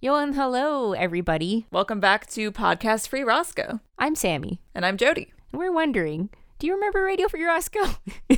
Yo 0.00 0.16
and 0.16 0.34
hello, 0.34 0.92
everybody. 0.92 1.66
Welcome 1.70 2.00
back 2.00 2.26
to 2.28 2.52
Podcast 2.52 3.08
Free 3.08 3.22
Roscoe. 3.22 3.80
I'm 3.98 4.14
Sammy, 4.14 4.60
And 4.74 4.84
I'm 4.84 4.96
Jody. 4.96 5.32
and 5.52 5.58
we're 5.58 5.72
wondering 5.72 6.28
do 6.58 6.66
you 6.66 6.74
remember 6.74 7.02
Radio 7.04 7.28
Free 7.28 7.44
Roscoe? 7.44 7.84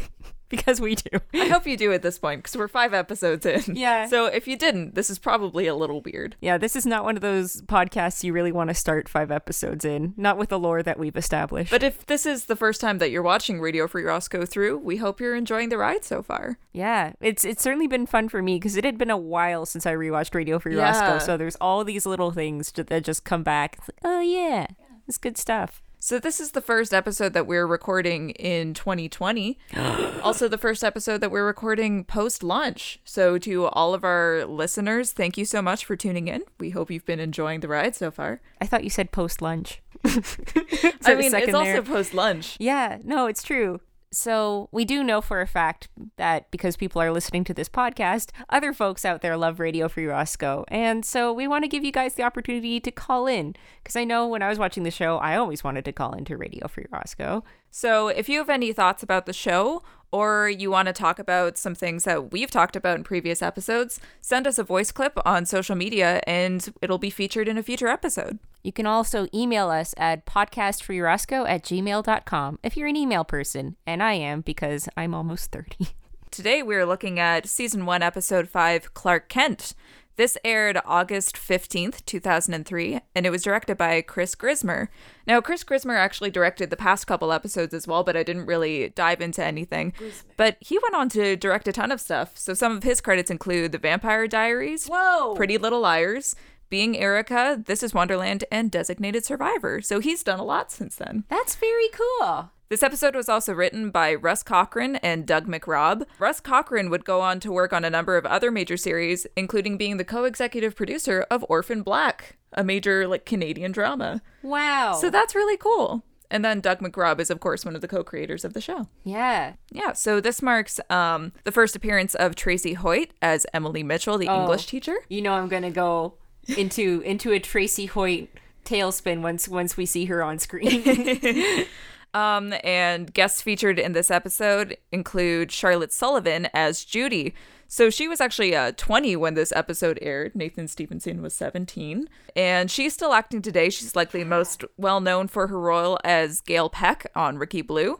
because 0.50 0.80
we 0.80 0.94
do. 0.94 1.18
I 1.34 1.46
hope 1.48 1.66
you 1.66 1.76
do 1.76 1.92
at 1.92 2.02
this 2.02 2.18
point 2.18 2.42
because 2.42 2.56
we're 2.56 2.68
five 2.68 2.94
episodes 2.94 3.44
in. 3.46 3.76
Yeah. 3.76 4.06
So 4.06 4.26
if 4.26 4.48
you 4.48 4.56
didn't, 4.56 4.94
this 4.94 5.10
is 5.10 5.18
probably 5.18 5.66
a 5.66 5.74
little 5.74 6.00
weird. 6.00 6.36
Yeah, 6.40 6.58
this 6.58 6.74
is 6.76 6.86
not 6.86 7.04
one 7.04 7.16
of 7.16 7.22
those 7.22 7.60
podcasts 7.62 8.24
you 8.24 8.32
really 8.32 8.52
want 8.52 8.68
to 8.68 8.74
start 8.74 9.08
five 9.08 9.30
episodes 9.30 9.84
in, 9.84 10.14
not 10.16 10.38
with 10.38 10.48
the 10.48 10.58
lore 10.58 10.82
that 10.82 10.98
we've 10.98 11.16
established. 11.16 11.70
But 11.70 11.82
if 11.82 12.06
this 12.06 12.24
is 12.26 12.46
the 12.46 12.56
first 12.56 12.80
time 12.80 12.98
that 12.98 13.10
you're 13.10 13.22
watching 13.22 13.60
Radio 13.60 13.86
Free 13.86 14.04
Roscoe 14.04 14.44
through, 14.46 14.78
we 14.78 14.96
hope 14.96 15.20
you're 15.20 15.36
enjoying 15.36 15.68
the 15.68 15.78
ride 15.78 16.04
so 16.04 16.22
far. 16.22 16.58
yeah, 16.72 17.12
it's 17.20 17.44
it's 17.44 17.62
certainly 17.62 17.86
been 17.86 18.06
fun 18.06 18.28
for 18.28 18.42
me 18.42 18.56
because 18.56 18.76
it 18.76 18.84
had 18.84 18.98
been 18.98 19.10
a 19.10 19.16
while 19.16 19.66
since 19.66 19.84
I 19.86 19.94
rewatched 19.94 20.34
Radio 20.34 20.58
Free 20.58 20.76
Yeah. 20.76 20.82
Roscoe. 20.98 21.24
So 21.24 21.36
there's 21.36 21.56
all 21.56 21.84
these 21.84 22.06
little 22.06 22.30
things 22.30 22.72
that 22.72 23.04
just 23.04 23.24
come 23.24 23.42
back. 23.42 23.76
It's 23.78 23.88
like, 23.88 23.98
oh 24.04 24.20
yeah, 24.20 24.66
it's 25.06 25.18
good 25.18 25.36
stuff. 25.36 25.82
So 26.00 26.20
this 26.20 26.38
is 26.38 26.52
the 26.52 26.60
first 26.60 26.94
episode 26.94 27.32
that 27.32 27.46
we're 27.46 27.66
recording 27.66 28.30
in 28.30 28.72
2020. 28.72 29.58
also 30.22 30.46
the 30.46 30.56
first 30.56 30.84
episode 30.84 31.20
that 31.20 31.30
we're 31.32 31.44
recording 31.44 32.04
post 32.04 32.44
launch. 32.44 33.00
So 33.04 33.36
to 33.38 33.66
all 33.66 33.94
of 33.94 34.04
our 34.04 34.44
listeners, 34.44 35.10
thank 35.10 35.36
you 35.36 35.44
so 35.44 35.60
much 35.60 35.84
for 35.84 35.96
tuning 35.96 36.28
in. 36.28 36.42
We 36.60 36.70
hope 36.70 36.90
you've 36.90 37.04
been 37.04 37.18
enjoying 37.18 37.60
the 37.60 37.68
ride 37.68 37.96
so 37.96 38.12
far. 38.12 38.40
I 38.60 38.66
thought 38.66 38.84
you 38.84 38.90
said 38.90 39.10
post 39.10 39.42
lunch. 39.42 39.82
I 40.04 41.16
mean, 41.16 41.34
it's 41.34 41.54
also 41.54 41.82
post 41.82 42.14
lunch. 42.14 42.56
Yeah, 42.60 42.98
no, 43.02 43.26
it's 43.26 43.42
true. 43.42 43.80
So, 44.10 44.68
we 44.72 44.86
do 44.86 45.04
know 45.04 45.20
for 45.20 45.42
a 45.42 45.46
fact 45.46 45.88
that 46.16 46.50
because 46.50 46.76
people 46.76 47.02
are 47.02 47.12
listening 47.12 47.44
to 47.44 47.54
this 47.54 47.68
podcast, 47.68 48.30
other 48.48 48.72
folks 48.72 49.04
out 49.04 49.20
there 49.20 49.36
love 49.36 49.60
Radio 49.60 49.86
Free 49.86 50.06
Roscoe. 50.06 50.64
And 50.68 51.04
so, 51.04 51.30
we 51.32 51.46
want 51.46 51.64
to 51.64 51.68
give 51.68 51.84
you 51.84 51.92
guys 51.92 52.14
the 52.14 52.22
opportunity 52.22 52.80
to 52.80 52.90
call 52.90 53.26
in. 53.26 53.54
Because 53.82 53.96
I 53.96 54.04
know 54.04 54.26
when 54.26 54.42
I 54.42 54.48
was 54.48 54.58
watching 54.58 54.82
the 54.82 54.90
show, 54.90 55.18
I 55.18 55.36
always 55.36 55.62
wanted 55.62 55.84
to 55.84 55.92
call 55.92 56.14
into 56.14 56.38
Radio 56.38 56.68
Free 56.68 56.86
Roscoe. 56.90 57.44
So, 57.70 58.08
if 58.08 58.30
you 58.30 58.38
have 58.38 58.48
any 58.48 58.72
thoughts 58.72 59.02
about 59.02 59.26
the 59.26 59.34
show 59.34 59.82
or 60.10 60.48
you 60.48 60.70
want 60.70 60.86
to 60.86 60.92
talk 60.92 61.18
about 61.18 61.58
some 61.58 61.74
things 61.74 62.04
that 62.04 62.32
we've 62.32 62.50
talked 62.50 62.76
about 62.76 62.96
in 62.96 63.04
previous 63.04 63.42
episodes, 63.42 64.00
send 64.22 64.46
us 64.46 64.58
a 64.58 64.64
voice 64.64 64.90
clip 64.90 65.18
on 65.26 65.44
social 65.44 65.76
media 65.76 66.22
and 66.26 66.72
it'll 66.80 66.98
be 66.98 67.10
featured 67.10 67.46
in 67.46 67.58
a 67.58 67.62
future 67.62 67.88
episode. 67.88 68.38
You 68.62 68.72
can 68.72 68.86
also 68.86 69.28
email 69.32 69.70
us 69.70 69.94
at 69.96 70.26
podcastfreeroscoe 70.26 71.48
at 71.48 71.62
gmail.com 71.62 72.58
if 72.62 72.76
you're 72.76 72.88
an 72.88 72.96
email 72.96 73.24
person. 73.24 73.76
And 73.86 74.02
I 74.02 74.14
am 74.14 74.40
because 74.40 74.88
I'm 74.96 75.14
almost 75.14 75.52
30. 75.52 75.88
Today, 76.30 76.62
we're 76.62 76.84
looking 76.84 77.18
at 77.18 77.46
season 77.46 77.86
1, 77.86 78.02
episode 78.02 78.48
5, 78.48 78.92
Clark 78.94 79.28
Kent. 79.28 79.74
This 80.16 80.36
aired 80.44 80.80
August 80.84 81.36
15th, 81.36 82.04
2003, 82.04 83.00
and 83.14 83.24
it 83.24 83.30
was 83.30 83.44
directed 83.44 83.78
by 83.78 84.02
Chris 84.02 84.34
Grismer. 84.34 84.88
Now, 85.28 85.40
Chris 85.40 85.62
Grismer 85.62 85.96
actually 85.96 86.30
directed 86.30 86.70
the 86.70 86.76
past 86.76 87.06
couple 87.06 87.30
episodes 87.32 87.72
as 87.72 87.86
well, 87.86 88.02
but 88.02 88.16
I 88.16 88.24
didn't 88.24 88.46
really 88.46 88.88
dive 88.88 89.20
into 89.20 89.44
anything. 89.44 89.92
But 90.36 90.56
he 90.58 90.76
went 90.82 90.96
on 90.96 91.08
to 91.10 91.36
direct 91.36 91.68
a 91.68 91.72
ton 91.72 91.92
of 91.92 92.00
stuff. 92.00 92.36
So 92.36 92.52
some 92.52 92.76
of 92.76 92.82
his 92.82 93.00
credits 93.00 93.30
include 93.30 93.70
The 93.70 93.78
Vampire 93.78 94.26
Diaries, 94.26 94.88
Whoa! 94.88 95.36
Pretty 95.36 95.56
Little 95.56 95.80
Liars, 95.80 96.34
Being 96.70 96.96
Erica, 96.98 97.62
This 97.64 97.82
is 97.82 97.94
Wonderland, 97.94 98.44
and 98.52 98.70
Designated 98.70 99.24
Survivor. 99.24 99.80
So 99.80 100.00
he's 100.00 100.22
done 100.22 100.38
a 100.38 100.44
lot 100.44 100.70
since 100.70 100.96
then. 100.96 101.24
That's 101.30 101.54
very 101.56 101.88
cool. 101.88 102.50
This 102.68 102.82
episode 102.82 103.14
was 103.16 103.30
also 103.30 103.54
written 103.54 103.90
by 103.90 104.14
Russ 104.14 104.42
Cochran 104.42 104.96
and 104.96 105.26
Doug 105.26 105.46
McRobb. 105.46 106.02
Russ 106.18 106.40
Cochran 106.40 106.90
would 106.90 107.06
go 107.06 107.22
on 107.22 107.40
to 107.40 107.50
work 107.50 107.72
on 107.72 107.86
a 107.86 107.90
number 107.90 108.18
of 108.18 108.26
other 108.26 108.50
major 108.50 108.76
series, 108.76 109.26
including 109.34 109.78
being 109.78 109.96
the 109.96 110.04
co-executive 110.04 110.76
producer 110.76 111.24
of 111.30 111.42
Orphan 111.48 111.80
Black, 111.82 112.36
a 112.52 112.62
major 112.62 113.08
like 113.08 113.24
Canadian 113.24 113.72
drama. 113.72 114.20
Wow. 114.42 114.92
So 114.92 115.08
that's 115.08 115.34
really 115.34 115.56
cool. 115.56 116.04
And 116.30 116.44
then 116.44 116.60
Doug 116.60 116.80
McRobb 116.80 117.20
is 117.20 117.30
of 117.30 117.40
course 117.40 117.64
one 117.64 117.74
of 117.74 117.80
the 117.80 117.88
co-creators 117.88 118.44
of 118.44 118.52
the 118.52 118.60
show. 118.60 118.88
yeah. 119.02 119.54
Yeah, 119.70 119.94
so 119.94 120.20
this 120.20 120.42
marks 120.42 120.78
um, 120.90 121.32
the 121.44 121.52
first 121.52 121.74
appearance 121.74 122.14
of 122.16 122.34
Tracy 122.36 122.74
Hoyt 122.74 123.12
as 123.22 123.46
Emily 123.54 123.82
Mitchell, 123.82 124.18
the 124.18 124.28
Oh. 124.28 124.42
English 124.42 124.66
teacher. 124.66 124.96
you 125.08 125.22
know 125.22 125.32
I'm 125.32 125.48
gonna 125.48 125.70
go 125.70 126.17
into 126.56 127.00
into 127.04 127.32
a 127.32 127.38
Tracy 127.38 127.86
Hoyt 127.86 128.28
tailspin 128.64 129.22
once 129.22 129.48
once 129.48 129.76
we 129.76 129.86
see 129.86 130.06
her 130.06 130.22
on 130.22 130.38
screen. 130.38 131.66
Um, 132.14 132.54
and 132.64 133.12
guests 133.12 133.42
featured 133.42 133.78
in 133.78 133.92
this 133.92 134.10
episode 134.10 134.78
include 134.90 135.52
Charlotte 135.52 135.92
Sullivan 135.92 136.48
as 136.54 136.84
Judy. 136.84 137.34
So 137.70 137.90
she 137.90 138.08
was 138.08 138.20
actually 138.20 138.56
uh, 138.56 138.72
20 138.76 139.14
when 139.16 139.34
this 139.34 139.52
episode 139.54 139.98
aired. 140.00 140.34
Nathan 140.34 140.68
Stevenson 140.68 141.20
was 141.20 141.34
17. 141.34 142.08
And 142.34 142.70
she's 142.70 142.94
still 142.94 143.12
acting 143.12 143.42
today. 143.42 143.68
She's 143.68 143.94
likely 143.94 144.24
most 144.24 144.64
well 144.78 145.00
known 145.00 145.28
for 145.28 145.48
her 145.48 145.60
role 145.60 145.98
as 146.02 146.40
Gail 146.40 146.70
Peck 146.70 147.10
on 147.14 147.36
Rookie 147.36 147.62
Blue. 147.62 147.98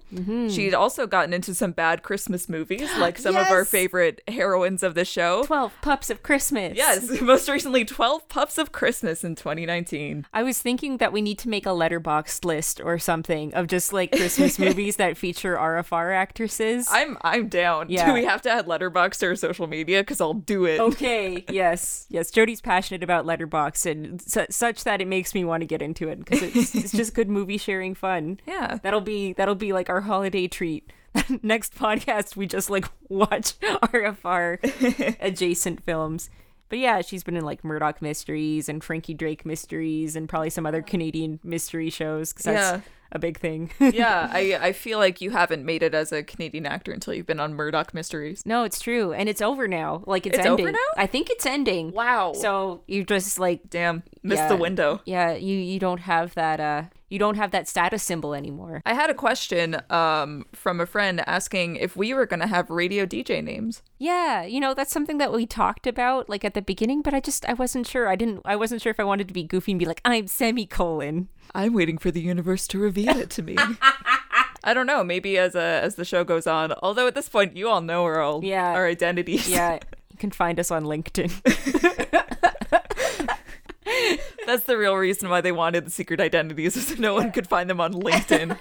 She'd 0.49 0.75
also 0.75 1.07
gotten 1.07 1.35
into 1.35 1.55
some 1.55 1.73
bad 1.73 2.03
Christmas 2.03 2.49
movies, 2.49 2.89
like 2.99 3.19
some 3.19 3.37
of 3.37 3.49
our 3.49 3.65
favorite 3.65 4.23
heroines 4.27 4.83
of 4.83 4.95
the 4.95 5.05
show. 5.05 5.45
Twelve 5.45 5.75
pups 5.83 6.09
of 6.09 6.23
Christmas. 6.23 6.77
Yes, 6.77 7.21
most 7.21 7.49
recently 7.49 7.85
12 7.85 8.29
Pups 8.29 8.59
of 8.59 8.73
Christmas 8.73 9.25
in 9.25 9.35
2019. 9.35 10.27
I 10.33 10.43
was 10.43 10.61
thinking 10.61 10.99
that 10.99 11.13
we 11.13 11.21
need 11.21 11.39
to 11.41 11.49
make 11.49 11.67
a 11.67 11.71
Letterboxd 11.71 12.45
list 12.45 12.81
or 12.81 12.99
something 12.99 13.53
of 13.55 13.67
just 13.67 13.93
like 13.93 14.13
Christmas 14.13 14.59
movies 14.59 14.97
that 14.97 15.17
feature 15.17 15.57
RFR 15.57 16.15
actresses. 16.15 16.89
I'm 16.91 17.19
I'm 17.23 17.49
down. 17.49 17.91
Yeah. 17.91 18.07
Do 18.07 18.15
we 18.15 18.25
have 18.25 18.41
to 18.43 18.51
add 18.51 18.67
Letterboxd 18.67 19.19
to 19.19 19.27
our 19.29 19.37
social 19.59 19.67
media? 19.69 20.01
Because 20.01 20.21
I'll 20.21 20.35
do 20.35 20.65
it. 20.65 20.81
Okay. 20.81 21.45
yes. 21.51 22.07
Yes. 22.09 22.31
Jody's 22.31 22.61
passionate 22.61 23.03
about 23.03 23.27
Letterboxd 23.27 23.91
and 23.91 24.23
su- 24.23 24.47
such 24.51 24.85
that 24.85 25.01
it 25.01 25.09
makes 25.09 25.35
me 25.35 25.45
want 25.45 25.63
to 25.63 25.67
get 25.67 25.83
into 25.83 26.09
it 26.09 26.19
because 26.19 26.43
it's, 26.43 26.75
it's 26.75 26.93
just 26.93 27.15
good 27.15 27.29
movie 27.29 27.59
sharing 27.59 27.95
fun. 27.95 28.41
Yeah. 28.47 28.79
That'll 28.83 29.01
be 29.01 29.33
that'll 29.33 29.55
be 29.55 29.73
like 29.73 29.89
our 29.91 30.03
holiday 30.03 30.47
treat. 30.49 30.93
Next 31.43 31.75
podcast, 31.75 32.37
we 32.37 32.47
just 32.47 32.71
like 32.71 32.87
watch 33.09 33.59
RFR 33.61 35.17
adjacent 35.21 35.83
films. 35.85 36.31
But 36.69 36.79
yeah, 36.79 37.01
she's 37.01 37.25
been 37.25 37.37
in 37.37 37.45
like 37.45 37.65
Murdoch 37.65 38.03
Mysteries 38.03 38.69
and 38.69 38.85
Frankie 38.85 39.15
Drake 39.15 39.47
Mysteries 39.47 40.15
and 40.17 40.29
probably 40.29 40.51
some 40.51 40.67
other 40.67 40.83
Canadian 40.83 41.41
mystery 41.43 41.89
shows 41.89 42.33
because 42.33 42.45
that's 42.45 42.73
Yeah. 42.77 42.81
A 43.13 43.19
big 43.19 43.39
thing. 43.39 43.71
yeah, 43.81 44.29
I, 44.33 44.59
I 44.61 44.73
feel 44.73 44.99
like 44.99 45.21
you 45.21 45.31
haven't 45.31 45.65
made 45.65 45.83
it 45.83 45.95
as 45.95 46.13
a 46.13 46.23
Canadian 46.23 46.67
actor 46.67 46.93
until 46.93 47.15
you've 47.15 47.27
been 47.27 47.41
on 47.41 47.55
Murdoch 47.55 47.95
Mysteries. 47.95 48.45
no, 48.45 48.65
it's 48.65 48.81
true, 48.81 49.13
and 49.13 49.29
it's 49.29 49.41
over 49.43 49.67
now. 49.69 50.03
Like 50.07 50.27
it's, 50.27 50.37
It's 50.39 50.47
over 50.47 50.61
ending. 50.69 50.73
now? 50.75 51.03
I 51.03 51.07
think 51.07 51.31
it's 51.31 51.47
ending. 51.47 51.93
Wow. 51.93 52.33
So 52.35 52.83
you 52.87 53.05
just 53.05 53.39
like 53.39 53.71
Damn, 53.71 54.03
missed 54.23 54.43
Yeah. 54.43 54.49
the 54.49 54.57
window. 54.57 55.01
yeah, 55.05 55.35
you 55.35 55.57
you 55.57 55.79
don't 55.79 56.01
have 56.01 56.35
that 56.35 56.61
uh 56.61 56.83
you 57.11 57.19
don't 57.19 57.37
have 57.37 57.53
that 57.53 57.67
status 57.67 58.03
symbol 58.03 58.35
anymore. 58.35 58.83
I 58.85 58.93
had 58.93 59.09
a 59.09 59.15
question 59.15 59.81
um, 59.89 60.45
from 60.53 60.79
a 60.79 60.85
friend 60.85 61.23
asking 61.27 61.77
if 61.77 61.97
we 61.97 62.13
were 62.13 62.27
going 62.27 62.41
to 62.41 62.47
have 62.47 62.69
radio 62.69 63.07
DJ 63.07 63.43
names. 63.43 63.81
Yeah, 63.97 64.43
you 64.45 64.61
know, 64.61 64.75
that's 64.75 64.93
something 64.93 65.17
that 65.17 65.33
we 65.33 65.47
talked 65.47 65.87
about 65.87 66.29
like 66.29 66.45
at 66.45 66.53
the 66.53 66.61
beginning, 66.61 67.01
but 67.01 67.15
I 67.15 67.21
just 67.21 67.49
I 67.49 67.55
wasn't 67.55 67.87
sure. 67.87 68.09
I 68.09 68.15
didn't 68.17 68.43
I 68.45 68.57
wasn't 68.57 68.83
sure 68.83 68.91
if 68.91 69.01
I 69.01 69.05
wanted 69.05 69.27
to 69.29 69.33
be 69.33 69.43
goofy 69.43 69.73
and 69.73 69.79
be 69.79 69.87
like, 69.87 70.03
I'm 70.05 70.27
semicolon. 70.27 71.29
I'm 71.55 71.75
waiting 71.75 71.99
for 71.99 72.11
the 72.11 72.21
universe 72.21 72.67
to 72.69 72.79
reveal 72.79 73.17
it 73.19 73.31
to 73.31 73.43
me. 73.43 73.57
I 74.65 74.75
don't 74.75 74.87
know. 74.87 75.03
Maybe 75.05 75.39
as 75.39 75.55
a 75.55 75.81
as 75.83 75.95
the 75.95 76.05
show 76.05 76.25
goes 76.25 76.47
on. 76.47 76.73
Although 76.83 77.07
at 77.07 77.15
this 77.15 77.29
point, 77.29 77.57
you 77.57 77.69
all 77.69 77.81
know 77.81 78.05
our 78.05 78.21
all 78.21 78.45
Yeah. 78.45 78.73
our 78.73 78.87
identities. 78.87 79.49
Yeah. 79.49 79.79
You 80.11 80.19
can 80.19 80.31
find 80.33 80.59
us 80.59 80.73
on 80.73 80.83
LinkedIn. 80.85 81.31
that's 84.47 84.65
the 84.65 84.77
real 84.77 84.97
reason 84.97 85.29
why 85.29 85.41
they 85.41 85.53
wanted 85.53 85.87
the 85.87 85.91
secret 85.93 86.21
identities, 86.21 86.77
is 86.77 86.89
so 86.89 86.95
no 86.99 87.15
one 87.15 87.31
could 87.31 87.47
find 87.47 87.71
them 87.71 87.81
on 87.81 87.93
LinkedIn. 87.95 88.59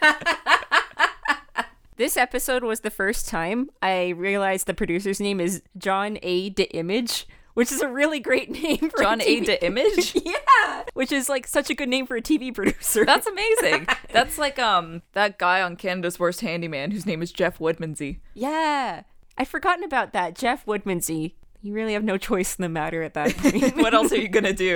this 1.96 2.16
episode 2.16 2.64
was 2.64 2.82
the 2.82 2.92
first 2.92 3.28
time 3.28 3.72
I 3.82 4.10
realized 4.10 4.68
the 4.68 4.76
producer's 4.76 5.20
name 5.20 5.40
is 5.40 5.64
John 5.78 6.20
A. 6.22 6.50
De 6.50 6.66
Image, 6.76 7.26
which 7.58 7.72
is 7.72 7.82
a 7.82 7.88
really 7.88 8.20
great 8.20 8.52
name 8.64 8.78
for 8.78 9.02
John 9.02 9.20
a 9.20 9.24
A. 9.24 9.42
TV 9.42 9.46
De 9.48 9.66
Image. 9.66 10.16
yeah, 10.24 10.84
which 10.94 11.12
is 11.12 11.28
like 11.28 11.48
such 11.48 11.72
a 11.72 11.74
good 11.74 11.90
name 11.90 12.06
for 12.06 12.16
a 12.16 12.22
TV 12.22 12.54
producer. 12.54 13.04
That's 13.04 13.26
amazing. 13.26 13.88
That's 14.12 14.38
like 14.38 14.60
um 14.60 15.02
that 15.14 15.40
guy 15.40 15.64
on 15.64 15.76
Canada's 15.76 16.20
Worst 16.20 16.42
Handyman 16.42 16.92
whose 16.92 17.08
name 17.08 17.24
is 17.24 17.32
Jeff 17.32 17.58
Woodmansey. 17.58 18.20
yeah. 18.36 19.02
I'd 19.40 19.48
forgotten 19.48 19.84
about 19.84 20.14
that. 20.14 20.34
Jeff 20.34 20.66
Woodmansey. 20.66 21.34
You 21.62 21.74
really 21.74 21.94
have 21.94 22.04
no 22.04 22.18
choice 22.18 22.56
in 22.56 22.64
the 22.64 22.70
matter 22.70 23.04
at 23.04 23.14
that 23.14 23.38
point. 23.38 23.76
What 23.78 23.94
else 23.94 24.12
are 24.12 24.18
you 24.18 24.30
gonna 24.30 24.54
do? 24.54 24.74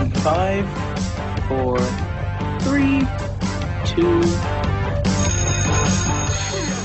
In 0.00 0.10
five, 0.22 0.66
four, 1.48 1.78
three, 2.60 3.00
two, 3.86 4.22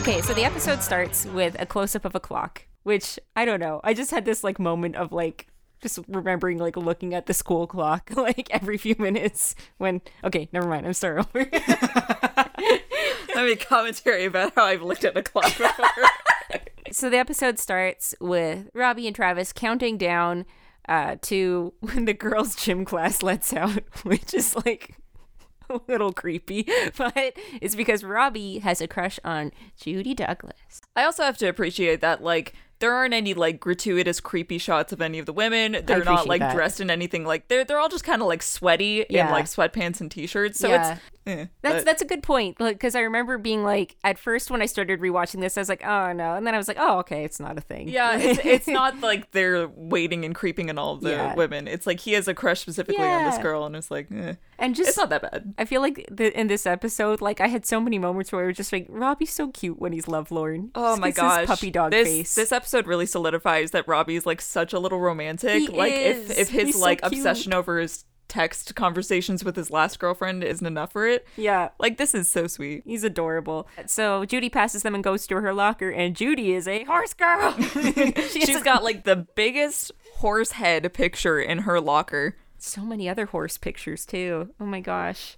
Okay, 0.07 0.21
so 0.21 0.35
the 0.35 0.43
episode 0.43 0.83
starts 0.83 1.25
with 1.25 1.59
a 1.59 1.65
close 1.65 1.95
up 1.95 2.05
of 2.05 2.13
a 2.13 2.19
clock, 2.19 2.67
which 2.83 3.17
I 3.35 3.43
don't 3.43 3.59
know. 3.59 3.81
I 3.83 3.95
just 3.95 4.11
had 4.11 4.23
this 4.23 4.43
like 4.43 4.59
moment 4.59 4.95
of 4.97 5.11
like 5.11 5.47
just 5.81 5.97
remembering 6.07 6.59
like 6.59 6.77
looking 6.77 7.15
at 7.15 7.25
the 7.25 7.33
school 7.33 7.65
clock 7.65 8.11
like 8.15 8.47
every 8.51 8.77
few 8.77 8.95
minutes 8.99 9.55
when 9.79 10.03
okay, 10.23 10.47
never 10.53 10.67
mind. 10.67 10.85
I'm 10.85 10.93
sorry. 10.93 11.23
I 11.33 12.49
mean 13.35 13.57
commentary 13.57 14.25
about 14.25 14.53
how 14.53 14.65
I've 14.65 14.83
looked 14.83 15.05
at 15.05 15.17
a 15.17 15.23
clock 15.23 15.45
before. 15.57 15.89
So 16.91 17.09
the 17.09 17.17
episode 17.17 17.57
starts 17.57 18.13
with 18.21 18.69
Robbie 18.75 19.07
and 19.07 19.15
Travis 19.15 19.51
counting 19.51 19.97
down 19.97 20.45
uh, 20.87 21.15
to 21.23 21.73
when 21.79 22.05
the 22.05 22.13
girls' 22.13 22.55
gym 22.55 22.85
class 22.85 23.23
lets 23.23 23.53
out, 23.53 23.81
which 24.03 24.35
is 24.35 24.55
like 24.67 24.99
a 25.69 25.79
little 25.87 26.13
creepy, 26.13 26.67
but 26.97 27.33
it's 27.61 27.75
because 27.75 28.03
Robbie 28.03 28.59
has 28.59 28.81
a 28.81 28.87
crush 28.87 29.19
on 29.23 29.51
Judy 29.79 30.13
Douglas. 30.13 30.81
I 30.95 31.03
also 31.03 31.23
have 31.23 31.37
to 31.39 31.47
appreciate 31.47 32.01
that, 32.01 32.23
like, 32.23 32.53
there 32.79 32.93
aren't 32.93 33.13
any 33.13 33.33
like 33.33 33.61
gratuitous 33.61 34.19
creepy 34.19 34.57
shots 34.57 34.91
of 34.91 35.01
any 35.01 35.17
of 35.17 35.25
the 35.25 35.31
women. 35.33 35.77
They're 35.85 36.03
not 36.03 36.27
like 36.27 36.41
that. 36.41 36.53
dressed 36.53 36.81
in 36.81 36.89
anything 36.89 37.23
like 37.25 37.47
they're 37.47 37.63
they're 37.63 37.79
all 37.79 37.87
just 37.87 38.03
kind 38.03 38.21
of 38.21 38.27
like 38.27 38.43
sweaty 38.43 39.01
in 39.03 39.29
like 39.29 39.45
sweatpants 39.45 40.01
and 40.01 40.11
t-shirts. 40.11 40.59
So 40.59 40.67
Yeah. 40.67 40.91
it's 40.93 41.01
eh, 41.25 41.45
That's 41.61 41.83
that's 41.83 42.01
a 42.01 42.05
good 42.05 42.23
point. 42.23 42.59
Like, 42.59 42.75
because 42.75 42.95
I 42.95 43.01
remember 43.01 43.37
being 43.37 43.63
like, 43.63 43.95
at 44.03 44.17
first 44.17 44.51
when 44.51 44.61
I 44.61 44.65
started 44.65 44.99
rewatching 44.99 45.41
this, 45.41 45.57
I 45.57 45.61
was 45.61 45.69
like, 45.69 45.83
oh 45.85 46.13
no, 46.13 46.35
and 46.35 46.45
then 46.45 46.53
I 46.53 46.57
was 46.57 46.67
like, 46.67 46.77
oh 46.79 46.99
okay, 46.99 47.23
it's 47.23 47.39
not 47.39 47.57
a 47.57 47.61
thing. 47.61 47.87
yeah, 47.87 48.17
it's, 48.19 48.39
it's 48.45 48.67
not 48.67 48.99
like 49.01 49.31
they're 49.31 49.67
waiting 49.67 50.25
and 50.25 50.33
creeping 50.35 50.69
on 50.69 50.77
all 50.77 50.97
the 50.97 51.09
Yeah. 51.11 51.35
women. 51.35 51.67
It's 51.67 51.87
like 51.87 51.99
he 51.99 52.13
has 52.13 52.27
a 52.27 52.33
crush 52.33 52.59
specifically 52.61 53.03
on 53.03 53.23
this 53.25 53.37
girl, 53.39 53.65
and 53.65 53.75
it's 53.75 53.89
like 53.91 54.07
eh, 54.11 54.33
and 54.59 54.75
just 54.75 54.89
it's 54.89 54.97
not 54.97 55.09
that 55.09 55.21
bad. 55.21 55.53
I 55.57 55.65
feel 55.65 55.81
like 55.81 56.07
the, 56.11 56.37
in 56.39 56.47
this 56.47 56.65
episode, 56.65 57.21
like 57.21 57.41
I 57.41 57.47
had 57.47 57.65
so 57.65 57.79
many 57.81 57.99
moments 57.99 58.31
where 58.31 58.43
I 58.43 58.47
was 58.47 58.57
just 58.57 58.71
like, 58.71 58.85
Robbie's 58.89 59.33
so 59.33 59.49
cute 59.49 59.79
when 59.79 59.93
he's 59.93 60.07
lovelorn. 60.07 60.71
Oh 60.75 60.91
Just 60.91 61.01
my 61.01 61.11
gosh, 61.11 61.39
his 61.41 61.47
puppy 61.47 61.71
dog 61.71 61.91
this, 61.91 62.07
face. 62.07 62.35
This 62.35 62.51
episode 62.51 62.87
really 62.87 63.05
solidifies 63.05 63.71
that 63.71 63.87
Robbie's 63.87 64.25
like 64.25 64.41
such 64.41 64.73
a 64.73 64.79
little 64.79 64.99
romantic. 64.99 65.61
He 65.61 65.67
like 65.67 65.93
is. 65.93 66.29
if 66.29 66.39
if 66.39 66.49
his 66.49 66.65
He's 66.67 66.75
like 66.77 67.01
cute. 67.01 67.13
obsession 67.13 67.53
over 67.53 67.79
his 67.79 68.05
text 68.27 68.75
conversations 68.75 69.43
with 69.43 69.55
his 69.55 69.69
last 69.71 69.99
girlfriend 69.99 70.43
isn't 70.43 70.65
enough 70.65 70.91
for 70.91 71.07
it. 71.07 71.27
yeah. 71.37 71.69
Like 71.79 71.97
this 71.97 72.13
is 72.15 72.27
so 72.29 72.47
sweet. 72.47 72.83
He's 72.85 73.03
adorable. 73.03 73.67
So 73.85 74.25
Judy 74.25 74.49
passes 74.49 74.83
them 74.83 74.95
and 74.95 75.03
goes 75.03 75.27
to 75.27 75.35
her 75.41 75.53
locker, 75.53 75.89
and 75.91 76.15
Judy 76.15 76.53
is 76.53 76.67
a 76.67 76.83
horse 76.85 77.13
girl. 77.13 77.51
She's 78.29 78.63
got 78.63 78.83
like 78.83 79.03
the 79.03 79.27
biggest 79.35 79.91
horse 80.15 80.51
head 80.53 80.91
picture 80.93 81.39
in 81.39 81.59
her 81.59 81.79
locker. 81.79 82.35
so 82.57 82.81
many 82.81 83.07
other 83.07 83.27
horse 83.27 83.57
pictures 83.57 84.05
too. 84.05 84.49
Oh 84.59 84.65
my 84.65 84.79
gosh, 84.79 85.37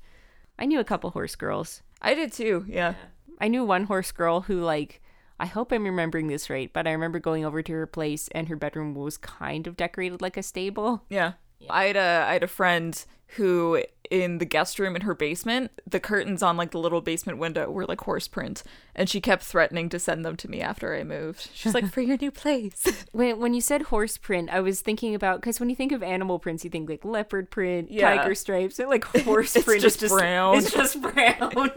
I 0.58 0.66
knew 0.66 0.80
a 0.80 0.84
couple 0.86 1.10
horse 1.12 1.36
girls. 1.36 1.82
I 2.02 2.14
did 2.14 2.32
too. 2.32 2.66
Yeah. 2.68 2.94
I 3.40 3.48
knew 3.50 3.64
one 3.66 3.84
horse 3.86 4.12
girl 4.12 4.42
who 4.42 4.62
like 4.62 5.02
I 5.40 5.46
hope 5.46 5.72
I'm 5.72 5.84
remembering 5.84 6.28
this 6.28 6.50
right, 6.50 6.72
but 6.74 6.88
I 6.88 6.92
remember 6.92 7.20
going 7.20 7.46
over 7.46 7.62
to 7.62 7.74
her 7.74 7.86
place 7.86 8.28
and 8.30 8.48
her 8.48 8.56
bedroom 8.56 8.96
was 8.96 9.18
kind 9.18 9.68
of 9.68 9.78
decorated 9.78 10.22
like 10.22 10.38
a 10.38 10.42
stable. 10.44 11.04
Yeah. 11.10 11.34
I 11.70 11.86
had 11.86 11.96
a 11.96 12.26
I 12.28 12.34
had 12.34 12.44
a 12.44 12.48
friend 12.48 13.04
who 13.36 13.84
in 14.10 14.38
the 14.38 14.46
guest 14.46 14.80
room 14.80 14.96
in 14.96 15.02
her 15.02 15.14
basement, 15.14 15.70
the 15.86 16.00
curtains 16.00 16.42
on 16.42 16.56
like 16.56 16.72
the 16.72 16.80
little 16.80 17.02
basement 17.02 17.40
window 17.40 17.70
were 17.70 17.86
like 17.86 18.00
horse 18.02 18.26
print, 18.28 18.64
and 18.96 19.10
she 19.10 19.20
kept 19.20 19.44
threatening 19.44 19.90
to 19.90 20.00
send 20.00 20.24
them 20.24 20.38
to 20.38 20.50
me 20.50 20.62
after 20.62 20.96
I 20.96 21.04
moved. 21.04 21.50
She's 21.54 21.74
like, 21.74 21.92
"For 21.92 22.00
your 22.02 22.16
new 22.18 22.32
place." 22.32 22.86
When 23.12 23.40
when 23.40 23.54
you 23.54 23.60
said 23.62 23.82
horse 23.84 24.18
print, 24.18 24.50
I 24.50 24.62
was 24.62 24.82
thinking 24.82 25.14
about 25.14 25.42
because 25.42 25.60
when 25.60 25.70
you 25.70 25.76
think 25.76 25.92
of 25.92 26.02
animal 26.04 26.40
prints, 26.40 26.64
you 26.64 26.70
think 26.70 26.90
like 26.90 27.04
leopard 27.04 27.50
print, 27.50 27.92
Yeah. 27.92 28.16
tiger 28.16 28.34
stripes, 28.36 28.80
and 28.80 28.88
like 28.90 29.04
horse 29.04 29.54
print 29.62 29.82
just 29.82 29.98
is 29.98 30.10
just 30.10 30.14
brown. 30.16 30.58
It's 30.58 30.72
just 30.72 31.02
brown. 31.02 31.52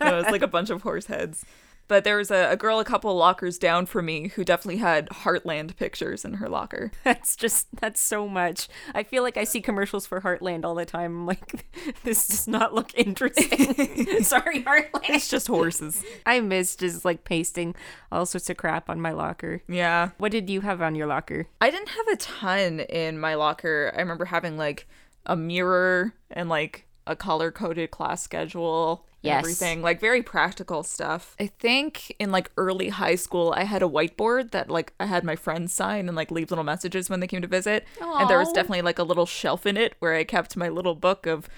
no, 0.00 0.18
it's 0.20 0.30
like 0.30 0.42
a 0.42 0.46
bunch 0.48 0.70
of 0.70 0.82
horse 0.82 1.06
heads. 1.06 1.44
But 1.92 2.04
there 2.04 2.16
was 2.16 2.30
a, 2.30 2.50
a 2.50 2.56
girl 2.56 2.80
a 2.80 2.86
couple 2.86 3.14
lockers 3.14 3.58
down 3.58 3.84
from 3.84 4.06
me 4.06 4.28
who 4.28 4.44
definitely 4.44 4.78
had 4.78 5.10
Heartland 5.10 5.76
pictures 5.76 6.24
in 6.24 6.32
her 6.32 6.48
locker. 6.48 6.90
that's 7.04 7.36
just 7.36 7.66
that's 7.82 8.00
so 8.00 8.26
much. 8.26 8.66
I 8.94 9.02
feel 9.02 9.22
like 9.22 9.36
I 9.36 9.44
see 9.44 9.60
commercials 9.60 10.06
for 10.06 10.22
Heartland 10.22 10.64
all 10.64 10.74
the 10.74 10.86
time. 10.86 11.14
I'm 11.14 11.26
like, 11.26 11.66
this 12.04 12.26
does 12.26 12.48
not 12.48 12.72
look 12.74 12.94
interesting. 12.94 14.22
Sorry, 14.22 14.62
Heartland. 14.62 15.10
It's 15.10 15.28
just 15.28 15.48
horses. 15.48 16.02
I 16.24 16.40
miss 16.40 16.76
just 16.76 17.04
like 17.04 17.24
pasting 17.24 17.74
all 18.10 18.24
sorts 18.24 18.48
of 18.48 18.56
crap 18.56 18.88
on 18.88 18.98
my 18.98 19.12
locker. 19.12 19.62
Yeah. 19.68 20.12
What 20.16 20.32
did 20.32 20.48
you 20.48 20.62
have 20.62 20.80
on 20.80 20.94
your 20.94 21.08
locker? 21.08 21.46
I 21.60 21.70
didn't 21.70 21.90
have 21.90 22.08
a 22.08 22.16
ton 22.16 22.80
in 22.80 23.18
my 23.18 23.34
locker. 23.34 23.92
I 23.94 24.00
remember 24.00 24.24
having 24.24 24.56
like 24.56 24.88
a 25.26 25.36
mirror 25.36 26.14
and 26.30 26.48
like 26.48 26.86
a 27.06 27.16
color 27.16 27.50
coded 27.50 27.90
class 27.90 28.22
schedule. 28.22 29.04
and 29.04 29.08
Yes. 29.24 29.38
Everything 29.44 29.82
like 29.82 30.00
very 30.00 30.20
practical 30.22 30.82
stuff. 30.82 31.36
I 31.38 31.46
think 31.46 32.14
in 32.18 32.32
like 32.32 32.50
early 32.56 32.88
high 32.88 33.14
school, 33.14 33.54
I 33.56 33.62
had 33.64 33.80
a 33.82 33.86
whiteboard 33.88 34.50
that 34.50 34.68
like 34.68 34.94
I 34.98 35.06
had 35.06 35.22
my 35.22 35.36
friends 35.36 35.72
sign 35.72 36.08
and 36.08 36.16
like 36.16 36.30
leave 36.32 36.50
little 36.50 36.64
messages 36.64 37.08
when 37.08 37.20
they 37.20 37.28
came 37.28 37.40
to 37.42 37.48
visit. 37.48 37.84
And 38.00 38.28
there 38.28 38.38
was 38.38 38.52
definitely 38.52 38.82
like 38.82 38.98
a 38.98 39.04
little 39.04 39.26
shelf 39.26 39.64
in 39.64 39.76
it 39.76 39.94
where 40.00 40.14
I 40.14 40.24
kept 40.24 40.56
my 40.56 40.68
little 40.68 40.96
book 40.96 41.26
of 41.26 41.48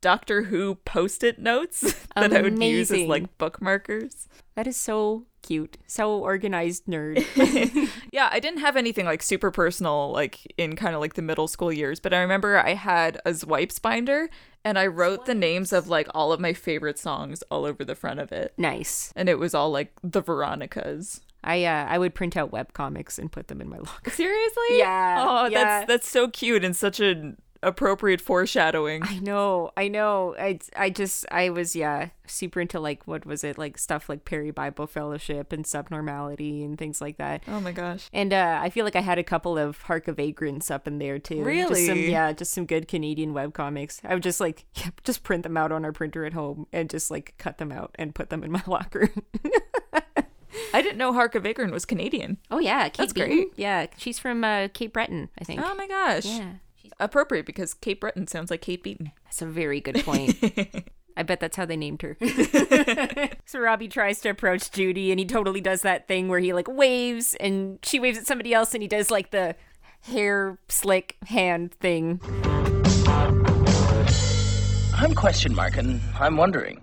Doctor 0.00 0.42
Who 0.44 0.74
post 0.84 1.22
it 1.22 1.38
notes 1.38 1.80
that 2.16 2.32
I 2.32 2.42
would 2.42 2.60
use 2.60 2.90
as 2.90 3.02
like 3.02 3.38
bookmarkers. 3.38 4.26
That 4.56 4.66
is 4.66 4.76
so 4.76 5.26
cute. 5.42 5.78
So 5.86 6.18
organized 6.18 6.86
nerd. 6.86 7.24
Yeah, 8.12 8.28
I 8.30 8.40
didn't 8.40 8.60
have 8.60 8.76
anything 8.76 9.06
like 9.06 9.22
super 9.22 9.50
personal 9.50 10.12
like 10.12 10.52
in 10.58 10.76
kind 10.76 10.94
of 10.94 11.00
like 11.00 11.14
the 11.14 11.22
middle 11.22 11.48
school 11.48 11.72
years, 11.72 11.98
but 11.98 12.12
I 12.12 12.20
remember 12.20 12.58
I 12.58 12.74
had 12.74 13.18
a 13.24 13.30
Zwipes 13.30 13.80
binder 13.80 14.28
and 14.64 14.78
I 14.78 14.86
wrote 14.86 15.26
the 15.26 15.34
names 15.34 15.72
of 15.72 15.88
like 15.88 16.08
all 16.14 16.32
of 16.32 16.40
my 16.40 16.52
favorite 16.52 16.98
songs 16.98 17.42
all 17.50 17.64
over 17.64 17.84
the 17.84 17.94
front 17.94 18.20
of 18.20 18.32
it. 18.32 18.52
nice. 18.56 19.12
And 19.16 19.28
it 19.28 19.38
was 19.38 19.54
all 19.54 19.70
like 19.70 19.92
the 20.02 20.20
Veronicas. 20.22 21.20
I 21.44 21.64
uh, 21.64 21.86
I 21.88 21.98
would 21.98 22.14
print 22.14 22.36
out 22.36 22.52
web 22.52 22.72
comics 22.72 23.18
and 23.18 23.30
put 23.32 23.48
them 23.48 23.60
in 23.60 23.68
my 23.68 23.78
locker. 23.78 24.10
Seriously? 24.10 24.62
Yeah, 24.78 25.24
Oh, 25.26 25.46
yeah. 25.46 25.64
that's 25.64 25.88
that's 25.88 26.08
so 26.08 26.28
cute 26.28 26.64
and 26.64 26.76
such 26.76 27.00
an 27.00 27.36
appropriate 27.62 28.20
foreshadowing. 28.20 29.02
I 29.04 29.18
know, 29.20 29.70
I 29.76 29.88
know. 29.88 30.34
I 30.38 30.58
I 30.76 30.90
just 30.90 31.24
I 31.30 31.50
was 31.50 31.76
yeah 31.76 32.08
super 32.26 32.60
into 32.60 32.80
like 32.80 33.06
what 33.06 33.24
was 33.26 33.44
it 33.44 33.58
like 33.58 33.78
stuff 33.78 34.08
like 34.08 34.24
Perry 34.24 34.50
Bible 34.50 34.86
Fellowship 34.86 35.52
and 35.52 35.66
Subnormality 35.66 36.64
and 36.64 36.76
things 36.78 37.00
like 37.00 37.18
that. 37.18 37.42
Oh 37.48 37.60
my 37.60 37.72
gosh. 37.72 38.08
And 38.12 38.32
uh, 38.32 38.58
I 38.62 38.70
feel 38.70 38.84
like 38.84 38.96
I 38.96 39.00
had 39.00 39.18
a 39.18 39.24
couple 39.24 39.56
of 39.58 39.82
Hark 39.82 40.08
A 40.08 40.12
Vagrants 40.12 40.70
up 40.70 40.86
in 40.88 40.98
there 40.98 41.18
too. 41.18 41.44
Just 41.44 41.86
some, 41.86 41.96
Really? 41.98 42.10
yeah, 42.10 42.32
just 42.32 42.52
some 42.52 42.66
good 42.66 42.88
Canadian 42.88 43.34
webcomics. 43.34 44.00
I 44.04 44.14
would 44.14 44.22
just 44.22 44.40
like 44.40 44.64
yeah, 44.76 44.90
just 45.04 45.22
print 45.22 45.42
them 45.42 45.56
out 45.56 45.72
on 45.72 45.84
our 45.84 45.92
printer 45.92 46.24
at 46.24 46.32
home 46.32 46.66
and 46.72 46.88
just 46.90 47.10
like 47.10 47.34
cut 47.38 47.58
them 47.58 47.70
out 47.72 47.94
and 47.96 48.14
put 48.14 48.30
them 48.30 48.42
in 48.42 48.50
my 48.50 48.62
locker. 48.66 49.10
I 50.74 50.80
didn't 50.82 50.98
know 50.98 51.12
Hark 51.12 51.34
A 51.34 51.40
Vagrant 51.40 51.72
was 51.72 51.84
Canadian. 51.84 52.38
oh 52.50 52.58
yeah, 52.58 52.84
Kate 52.84 52.96
That's 52.98 53.12
Beaton. 53.12 53.28
great. 53.30 53.48
Yeah, 53.56 53.86
she's 53.96 54.18
from 54.18 54.42
uh, 54.44 54.68
Cape 54.72 54.92
Breton, 54.92 55.28
I 55.38 55.44
think. 55.44 55.60
Oh 55.62 55.74
my 55.74 55.86
gosh. 55.86 56.24
yeah, 56.26 56.52
Appropriate 57.00 57.46
because 57.46 57.74
Kate 57.74 58.00
Breton 58.00 58.26
sounds 58.26 58.50
like 58.50 58.60
Kate 58.62 58.82
Beaton. 58.82 59.12
that's 59.24 59.42
a 59.42 59.46
very 59.46 59.80
good 59.80 60.04
point. 60.04 60.36
I 61.16 61.22
bet 61.24 61.40
that's 61.40 61.56
how 61.56 61.66
they 61.66 61.76
named 61.76 62.00
her. 62.02 62.16
so 63.44 63.60
Robbie 63.60 63.88
tries 63.88 64.20
to 64.22 64.30
approach 64.30 64.70
Judy 64.70 65.10
and 65.10 65.20
he 65.20 65.26
totally 65.26 65.60
does 65.60 65.82
that 65.82 66.08
thing 66.08 66.28
where 66.28 66.38
he 66.38 66.52
like 66.54 66.68
waves 66.68 67.34
and 67.38 67.78
she 67.82 68.00
waves 68.00 68.16
at 68.16 68.26
somebody 68.26 68.54
else 68.54 68.72
and 68.72 68.82
he 68.82 68.88
does 68.88 69.10
like 69.10 69.30
the 69.30 69.54
hair 70.02 70.58
slick 70.68 71.16
hand 71.26 71.74
thing. 71.74 72.20
I'm 74.94 75.14
question 75.14 75.54
mark, 75.54 75.76
and 75.78 76.00
I'm 76.18 76.36
wondering, 76.36 76.80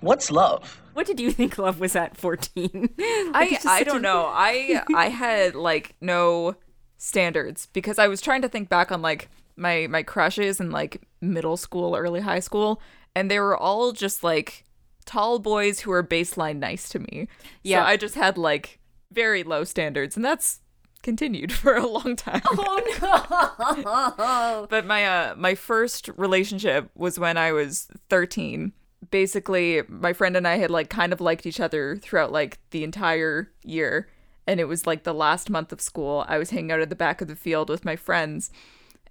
what's 0.00 0.30
love? 0.30 0.82
What 0.92 1.06
did 1.06 1.18
you 1.18 1.30
think 1.30 1.56
love 1.56 1.80
was 1.80 1.96
at 1.96 2.16
14? 2.16 2.90
I 2.98 3.58
I 3.64 3.84
don't 3.84 4.02
know. 4.02 4.26
I 4.26 4.82
I 4.94 5.08
had 5.08 5.54
like 5.54 5.94
no 6.00 6.56
standards 7.00 7.66
because 7.72 7.98
I 7.98 8.06
was 8.08 8.20
trying 8.20 8.42
to 8.42 8.48
think 8.48 8.68
back 8.68 8.92
on 8.92 9.00
like 9.02 9.28
my 9.56 9.86
my 9.88 10.02
crushes 10.02 10.60
in 10.60 10.70
like 10.70 11.02
middle 11.20 11.56
school, 11.56 11.96
early 11.96 12.20
high 12.20 12.40
school, 12.40 12.80
and 13.14 13.30
they 13.30 13.40
were 13.40 13.56
all 13.56 13.92
just 13.92 14.22
like 14.22 14.64
tall 15.06 15.38
boys 15.38 15.80
who 15.80 15.90
were 15.90 16.04
baseline 16.04 16.58
nice 16.58 16.88
to 16.90 16.98
me. 16.98 17.26
Yeah. 17.62 17.82
So 17.82 17.86
I 17.86 17.96
just 17.96 18.14
had 18.14 18.38
like 18.38 18.78
very 19.10 19.42
low 19.42 19.64
standards, 19.64 20.14
and 20.14 20.24
that's 20.24 20.60
continued 21.02 21.52
for 21.62 21.74
a 21.74 21.86
long 21.86 22.16
time. 22.16 22.42
Oh 22.46 24.16
no! 24.18 24.66
But 24.68 24.86
my 24.86 25.06
uh 25.06 25.34
my 25.36 25.54
first 25.54 26.10
relationship 26.16 26.90
was 26.94 27.18
when 27.18 27.36
I 27.36 27.52
was 27.52 27.88
13. 28.10 28.72
Basically, 29.10 29.82
my 29.88 30.12
friend 30.12 30.36
and 30.36 30.46
I 30.46 30.58
had 30.58 30.70
like 30.70 30.90
kind 30.90 31.12
of 31.14 31.20
liked 31.20 31.46
each 31.46 31.60
other 31.60 31.96
throughout 31.96 32.30
like 32.30 32.58
the 32.70 32.84
entire 32.84 33.50
year. 33.64 34.08
And 34.50 34.58
it 34.58 34.66
was 34.66 34.84
like 34.84 35.04
the 35.04 35.14
last 35.14 35.48
month 35.48 35.70
of 35.70 35.80
school. 35.80 36.24
I 36.26 36.36
was 36.36 36.50
hanging 36.50 36.72
out 36.72 36.80
at 36.80 36.88
the 36.88 36.96
back 36.96 37.20
of 37.20 37.28
the 37.28 37.36
field 37.36 37.68
with 37.68 37.84
my 37.84 37.94
friends. 37.94 38.50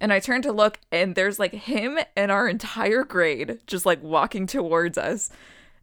And 0.01 0.11
I 0.11 0.19
turned 0.19 0.43
to 0.43 0.51
look 0.51 0.81
and 0.91 1.15
there's 1.15 1.39
like 1.39 1.53
him 1.53 1.97
and 2.13 2.29
our 2.29 2.45
entire 2.49 3.05
grade 3.05 3.59
just 3.65 3.85
like 3.85 4.03
walking 4.03 4.47
towards 4.47 4.97
us. 4.97 5.29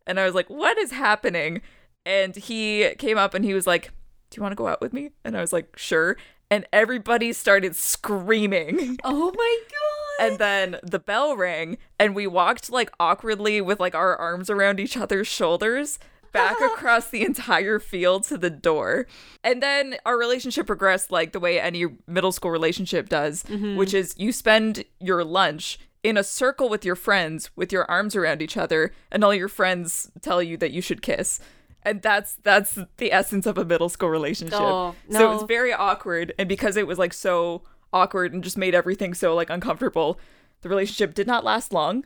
And 0.06 0.20
I 0.20 0.26
was 0.26 0.34
like, 0.34 0.50
"What 0.50 0.76
is 0.76 0.90
happening?" 0.90 1.62
And 2.04 2.36
he 2.36 2.90
came 2.98 3.16
up 3.16 3.32
and 3.32 3.46
he 3.46 3.54
was 3.54 3.66
like, 3.66 3.92
"Do 4.28 4.36
you 4.36 4.42
want 4.42 4.52
to 4.52 4.56
go 4.56 4.68
out 4.68 4.82
with 4.82 4.92
me?" 4.92 5.12
And 5.24 5.34
I 5.34 5.40
was 5.40 5.54
like, 5.54 5.78
"Sure." 5.78 6.18
And 6.50 6.66
everybody 6.70 7.32
started 7.32 7.74
screaming. 7.76 8.98
Oh 9.04 9.32
my 9.34 9.58
god! 9.70 9.72
And 10.18 10.38
then 10.38 10.78
the 10.82 10.98
bell 10.98 11.36
rang, 11.36 11.76
and 11.98 12.14
we 12.14 12.26
walked 12.26 12.70
like 12.70 12.90
awkwardly 13.00 13.62
with 13.62 13.80
like 13.80 13.94
our 13.94 14.16
arms 14.16 14.50
around 14.50 14.80
each 14.80 14.96
other's 14.98 15.26
shoulders 15.26 15.98
back 16.32 16.60
across 16.64 17.10
the 17.10 17.22
entire 17.22 17.78
field 17.78 18.24
to 18.24 18.38
the 18.38 18.50
door. 18.50 19.06
And 19.42 19.62
then 19.62 19.96
our 20.04 20.18
relationship 20.18 20.66
progressed 20.66 21.10
like 21.10 21.32
the 21.32 21.40
way 21.40 21.60
any 21.60 21.86
middle 22.06 22.32
school 22.32 22.50
relationship 22.50 23.08
does, 23.08 23.42
mm-hmm. 23.44 23.76
which 23.76 23.94
is 23.94 24.14
you 24.18 24.32
spend 24.32 24.84
your 25.00 25.24
lunch 25.24 25.78
in 26.02 26.16
a 26.16 26.22
circle 26.22 26.68
with 26.68 26.84
your 26.84 26.94
friends 26.94 27.50
with 27.56 27.72
your 27.72 27.90
arms 27.90 28.14
around 28.14 28.40
each 28.40 28.56
other, 28.56 28.92
and 29.10 29.24
all 29.24 29.34
your 29.34 29.48
friends 29.48 30.10
tell 30.22 30.42
you 30.42 30.56
that 30.56 30.70
you 30.70 30.80
should 30.80 31.02
kiss. 31.02 31.40
and 31.82 32.02
that's 32.02 32.34
that's 32.42 32.78
the 32.96 33.12
essence 33.12 33.46
of 33.46 33.56
a 33.58 33.64
middle 33.64 33.88
school 33.88 34.08
relationship. 34.10 34.58
Oh, 34.60 34.94
So 35.10 35.30
it 35.30 35.34
was 35.34 35.44
very 35.44 35.72
awkward, 35.72 36.32
and 36.38 36.48
because 36.48 36.76
it 36.76 36.86
was 36.86 36.98
like 36.98 37.12
so 37.12 37.62
awkward 37.92 38.32
and 38.34 38.42
just 38.44 38.58
made 38.58 38.74
everything 38.74 39.14
so 39.14 39.34
like 39.34 39.50
uncomfortable, 39.50 40.20
the 40.62 40.68
relationship 40.68 41.14
did 41.14 41.26
not 41.26 41.44
last 41.44 41.72
long. 41.72 42.04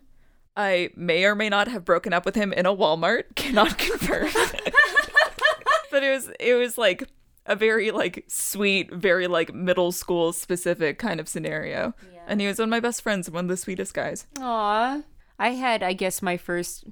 I 0.60 0.90
may 0.94 1.24
or 1.24 1.34
may 1.34 1.48
not 1.48 1.68
have 1.68 1.84
broken 1.84 2.12
up 2.12 2.24
with 2.24 2.34
him 2.34 2.52
in 2.52 2.66
a 2.66 2.74
Walmart. 2.74 3.24
Cannot 3.34 3.78
confirm. 3.78 4.30
but 5.90 6.02
it 6.02 6.10
was 6.10 6.30
it 6.38 6.54
was 6.54 6.76
like 6.76 7.08
a 7.46 7.56
very 7.56 7.90
like 7.90 8.24
sweet, 8.28 8.92
very 8.92 9.26
like 9.26 9.54
middle 9.54 9.90
school 9.92 10.32
specific 10.32 10.98
kind 10.98 11.18
of 11.18 11.28
scenario. 11.28 11.94
And 12.26 12.40
he 12.40 12.46
was 12.46 12.58
one 12.58 12.68
of 12.68 12.70
my 12.70 12.80
best 12.80 13.02
friends, 13.02 13.26
and 13.26 13.34
one 13.34 13.46
of 13.46 13.48
the 13.48 13.56
sweetest 13.56 13.92
guys. 13.92 14.26
Aw. 14.38 15.02
I 15.38 15.48
had, 15.48 15.82
I 15.82 15.94
guess, 15.94 16.22
my 16.22 16.36
first 16.36 16.84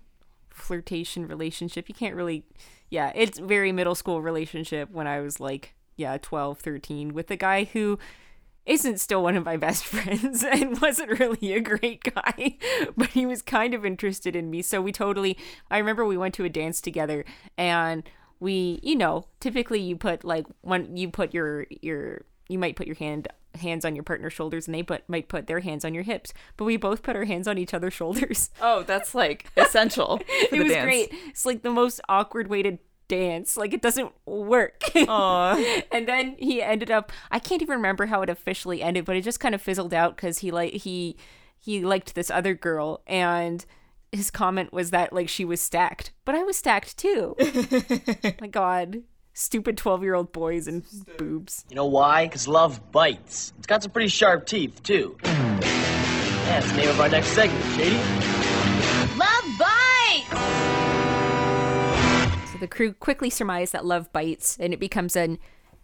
flirtation 0.51 1.29
relationship. 1.29 1.89
You 1.89 1.95
can't 1.95 2.17
really, 2.17 2.45
yeah, 2.91 3.13
it's 3.15 3.39
very 3.39 3.71
middle 3.71 3.95
school 3.95 4.21
relationship 4.23 4.91
when 4.91 5.07
I 5.07 5.21
was 5.21 5.39
like, 5.39 5.75
yeah, 5.97 6.17
12, 6.21 6.59
13, 6.59 7.13
with 7.13 7.31
a 7.31 7.37
guy 7.37 7.65
who 7.65 7.99
isn't 8.69 8.99
still 9.01 9.23
one 9.23 9.37
of 9.37 9.45
my 9.45 9.57
best 9.57 9.85
friends 9.93 10.45
and 10.45 10.81
wasn't 10.81 11.19
really 11.19 11.53
a 11.55 11.61
great 11.61 12.05
guy, 12.15 12.57
but 12.97 13.09
he 13.11 13.27
was 13.27 13.43
kind 13.43 13.75
of 13.75 13.85
interested 13.85 14.37
in 14.37 14.51
me. 14.51 14.63
So 14.63 14.81
we 14.81 14.93
totally, 14.93 15.37
I 15.71 15.79
remember 15.79 16.05
we 16.05 16.17
went 16.17 16.35
to 16.35 16.45
a 16.45 16.49
dance 16.49 16.81
together 16.81 17.25
and 17.57 18.03
we, 18.41 18.79
you 18.83 18.95
know, 18.97 19.27
typically 19.41 19.81
you 19.81 19.97
put 19.97 20.23
like 20.25 20.47
when 20.61 20.97
you 20.97 21.11
put 21.11 21.35
your, 21.35 21.67
your, 21.83 22.23
you 22.49 22.59
might 22.59 22.77
put 22.77 22.87
your 22.87 22.97
hand 22.97 23.29
hands 23.55 23.85
on 23.85 23.97
your 23.97 24.05
partner's 24.05 24.33
shoulders 24.33 24.69
and 24.69 24.75
they 24.75 24.83
put 24.85 25.09
might 25.09 25.27
put 25.27 25.47
their 25.49 25.59
hands 25.61 25.85
on 25.85 25.93
your 25.93 26.05
hips 26.05 26.33
but 26.57 26.65
we 26.65 26.77
both 26.77 27.03
put 27.03 27.17
our 27.17 27.25
hands 27.25 27.49
on 27.49 27.59
each 27.59 27.75
other's 27.75 27.95
shoulders 28.01 28.51
Oh, 28.61 28.85
that's 28.85 29.15
like 29.17 29.51
essential. 29.57 30.21
it 30.29 30.51
the 30.53 30.59
was 30.63 30.71
dance. 30.73 30.85
great 30.85 31.09
it's 31.27 31.45
like 31.45 31.63
the 31.63 31.71
most 31.71 32.01
awkward 32.09 32.47
way 32.49 32.63
to 32.63 32.79
dance 33.09 33.57
like 33.57 33.73
it 33.73 33.83
doesn't 33.83 34.13
work 34.27 34.83
Aw. 34.97 35.83
and 35.91 36.07
then 36.07 36.37
he 36.39 36.63
ended 36.63 36.91
up 36.91 37.11
i 37.31 37.39
can't 37.39 37.63
even 37.63 37.77
remember 37.77 38.07
how 38.07 38.23
it 38.23 38.29
officially 38.31 38.83
ended 38.83 39.05
but 39.05 39.17
it 39.17 39.23
just 39.23 39.41
kind 39.41 39.55
of 39.55 39.63
fizzled 39.63 39.95
out 39.95 40.15
because 40.17 40.39
he 40.39 40.51
like 40.51 40.73
he 40.75 41.17
he 41.59 41.85
liked 41.85 42.15
this 42.15 42.31
other 42.31 42.55
girl 42.55 43.01
and 43.07 43.65
his 44.13 44.31
comment 44.31 44.73
was 44.73 44.91
that 44.91 45.13
like 45.13 45.29
she 45.29 45.45
was 45.45 45.61
stacked 45.61 46.13
but 46.25 46.35
i 46.35 46.43
was 46.43 46.57
stacked 46.57 46.97
too 46.97 47.35
my 48.41 48.47
god 48.47 49.03
stupid 49.33 49.77
12 49.77 50.03
year 50.03 50.15
old 50.15 50.33
boys 50.33 50.67
and 50.67 50.83
boobs 51.17 51.65
You 51.71 51.77
know 51.77 51.87
why? 51.87 52.27
Because 52.27 52.49
love 52.49 52.91
bites. 52.91 53.53
It's 53.59 53.69
got 53.69 53.83
some 53.85 53.93
pretty 53.93 54.09
sharp 54.09 54.47
teeth, 54.47 54.83
too. 54.83 55.17
Yeah, 55.23 56.61
the 56.61 56.77
name 56.77 56.89
of 56.89 56.99
our 57.01 57.09
next 57.09 57.29
segment, 57.29 57.65
Shady. 57.77 58.38
The 62.61 62.69
crew 62.69 62.93
quickly 62.93 63.31
surmise 63.31 63.71
that 63.73 63.85
love 63.85 64.13
bites, 64.13 64.57
and 64.61 64.73
it 64.73 64.81
becomes 64.81 65.17
an 65.17 65.39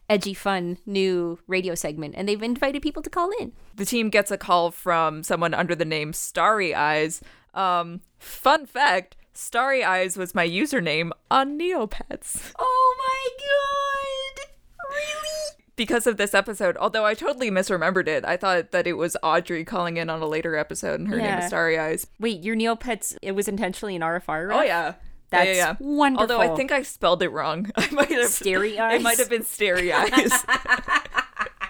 edgy, 0.09 0.35
fun 0.35 0.79
new 0.87 1.39
radio 1.47 1.75
segment. 1.75 2.15
And 2.17 2.29
they've 2.29 2.43
invited 2.43 2.83
people 2.83 3.03
to 3.03 3.11
call 3.11 3.31
in. 3.41 3.53
the 3.75 3.85
team 3.85 4.11
gets 4.11 4.31
a 4.31 4.39
call 4.39 4.71
from 4.71 5.23
someone 5.23 5.55
under 5.55 5.75
the 5.75 5.85
name 5.85 6.13
Starry 6.13 6.75
Eyes. 6.75 7.21
Um, 7.55 8.01
fun 8.19 8.67
fact 8.67 9.17
Starry 9.33 9.83
Eyes 9.85 10.17
was 10.17 10.35
my 10.35 10.47
username 10.47 11.11
on 11.31 11.59
Neopets. 11.59 12.53
Oh 12.59 12.97
my 12.99 13.45
god! 14.39 14.49
Really? 14.91 15.65
Because 15.77 16.07
of 16.07 16.19
this 16.19 16.35
episode, 16.35 16.77
although 16.79 17.05
I 17.05 17.15
totally 17.15 17.51
misremembered 17.51 18.07
it, 18.07 18.25
I 18.25 18.37
thought 18.37 18.71
that 18.71 18.87
it 18.87 18.93
was 18.93 19.17
Audrey 19.25 19.65
calling 19.65 19.97
in 19.97 20.09
on 20.09 20.23
a 20.23 20.27
later 20.27 20.55
episode 20.57 21.01
and 21.01 21.09
her 21.09 21.17
name 21.17 21.25
Yeah. 21.27 21.41
is 21.41 21.47
Starry 21.47 21.77
Eyes. 21.79 22.07
Wait, 22.21 22.45
your 22.45 22.55
Neopets? 22.55 23.17
It 23.23 23.33
was 23.33 23.49
intentionally 23.49 23.97
an 23.97 24.03
RFR. 24.03 24.49
Right? 24.51 24.57
Oh, 24.59 24.63
yeah. 24.63 24.95
That's 25.35 25.49
yeah, 25.49 25.55
yeah, 25.55 25.77
wonderful. 25.79 26.37
Although 26.37 26.53
I 26.53 26.57
think 26.57 26.73
I 26.73 26.83
spelled 26.83 27.23
it 27.23 27.29
wrong. 27.29 27.71
I 27.77 27.89
might 27.91 28.11
have 28.11 28.29
Starry 28.29 28.77
It 28.79 29.03
might 29.03 29.19
have 29.19 29.31
been 29.31 29.45
Starry 29.45 29.93
Eyes. 29.93 30.45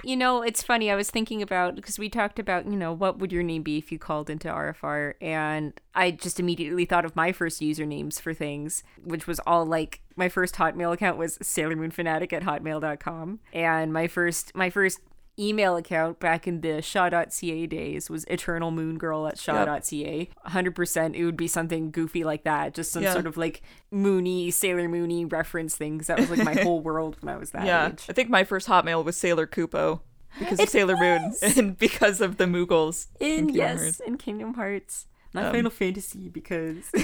You 0.06 0.18
know, 0.18 0.42
it's 0.42 0.62
funny. 0.62 0.90
I 0.90 0.97
was 0.97 1.11
thinking 1.11 1.40
about 1.40 1.76
because 1.76 1.99
we 1.99 2.11
talked 2.11 2.38
about, 2.38 2.66
you 2.66 2.76
know, 2.76 2.92
what 2.92 3.18
would 3.18 3.33
your 3.33 3.42
name 3.42 3.62
be 3.62 3.78
if 3.78 3.90
you 3.90 3.99
called 3.99 4.28
into 4.28 4.49
RFR, 4.49 5.14
and 5.23 5.73
I 5.94 6.11
just 6.11 6.38
immediately 6.38 6.85
thought 6.85 7.06
of 7.06 7.16
my 7.16 7.33
first 7.33 7.62
usernames 7.62 8.21
for 8.21 8.35
things, 8.35 8.83
which 9.02 9.26
was 9.26 9.40
all 9.47 9.64
like 9.64 10.02
my 10.14 10.28
first 10.28 10.56
Hotmail 10.56 10.92
account 10.92 11.16
was 11.16 11.38
Sailor 11.40 11.76
Moon 11.76 11.90
Fanatic 11.90 12.35
at 12.35 12.42
hotmail.com, 12.42 13.40
and 13.54 13.94
my 13.94 14.06
first 14.06 14.54
my 14.54 14.68
first 14.68 15.00
email 15.38 15.76
account 15.76 16.21
back 16.21 16.47
in 16.47 16.61
the 16.61 16.81
Shaw.ca 16.83 17.67
days 17.67 18.09
was 18.09 18.25
Eternal 18.25 18.71
Moon 18.71 18.99
Girl 18.99 19.26
at 19.26 19.38
Shaw.ca. 19.38 20.29
100% 20.47 21.14
it 21.14 21.25
would 21.25 21.37
be 21.37 21.49
something 21.49 21.91
goofy 21.91 22.25
like 22.25 22.45
that, 22.45 22.75
just 22.75 22.93
some 22.93 23.03
Yeah. 23.03 23.12
sort 23.12 23.26
of 23.26 23.37
like 23.37 23.62
Moony, 23.91 24.50
Sailor 24.50 24.88
Moony 24.88 25.25
reference 25.25 25.76
things. 25.76 26.07
That 26.07 26.21
was 26.21 26.31
like 26.31 26.45
my 26.45 26.55
whole 26.62 26.81
world 26.81 27.17
when 27.21 27.35
I 27.35 27.38
was 27.38 27.50
that 27.50 27.67
yeah. 27.67 27.88
age. 27.88 28.05
I 28.09 28.12
think 28.12 28.31
my 28.31 28.45
first 28.45 28.69
Hotmail 28.69 29.05
was 29.05 29.17
Sailor 29.17 29.47
Kupo 29.47 30.00
because 30.38 30.59
It 30.61 30.64
of 30.64 30.69
Sailor 30.71 30.97
Moon 30.97 31.33
and 31.57 31.79
because 31.79 32.21
of 32.21 32.37
the 32.37 32.45
Moogles. 32.45 33.07
In 33.21 33.47
Kingdom 33.47 33.57
yes, 33.57 33.81
Hearts. 33.81 34.00
in 34.00 34.17
Kingdom 34.19 34.55
Hearts. 34.55 35.07
Not 35.33 35.47
Um, 35.47 35.53
Final 35.53 35.71
Fantasy 35.73 36.29
because 36.29 36.76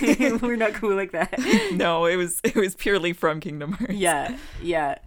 we're 0.41 0.55
not 0.55 0.73
cool 0.75 0.95
like 0.95 1.11
that. 1.11 1.35
No, 1.73 2.05
it 2.07 2.15
was 2.15 2.41
it 2.45 2.55
was 2.55 2.77
purely 2.77 3.13
from 3.13 3.41
Kingdom 3.41 3.73
Hearts. 3.73 3.93
yeah, 3.95 4.37
yeah. 4.63 4.99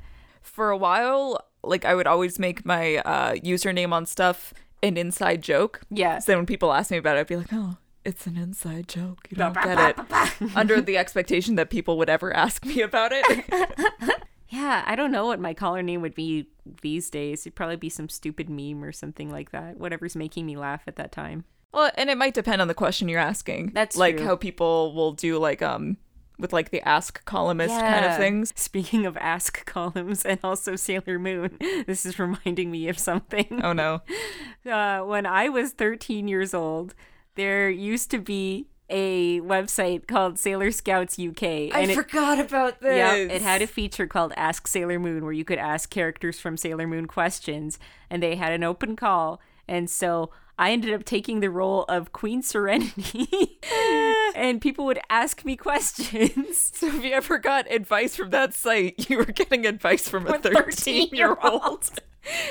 For 0.42 0.70
a 0.72 0.78
while, 0.78 1.40
like 1.64 1.86
I 1.86 1.96
would 1.96 2.08
always 2.08 2.40
make 2.40 2.66
my 2.66 2.98
uh, 2.98 3.34
username 3.36 3.92
on 3.94 4.06
stuff 4.06 4.54
an 4.82 4.98
inside 4.98 5.42
joke. 5.42 5.82
Yeah. 5.90 6.20
So 6.20 6.32
then 6.32 6.40
when 6.40 6.46
people 6.46 6.74
ask 6.74 6.92
me 6.92 6.98
about 6.98 7.18
it, 7.18 7.22
I'd 7.22 7.28
be 7.28 7.38
like, 7.38 7.54
"Oh, 7.54 7.78
it's 8.04 8.28
an 8.28 8.38
inside 8.38 8.88
joke. 8.88 9.28
You 9.30 9.38
don't 9.38 9.54
get 9.54 9.98
it." 9.98 10.56
Under 10.56 10.82
the 10.82 10.98
expectation 10.98 11.56
that 11.56 11.70
people 11.70 11.98
would 11.98 12.10
ever 12.10 12.36
ask 12.36 12.66
me 12.66 12.82
about 12.82 13.12
it. 13.14 13.46
Yeah, 14.50 14.84
I 14.86 14.96
don't 14.96 15.12
know 15.12 15.26
what 15.26 15.40
my 15.40 15.56
caller 15.56 15.82
name 15.82 16.02
would 16.02 16.14
be 16.14 16.48
these 16.84 17.10
days. 17.10 17.42
It'd 17.42 17.56
probably 17.56 17.76
be 17.76 17.90
some 17.90 18.08
stupid 18.08 18.52
meme 18.52 18.84
or 18.84 18.92
something 18.92 19.32
like 19.32 19.50
that. 19.50 19.78
Whatever's 19.78 20.16
making 20.16 20.46
me 20.46 20.56
laugh 20.56 20.84
at 20.86 20.96
that 20.98 21.12
time. 21.12 21.46
well, 21.74 21.90
and 21.98 22.08
it 22.08 22.20
might 22.20 22.36
depend 22.36 22.62
on 22.62 22.68
the 22.68 22.76
question 22.76 23.10
you're 23.10 23.20
asking. 23.20 23.72
That's 23.74 23.98
like 23.98 24.18
true. 24.18 24.28
how 24.28 24.36
people 24.36 24.94
will 24.94 25.14
do 25.14 25.40
like 25.40 25.64
um 25.64 25.98
with 26.44 26.54
like 26.54 26.70
the 26.70 26.88
ask 26.88 27.26
columnist 27.26 27.74
kind 27.80 28.06
of 28.06 28.12
Yeah. 28.12 28.18
things. 28.18 28.54
Speaking 28.56 29.08
of 29.08 29.18
ask 29.18 29.66
columns 29.66 30.24
and 30.24 30.40
also 30.44 30.76
Sailor 30.76 31.18
Moon, 31.18 31.58
this 31.88 32.06
is 32.06 32.20
reminding 32.20 32.70
me 32.70 32.88
of 32.90 33.00
something. 33.00 33.62
Oh 33.64 33.74
no. 33.74 34.02
uh, 34.72 35.00
when 35.00 35.26
I 35.26 35.50
was 35.50 35.72
13 35.72 36.28
years 36.28 36.54
old, 36.54 36.94
there 37.34 37.70
used 37.70 38.12
to 38.12 38.20
be 38.20 38.68
a 38.90 39.40
website 39.40 40.06
called 40.06 40.38
Sailor 40.38 40.70
Scouts 40.70 41.18
UK. 41.18 41.44
And 41.74 41.90
it, 41.90 41.96
forgot 41.96 42.40
about 42.40 42.82
this. 42.82 42.96
yeah, 42.98 43.16
it 43.16 43.42
had 43.42 43.62
a 43.62 43.68
feature 43.68 44.06
called 44.06 44.34
Ask 44.36 44.68
Sailor 44.68 45.00
Moon 45.00 45.24
where 45.24 45.34
you 45.34 45.46
could 45.46 45.58
ask 45.58 45.90
characters 45.90 46.40
from 46.40 46.58
Sailor 46.58 46.86
Moon 46.86 47.08
questions, 47.08 47.80
and 48.10 48.22
they 48.22 48.36
had 48.36 48.52
an 48.52 48.64
open 48.64 48.96
call. 48.96 49.40
And 49.68 49.90
so 49.90 50.30
I 50.58 50.72
ended 50.72 50.94
up 50.94 51.04
taking 51.06 51.40
the 51.40 51.50
role 51.50 51.84
of 51.90 52.12
Queen 52.14 52.42
Serenity, 52.44 53.60
and 54.36 54.62
people 54.62 54.86
would 54.86 55.00
ask 55.10 55.44
me 55.46 55.56
questions. 55.56 56.72
So 56.84 56.88
if 56.88 57.04
you 57.04 57.12
ever 57.14 57.38
got 57.38 57.72
advice 57.72 58.16
from 58.16 58.30
that 58.32 58.54
site, 58.54 59.10
you 59.10 59.18
were 59.18 59.24
getting 59.26 59.66
advice 59.66 60.08
from 60.10 60.28
a 60.28 60.38
13 60.38 61.10
year 61.14 61.38
old. 61.42 61.90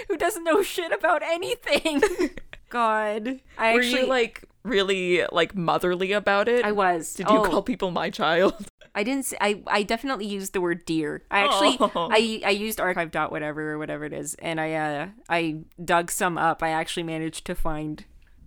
who 0.09 0.17
doesn't 0.17 0.45
know 0.45 0.63
shit 0.63 0.91
about 0.93 1.23
anything. 1.23 2.03
God, 2.71 3.41
I 3.59 3.75
Were 3.75 3.81
actually 3.81 4.01
you 4.03 4.07
like 4.07 4.45
really 4.63 5.25
like 5.31 5.55
motherly 5.55 6.13
about 6.13 6.49
it? 6.49 6.65
I 6.65 6.73
was. 6.73 7.13
Did 7.15 7.29
you 7.29 7.39
Oh. 7.39 7.45
call 7.45 7.63
people 7.63 7.91
my 7.91 8.09
child? 8.11 8.55
I 8.95 9.03
didn't. 9.05 9.25
Say, 9.27 9.37
I 9.41 9.63
I 9.67 9.83
definitely 9.83 10.27
used 10.27 10.53
the 10.53 10.61
word 10.61 10.85
dear. 10.85 11.23
I 11.31 11.41
actually 11.45 11.77
Oh. 11.81 12.09
I 12.13 12.43
I 12.45 12.51
used 12.51 12.81
archive 12.81 13.11
dot 13.11 13.31
whatever 13.33 13.73
or 13.73 13.79
whatever 13.79 14.05
it 14.05 14.13
is, 14.13 14.35
and 14.35 14.61
I 14.61 14.73
uh 14.75 15.07
I 15.29 15.59
dug 15.83 16.11
some 16.11 16.37
up. 16.39 16.63
I 16.63 16.69
actually 16.71 17.05
managed 17.05 17.45
to 17.47 17.55
find 17.55 18.05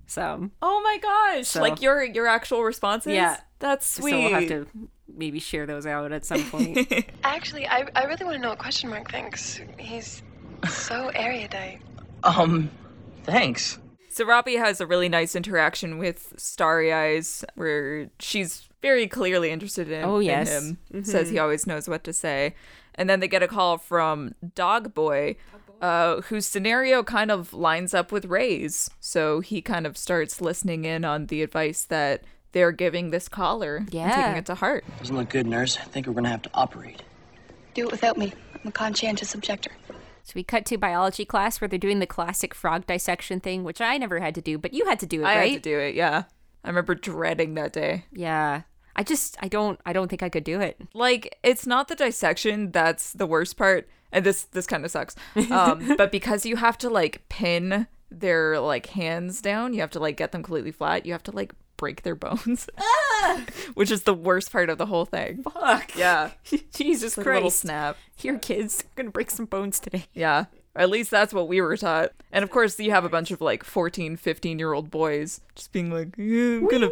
some. 0.08 0.52
Oh 0.62 0.82
my 0.84 0.98
gosh! 1.02 1.48
So- 1.48 1.62
like 1.62 1.82
your 1.82 2.04
your 2.04 2.28
actual 2.28 2.64
responses? 2.64 3.14
Yeah. 3.14 3.38
that's 3.60 3.88
sweet. 3.88 4.12
So 4.12 4.20
we'll 4.20 4.30
have 4.40 4.48
to 4.50 4.68
maybe 5.08 5.40
share 5.40 5.66
those 5.66 5.86
out 5.86 6.12
at 6.12 6.26
some 6.26 6.44
point. 6.50 7.06
Actually, 7.24 7.66
I, 7.68 7.88
I 7.96 8.04
really 8.06 8.26
want 8.26 8.36
to 8.36 8.42
know 8.42 8.50
what 8.50 8.58
question 8.60 8.90
mark 8.90 9.10
thinks. 9.12 9.62
He's 9.80 10.22
so 10.68 11.10
erudite. 11.16 11.80
Um, 12.24 12.70
thanks. 13.24 13.80
So 14.10 14.26
Robbie 14.26 14.56
has 14.58 14.82
a 14.82 14.88
really 14.88 15.10
nice 15.10 15.36
interaction 15.36 15.98
with 16.00 16.34
Starry 16.38 16.92
Eyes, 16.92 17.46
where 17.56 18.10
she's 18.20 18.68
very 18.86 19.08
clearly 19.08 19.50
interested 19.50 19.90
in, 19.90 20.04
Oh, 20.06 20.18
in 20.20 20.26
yes. 20.28 20.50
him. 20.52 20.78
Says 21.04 21.30
he 21.30 21.40
always 21.40 21.66
knows 21.66 21.90
what 21.90 22.04
to 22.04 22.14
say, 22.14 22.54
and 22.94 23.10
then 23.10 23.20
they 23.20 23.28
get 23.28 23.42
a 23.42 23.48
call 23.48 23.80
from 23.80 24.36
Dog 24.54 24.94
Boy, 24.94 25.38
uh, 25.82 26.22
whose 26.22 26.46
scenario 26.46 27.02
kind 27.04 27.32
of 27.32 27.52
lines 27.52 27.96
up 27.96 28.12
with 28.12 28.26
Ray's. 28.26 28.90
So 29.00 29.40
he 29.40 29.60
kind 29.62 29.88
of 29.88 29.98
starts 29.98 30.40
listening 30.40 30.86
in 30.86 31.04
on 31.04 31.26
the 31.26 31.42
advice 31.42 31.84
that 31.86 32.24
they're 32.52 32.72
giving 32.72 33.10
this 33.10 33.28
caller, 33.28 33.86
Yeah. 33.90 34.16
taking 34.16 34.38
it 34.38 34.46
to 34.46 34.56
heart. 34.56 34.86
Doesn't 35.00 35.18
look 35.18 35.30
good, 35.30 35.48
nurse. 35.48 35.78
I 35.78 35.86
think 35.86 36.06
we're 36.06 36.14
gonna 36.14 36.30
have 36.30 36.44
to 36.44 36.52
operate. 36.54 37.02
Do 37.74 37.86
it 37.88 37.92
without 37.92 38.18
me. 38.18 38.34
I'm 38.54 38.68
a 38.70 38.72
conscientious 38.72 39.34
objector. 39.34 39.72
so 40.24 40.32
we 40.36 40.44
cut 40.44 40.66
to 40.68 40.78
biology 40.78 41.26
class 41.26 41.60
where 41.60 41.68
they're 41.68 41.78
doing 41.88 42.00
the 42.00 42.08
classic 42.08 42.54
frog 42.54 42.86
dissection 42.88 43.40
thing, 43.40 43.64
which 43.64 43.82
I 43.82 43.98
never 43.98 44.20
had 44.20 44.34
to 44.36 44.42
do, 44.42 44.58
but 44.58 44.74
you 44.74 44.86
had 44.86 45.00
to 45.02 45.06
do 45.08 45.22
it, 45.22 45.26
I 45.26 45.38
right? 45.38 45.52
had 45.54 45.64
to 45.64 45.70
do 45.72 45.78
it. 45.80 45.94
Yeah, 45.96 46.24
I 46.64 46.68
remember 46.70 46.96
dreading 46.96 47.54
that 47.56 47.74
day. 47.74 48.06
Yeah. 48.12 48.62
I 48.96 49.04
just 49.04 49.38
I 49.42 49.48
don't 49.48 49.80
I 49.86 49.94
don't 49.94 50.08
think 50.10 50.24
I 50.24 50.30
could 50.30 50.44
do 50.44 50.60
it. 50.62 50.80
like 50.94 51.38
it's 51.44 51.68
not 51.68 51.88
the 51.88 51.96
dissection 51.96 52.72
that's 52.72 53.12
the 53.14 53.26
worst 53.28 53.58
part 53.58 53.88
and 54.12 54.26
this 54.26 54.44
this 54.46 54.66
kind 54.68 54.86
of 54.86 54.92
sucks 54.92 55.16
um 55.52 55.96
but 55.98 56.12
because 56.12 56.46
you 56.46 56.56
have 56.56 56.78
to 56.80 56.90
like 56.90 57.28
pin 57.30 57.88
their 58.10 58.60
like 58.60 58.86
hands 58.88 59.42
down 59.42 59.74
you 59.74 59.82
have 59.82 59.92
to 59.92 60.00
like 60.00 60.16
get 60.16 60.32
them 60.32 60.44
completely 60.44 60.72
flat 60.72 61.06
you 61.06 61.12
have 61.12 61.24
to 61.24 61.32
like 61.32 61.54
break 61.78 62.04
their 62.04 62.16
bones 62.16 62.70
which 63.74 63.92
is 63.92 64.04
the 64.04 64.14
worst 64.14 64.50
part 64.52 64.70
of 64.70 64.78
the 64.78 64.86
whole 64.86 65.04
thing 65.06 65.44
Fuck. 65.44 65.96
yeah 65.98 66.32
Jesus 66.74 67.18
a 67.18 67.20
little 67.22 67.42
Christ. 67.42 67.60
snap 67.60 67.98
Here 68.16 68.38
kids, 68.40 68.86
I'm 68.98 69.06
to 69.06 69.12
break 69.12 69.30
some 69.30 69.46
bones 69.46 69.80
today. 69.82 70.06
yeah 70.14 70.46
at 70.76 70.90
least 70.90 71.12
that's 71.12 71.34
what 71.34 71.48
we 71.48 71.62
were 71.62 71.78
taught 71.78 72.12
and 72.32 72.44
of 72.44 72.50
course 72.50 72.80
you 72.80 72.92
have 72.92 73.06
a 73.06 73.10
bunch 73.10 73.32
of 73.32 73.42
like 73.42 73.64
14 73.64 74.18
15 74.18 74.60
year 74.60 74.74
old 74.74 74.92
boys 74.92 75.42
just 75.56 75.72
being 75.72 75.92
like 75.92 76.16
"Yeah, 76.18 76.58
i'm 76.58 76.68
gonna 76.68 76.90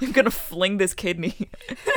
i'm 0.00 0.12
gonna 0.12 0.30
fling 0.30 0.78
this 0.78 0.94
kidney 0.94 1.50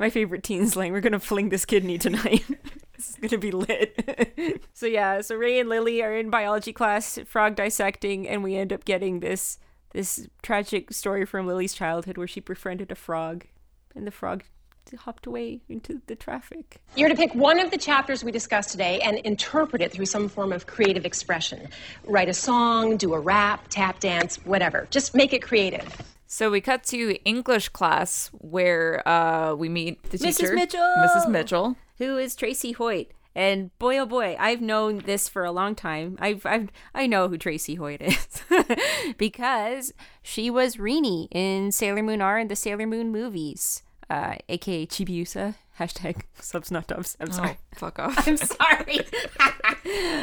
My 0.00 0.08
favorite 0.08 0.42
teen 0.42 0.66
slang. 0.66 0.94
We're 0.94 1.02
gonna 1.02 1.20
fling 1.20 1.50
this 1.50 1.66
kidney 1.66 1.98
tonight. 1.98 2.42
this 2.96 3.10
is 3.10 3.16
gonna 3.16 3.36
be 3.36 3.50
lit. 3.50 4.64
so 4.72 4.86
yeah, 4.86 5.20
so 5.20 5.36
Ray 5.36 5.60
and 5.60 5.68
Lily 5.68 6.02
are 6.02 6.16
in 6.16 6.30
biology 6.30 6.72
class, 6.72 7.18
frog 7.26 7.54
dissecting, 7.54 8.26
and 8.26 8.42
we 8.42 8.56
end 8.56 8.72
up 8.72 8.86
getting 8.86 9.20
this 9.20 9.58
this 9.92 10.26
tragic 10.42 10.90
story 10.94 11.26
from 11.26 11.46
Lily's 11.46 11.74
childhood 11.74 12.16
where 12.16 12.26
she 12.26 12.40
befriended 12.40 12.90
a 12.90 12.94
frog, 12.94 13.44
and 13.94 14.06
the 14.06 14.10
frog 14.10 14.44
hopped 14.96 15.26
away 15.26 15.60
into 15.68 16.00
the 16.06 16.16
traffic. 16.16 16.80
You're 16.96 17.08
to 17.08 17.14
pick 17.14 17.34
one 17.34 17.60
of 17.60 17.70
the 17.70 17.78
chapters 17.78 18.24
we 18.24 18.32
discussed 18.32 18.70
today 18.70 19.00
and 19.00 19.18
interpret 19.18 19.82
it 19.82 19.92
through 19.92 20.06
some 20.06 20.28
form 20.28 20.52
of 20.52 20.66
creative 20.66 21.04
expression. 21.04 21.68
Write 22.06 22.28
a 22.28 22.34
song, 22.34 22.96
do 22.96 23.14
a 23.14 23.20
rap, 23.20 23.68
tap 23.68 24.00
dance, 24.00 24.36
whatever. 24.44 24.86
Just 24.90 25.14
make 25.14 25.32
it 25.32 25.42
creative. 25.42 25.86
So 26.26 26.50
we 26.50 26.60
cut 26.60 26.84
to 26.84 27.16
English 27.24 27.70
class 27.70 28.30
where 28.32 29.06
uh, 29.08 29.54
we 29.54 29.68
meet 29.68 30.02
the 30.10 30.18
Mrs. 30.18 30.36
teacher, 30.36 30.54
Mitchell! 30.54 30.94
Mrs. 30.98 31.28
Mitchell. 31.28 31.76
who 31.98 32.18
is 32.18 32.36
Tracy 32.36 32.72
Hoyt. 32.72 33.12
And 33.34 33.76
boy, 33.78 33.98
oh 33.98 34.06
boy, 34.06 34.36
I've 34.38 34.60
known 34.60 34.98
this 34.98 35.28
for 35.28 35.44
a 35.44 35.52
long 35.52 35.74
time. 35.74 36.16
I've, 36.20 36.44
I've 36.44 36.70
I 36.94 37.06
know 37.06 37.28
who 37.28 37.38
Tracy 37.38 37.76
Hoyt 37.76 38.00
is 38.00 38.42
because 39.18 39.92
she 40.22 40.50
was 40.50 40.76
Rini 40.76 41.28
in 41.30 41.70
Sailor 41.70 42.02
Moon 42.02 42.20
R 42.20 42.38
and 42.38 42.50
the 42.50 42.56
Sailor 42.56 42.86
Moon 42.86 43.10
movies, 43.12 43.82
uh, 44.10 44.34
aka 44.48 44.86
Chibiusa. 44.86 45.54
Hashtag 45.78 46.22
subs 46.40 46.70
not 46.70 46.88
dubs. 46.88 47.16
I'm 47.20 47.30
sorry. 47.32 47.56
Oh, 47.58 47.76
fuck 47.76 47.98
off. 47.98 48.14
I'm 48.28 48.36
sorry. 48.36 49.00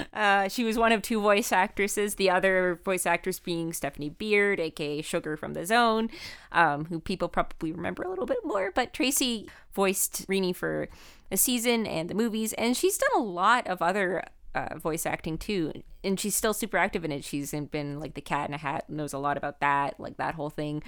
uh, 0.13 0.49
she 0.49 0.63
was 0.63 0.77
one 0.77 0.91
of 0.91 1.01
two 1.01 1.19
voice 1.19 1.51
actresses, 1.51 2.15
the 2.15 2.29
other 2.29 2.79
voice 2.83 3.07
actress 3.07 3.39
being 3.39 3.73
Stephanie 3.73 4.09
Beard, 4.09 4.59
aka 4.59 5.01
Sugar 5.01 5.37
from 5.37 5.53
the 5.53 5.65
Zone, 5.65 6.09
um, 6.51 6.85
who 6.85 6.99
people 6.99 7.29
probably 7.29 7.71
remember 7.71 8.03
a 8.03 8.09
little 8.09 8.27
bit 8.27 8.43
more. 8.43 8.71
But 8.75 8.93
Tracy 8.93 9.49
voiced 9.73 10.27
Rini 10.27 10.55
for 10.55 10.89
a 11.31 11.37
season 11.37 11.87
and 11.87 12.09
the 12.09 12.15
movies, 12.15 12.53
and 12.53 12.75
she's 12.75 12.97
done 12.97 13.21
a 13.21 13.23
lot 13.23 13.65
of 13.67 13.81
other 13.81 14.23
uh, 14.53 14.77
voice 14.77 15.05
acting 15.05 15.37
too. 15.37 15.71
And 16.03 16.19
she's 16.19 16.35
still 16.35 16.53
super 16.53 16.77
active 16.77 17.03
in 17.03 17.11
it. 17.11 17.23
She's 17.23 17.51
been 17.51 17.99
like 17.99 18.13
the 18.13 18.21
Cat 18.21 18.49
in 18.49 18.53
a 18.53 18.57
Hat, 18.57 18.89
knows 18.89 19.13
a 19.13 19.17
lot 19.17 19.37
about 19.37 19.59
that, 19.61 19.99
like 19.99 20.17
that 20.17 20.35
whole 20.35 20.49
thing. 20.49 20.83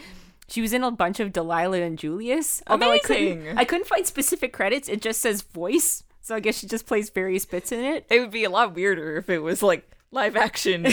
She 0.50 0.62
was 0.62 0.74
in 0.74 0.84
a 0.84 0.92
bunch 0.92 1.20
of 1.20 1.32
Delilah 1.32 1.82
and 1.82 1.98
Julius. 1.98 2.62
Although 2.68 2.92
I 2.92 3.00
couldn't, 3.00 3.32
Amazing. 3.42 3.58
I 3.58 3.66
couldn't 3.66 3.88
find 3.88 4.06
specific 4.06 4.52
credits. 4.54 4.90
It 4.90 5.02
just 5.02 5.22
says 5.22 5.42
voice. 5.42 6.04
So 6.22 6.36
I 6.36 6.40
guess 6.40 6.60
she 6.60 6.68
just 6.68 6.86
plays 6.86 7.10
various 7.10 7.46
bits 7.46 7.72
in 7.72 7.80
it. 7.80 8.06
It 8.10 8.20
would 8.20 8.32
be 8.32 8.44
a 8.44 8.50
lot 8.50 8.76
weirder 8.76 9.18
if 9.18 9.30
it 9.30 9.40
was 9.40 9.64
like 9.64 9.90
live 10.12 10.36
action 10.36 10.84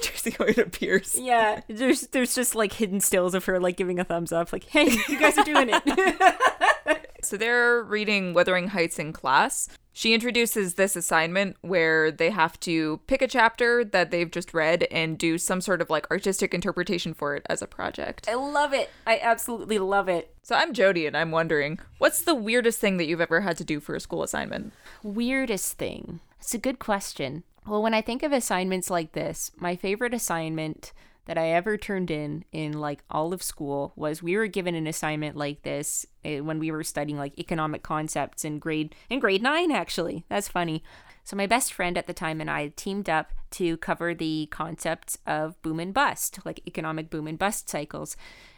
Tracy 0.00 0.30
Hoyt 0.32 0.58
appears. 0.58 1.16
Yeah, 1.18 1.60
there's 1.68 2.02
there's 2.08 2.34
just 2.34 2.54
like 2.54 2.72
hidden 2.72 3.00
stills 3.00 3.34
of 3.34 3.44
her 3.46 3.60
like 3.60 3.76
giving 3.76 3.98
a 3.98 4.04
thumbs 4.04 4.32
up, 4.32 4.52
like, 4.52 4.64
"Hey, 4.64 4.90
you 5.08 5.18
guys 5.18 5.38
are 5.38 5.44
doing 5.44 5.68
it." 5.72 6.30
So 7.24 7.36
they're 7.36 7.82
reading 7.82 8.34
Wuthering 8.34 8.68
Heights 8.68 8.98
in 8.98 9.12
class. 9.12 9.68
She 9.92 10.12
introduces 10.12 10.74
this 10.74 10.96
assignment 10.96 11.56
where 11.60 12.10
they 12.10 12.30
have 12.30 12.58
to 12.60 13.00
pick 13.06 13.22
a 13.22 13.28
chapter 13.28 13.84
that 13.84 14.10
they've 14.10 14.30
just 14.30 14.52
read 14.52 14.88
and 14.90 15.16
do 15.16 15.38
some 15.38 15.60
sort 15.60 15.80
of 15.80 15.88
like 15.88 16.10
artistic 16.10 16.52
interpretation 16.52 17.14
for 17.14 17.36
it 17.36 17.46
as 17.48 17.62
a 17.62 17.68
project. 17.68 18.28
I 18.28 18.34
love 18.34 18.72
it. 18.72 18.90
I 19.06 19.20
absolutely 19.22 19.78
love 19.78 20.08
it. 20.08 20.34
So 20.42 20.56
I'm 20.56 20.74
Jody 20.74 21.06
and 21.06 21.16
I'm 21.16 21.30
wondering, 21.30 21.78
what's 21.98 22.22
the 22.22 22.34
weirdest 22.34 22.80
thing 22.80 22.96
that 22.96 23.06
you've 23.06 23.20
ever 23.20 23.42
had 23.42 23.56
to 23.58 23.64
do 23.64 23.78
for 23.78 23.94
a 23.94 24.00
school 24.00 24.24
assignment? 24.24 24.72
Weirdest 25.04 25.78
thing. 25.78 26.18
It's 26.40 26.54
a 26.54 26.58
good 26.58 26.80
question. 26.80 27.44
Well, 27.66 27.82
when 27.82 27.94
I 27.94 28.02
think 28.02 28.22
of 28.24 28.32
assignments 28.32 28.90
like 28.90 29.12
this, 29.12 29.52
my 29.56 29.76
favorite 29.76 30.12
assignment 30.12 30.92
that 31.26 31.38
I 31.38 31.50
ever 31.50 31.76
turned 31.76 32.10
in 32.10 32.44
in 32.52 32.72
like 32.78 33.02
all 33.10 33.32
of 33.32 33.42
school 33.42 33.92
was 33.96 34.22
we 34.22 34.36
were 34.36 34.46
given 34.46 34.74
an 34.74 34.86
assignment 34.86 35.36
like 35.36 35.62
this 35.62 36.06
eh, 36.24 36.40
when 36.40 36.58
we 36.58 36.70
were 36.70 36.84
studying 36.84 37.16
like 37.16 37.38
economic 37.38 37.82
concepts 37.82 38.44
in 38.44 38.58
grade 38.58 38.94
in 39.08 39.20
grade 39.20 39.42
9 39.42 39.70
actually. 39.70 40.24
That's 40.28 40.48
funny. 40.48 40.82
So 41.24 41.36
my 41.36 41.46
best 41.46 41.72
friend 41.72 41.96
at 41.96 42.06
the 42.06 42.12
time 42.12 42.40
and 42.40 42.50
I 42.50 42.68
teamed 42.76 43.08
up 43.08 43.32
to 43.52 43.76
cover 43.78 44.14
the 44.14 44.48
concepts 44.50 45.16
of 45.26 45.60
boom 45.62 45.80
and 45.80 45.94
bust, 45.94 46.40
like 46.44 46.60
economic 46.66 47.08
boom 47.08 47.26
and 47.26 47.38
bust 47.38 47.68
cycles. 47.68 48.16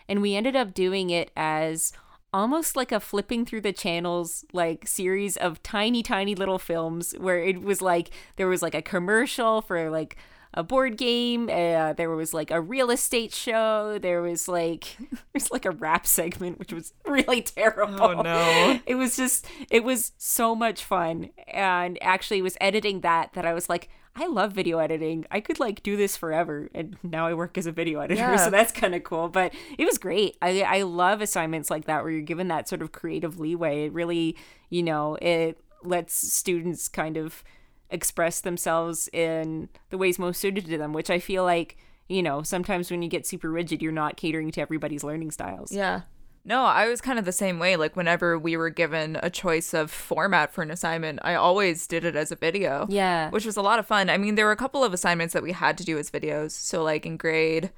And 0.08 0.20
we 0.20 0.34
ended 0.34 0.56
up 0.56 0.74
doing 0.74 1.10
it 1.10 1.30
as 1.36 1.92
almost 2.32 2.74
like 2.76 2.92
a 2.92 3.00
flipping 3.00 3.46
through 3.46 3.60
the 3.60 3.72
channels 3.72 4.44
like 4.52 4.86
series 4.86 5.36
of 5.36 5.62
tiny 5.62 6.02
tiny 6.02 6.34
little 6.34 6.58
films 6.58 7.14
where 7.18 7.42
it 7.42 7.62
was 7.62 7.80
like 7.80 8.10
there 8.36 8.48
was 8.48 8.62
like 8.62 8.74
a 8.74 8.82
commercial 8.82 9.62
for 9.62 9.88
like 9.90 10.16
a 10.56 10.62
board 10.62 10.96
game 10.96 11.48
uh, 11.50 11.92
there 11.92 12.10
was 12.10 12.32
like 12.32 12.50
a 12.50 12.60
real 12.60 12.90
estate 12.90 13.32
show 13.32 13.98
there 14.00 14.22
was 14.22 14.48
like 14.48 14.96
there's 15.32 15.50
like 15.50 15.64
a 15.66 15.70
rap 15.70 16.06
segment 16.06 16.58
which 16.58 16.72
was 16.72 16.94
really 17.06 17.42
terrible. 17.56 18.02
Oh, 18.02 18.22
no. 18.22 18.80
it 18.86 18.94
was 18.94 19.16
just 19.16 19.46
it 19.70 19.84
was 19.84 20.12
so 20.18 20.54
much 20.54 20.82
fun. 20.82 21.30
And 21.46 21.98
actually 22.02 22.38
it 22.38 22.42
was 22.42 22.56
editing 22.60 23.02
that 23.02 23.32
that 23.34 23.44
i 23.44 23.52
was 23.52 23.68
like 23.68 23.88
i 24.18 24.26
love 24.26 24.52
video 24.52 24.78
editing. 24.78 25.26
I 25.30 25.40
could 25.40 25.60
like 25.60 25.82
do 25.82 25.94
this 25.94 26.16
forever. 26.16 26.70
And 26.74 26.96
now 27.02 27.26
i 27.26 27.34
work 27.34 27.58
as 27.58 27.66
a 27.66 27.72
video 27.72 28.00
editor 28.00 28.20
Yeah. 28.22 28.36
so 28.36 28.48
that's 28.50 28.72
kind 28.72 28.94
of 28.94 29.04
cool. 29.04 29.28
But 29.28 29.52
it 29.78 29.84
was 29.84 29.98
great. 29.98 30.36
I 30.40 30.62
i 30.62 30.82
love 30.82 31.20
assignments 31.20 31.70
like 31.70 31.84
that 31.84 32.02
where 32.02 32.10
you're 32.12 32.22
given 32.22 32.48
that 32.48 32.66
sort 32.66 32.80
of 32.80 32.92
creative 32.92 33.38
leeway. 33.38 33.84
It 33.84 33.92
really 33.92 34.36
you 34.70 34.82
know 34.82 35.16
it 35.20 35.58
lets 35.82 36.14
students 36.32 36.88
kind 36.88 37.16
of 37.18 37.44
express 37.90 38.40
themselves 38.40 39.08
in 39.12 39.68
the 39.90 39.98
ways 39.98 40.18
most 40.18 40.40
suited 40.40 40.66
to 40.66 40.78
them 40.78 40.92
which 40.92 41.10
i 41.10 41.18
feel 41.18 41.44
like 41.44 41.76
you 42.08 42.22
know 42.22 42.42
sometimes 42.42 42.90
when 42.90 43.02
you 43.02 43.08
get 43.08 43.26
super 43.26 43.50
rigid 43.50 43.82
you're 43.82 43.92
not 43.92 44.16
catering 44.16 44.50
to 44.50 44.60
everybody's 44.60 45.04
learning 45.04 45.30
styles 45.30 45.72
Yeah. 45.72 46.02
No, 46.46 46.62
I 46.62 46.86
was 46.86 47.00
kind 47.00 47.18
of 47.18 47.24
the 47.24 47.32
same 47.32 47.58
way. 47.58 47.74
Like 47.74 47.96
whenever 47.96 48.38
we 48.38 48.56
were 48.56 48.70
given 48.70 49.18
a 49.20 49.28
choice 49.28 49.74
of 49.74 49.90
format 49.90 50.52
for 50.52 50.62
an 50.62 50.70
assignment, 50.70 51.18
I 51.24 51.34
always 51.34 51.88
did 51.88 52.04
it 52.04 52.14
as 52.14 52.30
a 52.30 52.36
video. 52.36 52.86
Yeah. 52.88 53.30
Which 53.30 53.44
was 53.44 53.56
a 53.56 53.62
lot 53.62 53.80
of 53.80 53.86
fun. 53.86 54.08
I 54.08 54.16
mean, 54.16 54.36
there 54.36 54.46
were 54.46 54.52
a 54.52 54.56
couple 54.56 54.84
of 54.84 54.94
assignments 54.94 55.34
that 55.34 55.42
we 55.42 55.50
had 55.50 55.76
to 55.78 55.84
do 55.84 55.98
as 55.98 56.08
videos. 56.08 56.52
So 56.52 56.84
like 56.84 57.04
in 57.04 57.16
grade 57.16 57.72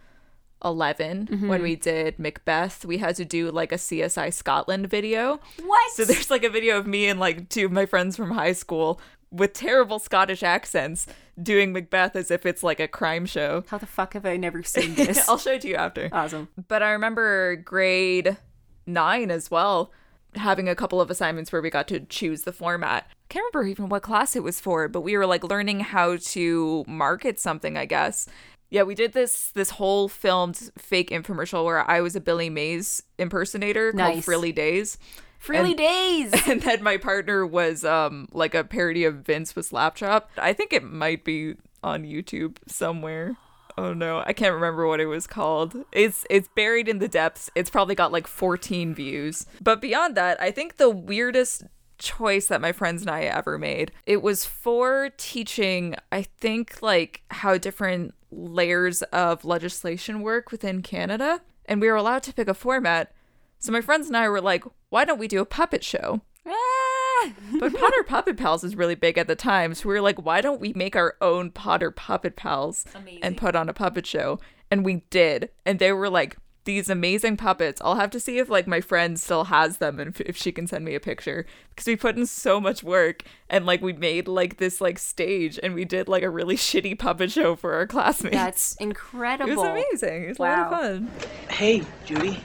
11 0.63 1.29
mm-hmm. 1.29 1.49
when 1.49 1.63
we 1.63 1.77
did 1.77 2.19
Macbeth, 2.19 2.85
we 2.85 2.99
had 2.99 3.17
to 3.17 3.25
do 3.25 3.51
like 3.51 3.73
a 3.73 3.77
CSI 3.77 4.35
Scotland 4.35 4.91
video. 4.91 5.41
what 5.63 5.93
So 5.93 6.05
there's 6.05 6.31
like 6.31 6.45
a 6.45 6.51
video 6.51 6.77
of 6.77 6.87
me 6.87 7.09
and 7.09 7.19
like 7.19 7.49
two 7.49 7.65
of 7.65 7.73
my 7.73 7.87
friends 7.87 8.17
from 8.17 8.33
high 8.33 8.53
school 8.53 9.01
with 9.31 9.53
terrible 9.53 9.99
Scottish 9.99 10.43
accents 10.43 11.07
doing 11.41 11.73
Macbeth 11.73 12.17
as 12.17 12.31
if 12.31 12.45
it's 12.47 12.63
like 12.63 12.81
a 12.81 12.89
crime 12.89 13.27
show. 13.27 13.65
how 13.69 13.79
the 13.79 13.87
fuck 13.87 14.15
have 14.15 14.27
i 14.27 14.37
never 14.37 14.63
seen 14.75 14.95
this 14.95 15.29
I'll 15.29 15.39
show 15.39 15.53
it 15.53 15.61
to 15.63 15.69
you 15.69 15.77
after. 15.77 16.09
awesome 16.13 16.49
But 16.69 16.83
I 16.83 16.91
remember 16.93 17.57
grade 17.57 18.37
nine 18.87 19.31
as 19.31 19.51
well, 19.51 19.93
having 20.35 20.69
a 20.69 20.75
couple 20.75 21.01
of 21.01 21.11
assignments 21.11 21.53
where 21.53 21.63
we 21.63 21.71
got 21.71 21.89
to 21.89 22.01
choose 22.01 22.43
the 22.43 22.53
format. 22.53 23.07
I 23.11 23.15
can't 23.29 23.45
remember 23.53 23.69
even 23.69 23.89
what 23.89 24.03
class 24.03 24.35
it 24.35 24.43
was 24.43 24.61
for, 24.61 24.89
but 24.89 25.03
we 25.03 25.17
were 25.17 25.27
like 25.27 25.45
learning 25.45 25.81
how 25.81 26.17
to 26.17 26.85
market 26.89 27.39
something, 27.39 27.77
I 27.77 27.85
guess. 27.85 28.27
Yeah, 28.71 28.83
we 28.83 28.95
did 28.95 29.13
this 29.13 29.51
this 29.53 29.71
whole 29.71 30.09
filmed 30.09 30.71
fake 30.79 31.11
infomercial 31.11 31.65
where 31.65 31.89
I 31.91 32.01
was 32.01 32.17
a 32.17 32.21
Billy 32.21 32.51
Mays 32.51 33.03
impersonator 33.19 33.93
called 33.93 34.25
Frilly 34.25 34.53
Days. 34.53 34.99
Frilly 35.39 35.71
And- 35.71 35.79
days 35.79 36.33
And 36.49 36.63
then 36.63 36.83
my 36.83 36.97
partner 36.97 37.47
was 37.47 37.85
um 37.85 38.29
like 38.33 38.55
a 38.55 38.65
parody 38.65 39.05
of 39.05 39.17
Vince 39.17 39.55
with 39.57 39.71
Slapchop. 39.71 40.25
I 40.37 40.53
think 40.53 40.73
it 40.73 40.83
might 40.85 41.25
be 41.25 41.55
on 41.83 42.03
YouTube 42.05 42.57
somewhere. 42.67 43.37
Oh 43.77 43.93
no, 43.95 44.25
I 44.27 44.33
can't 44.33 44.55
remember 44.55 44.87
what 44.89 44.99
it 45.01 45.07
was 45.07 45.27
called. 45.29 45.77
It's 45.93 46.25
it's 46.29 46.49
buried 46.49 46.89
in 46.89 46.99
the 46.99 47.07
depths. 47.07 47.49
It's 47.55 47.71
probably 47.71 47.95
got 47.95 48.11
like 48.11 48.27
14 48.27 48.93
views. 48.95 49.47
But 49.63 49.81
beyond 49.81 50.17
that, 50.17 50.41
I 50.43 50.51
think 50.51 50.77
the 50.77 50.91
weirdest 50.91 51.63
choice 51.99 52.47
that 52.49 52.61
my 52.61 52.73
friends 52.73 53.03
and 53.03 53.11
I 53.11 53.23
ever 53.23 53.59
made. 53.59 53.93
It 54.07 54.23
was 54.23 54.45
for 54.45 55.11
teaching, 55.17 55.95
I 56.13 56.23
think 56.23 56.83
like 56.83 57.23
how 57.31 57.57
different 57.59 58.15
layers 58.33 59.03
of 59.03 59.45
legislation 59.45 60.23
work 60.23 60.51
within 60.51 60.83
Canada, 60.83 61.41
and 61.67 61.81
we 61.81 61.89
were 61.89 61.97
allowed 61.97 62.23
to 62.25 62.33
pick 62.33 62.49
a 62.49 62.55
format. 62.55 63.13
So 63.59 63.73
my 63.73 63.81
friends 63.81 64.07
and 64.07 64.17
I 64.17 64.29
were 64.29 64.41
like, 64.41 64.65
why 64.89 65.05
don't 65.05 65.19
we 65.19 65.29
do 65.29 65.41
a 65.41 65.47
puppet 65.47 65.83
show? 65.85 66.21
Ah! 66.47 67.33
But 67.59 67.75
Potter 67.75 68.03
Puppet 68.07 68.37
Pals 68.37 68.63
is 68.63 68.77
really 68.77 68.95
big 68.95 69.19
at 69.19 69.27
the 69.27 69.35
time. 69.35 69.75
So 69.75 69.89
we 69.89 69.95
were 69.95 70.01
like, 70.01 70.25
why 70.25 70.41
don't 70.41 70.61
we 70.61 70.73
make 70.75 70.95
our 70.95 71.17
own 71.21 71.51
Potter 71.51 71.91
Puppet 71.91 72.37
Pals 72.37 72.85
and 73.23 73.37
put 73.37 73.57
on 73.57 73.69
a 73.69 73.75
puppet 73.75 74.07
show? 74.07 74.39
And 74.71 74.85
we 74.85 75.03
did. 75.11 75.51
And 75.67 75.79
they 75.79 75.93
were 75.93 76.09
like, 76.09 76.37
these 76.65 76.91
amazing 76.91 77.39
puppets. 77.39 77.81
I'll 77.83 77.95
have 77.95 78.11
to 78.11 78.21
see 78.21 78.39
if 78.39 78.51
like 78.51 78.67
my 78.67 78.83
friend 78.83 79.19
still 79.19 79.45
has 79.45 79.79
them 79.79 79.99
and 79.99 80.11
if, 80.11 80.21
if 80.21 80.37
she 80.37 80.53
can 80.53 80.67
send 80.67 80.85
me 80.85 80.95
a 80.95 81.01
picture 81.01 81.47
because 81.71 81.87
we 81.87 81.97
put 81.97 82.19
in 82.19 82.27
so 82.27 82.61
much 82.61 82.83
work 82.83 83.23
and 83.49 83.65
like 83.65 83.81
we 83.81 83.95
made 83.95 84.29
like 84.29 84.59
this 84.59 84.79
like 84.79 84.99
stage 84.99 85.59
and 85.63 85.75
we 85.75 85.87
did 85.87 86.09
like 86.09 86.23
a 86.23 86.29
really 86.29 86.57
shitty 86.57 86.99
puppet 86.99 87.31
show 87.31 87.57
for 87.57 87.73
our 87.73 87.87
classmates. 87.87 88.37
That's 88.37 88.77
incredible. 88.77 89.51
it 89.53 89.57
was 89.57 89.67
amazing. 89.67 90.25
It 90.25 90.29
was 90.29 90.39
a 90.39 90.43
lot 90.43 90.59
of 90.59 90.71
fun. 90.71 91.11
Hey, 91.49 91.83
Judy. 92.05 92.39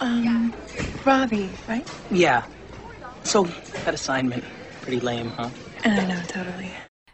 Um, 0.00 0.54
Robbie, 1.04 1.50
right? 1.68 1.88
Yeah. 2.10 2.44
So, 3.22 3.44
that 3.84 3.94
assignment, 3.94 4.44
pretty 4.80 5.00
lame, 5.00 5.28
huh? 5.30 5.50
I 5.84 6.04
know, 6.06 6.22
totally. 6.26 6.70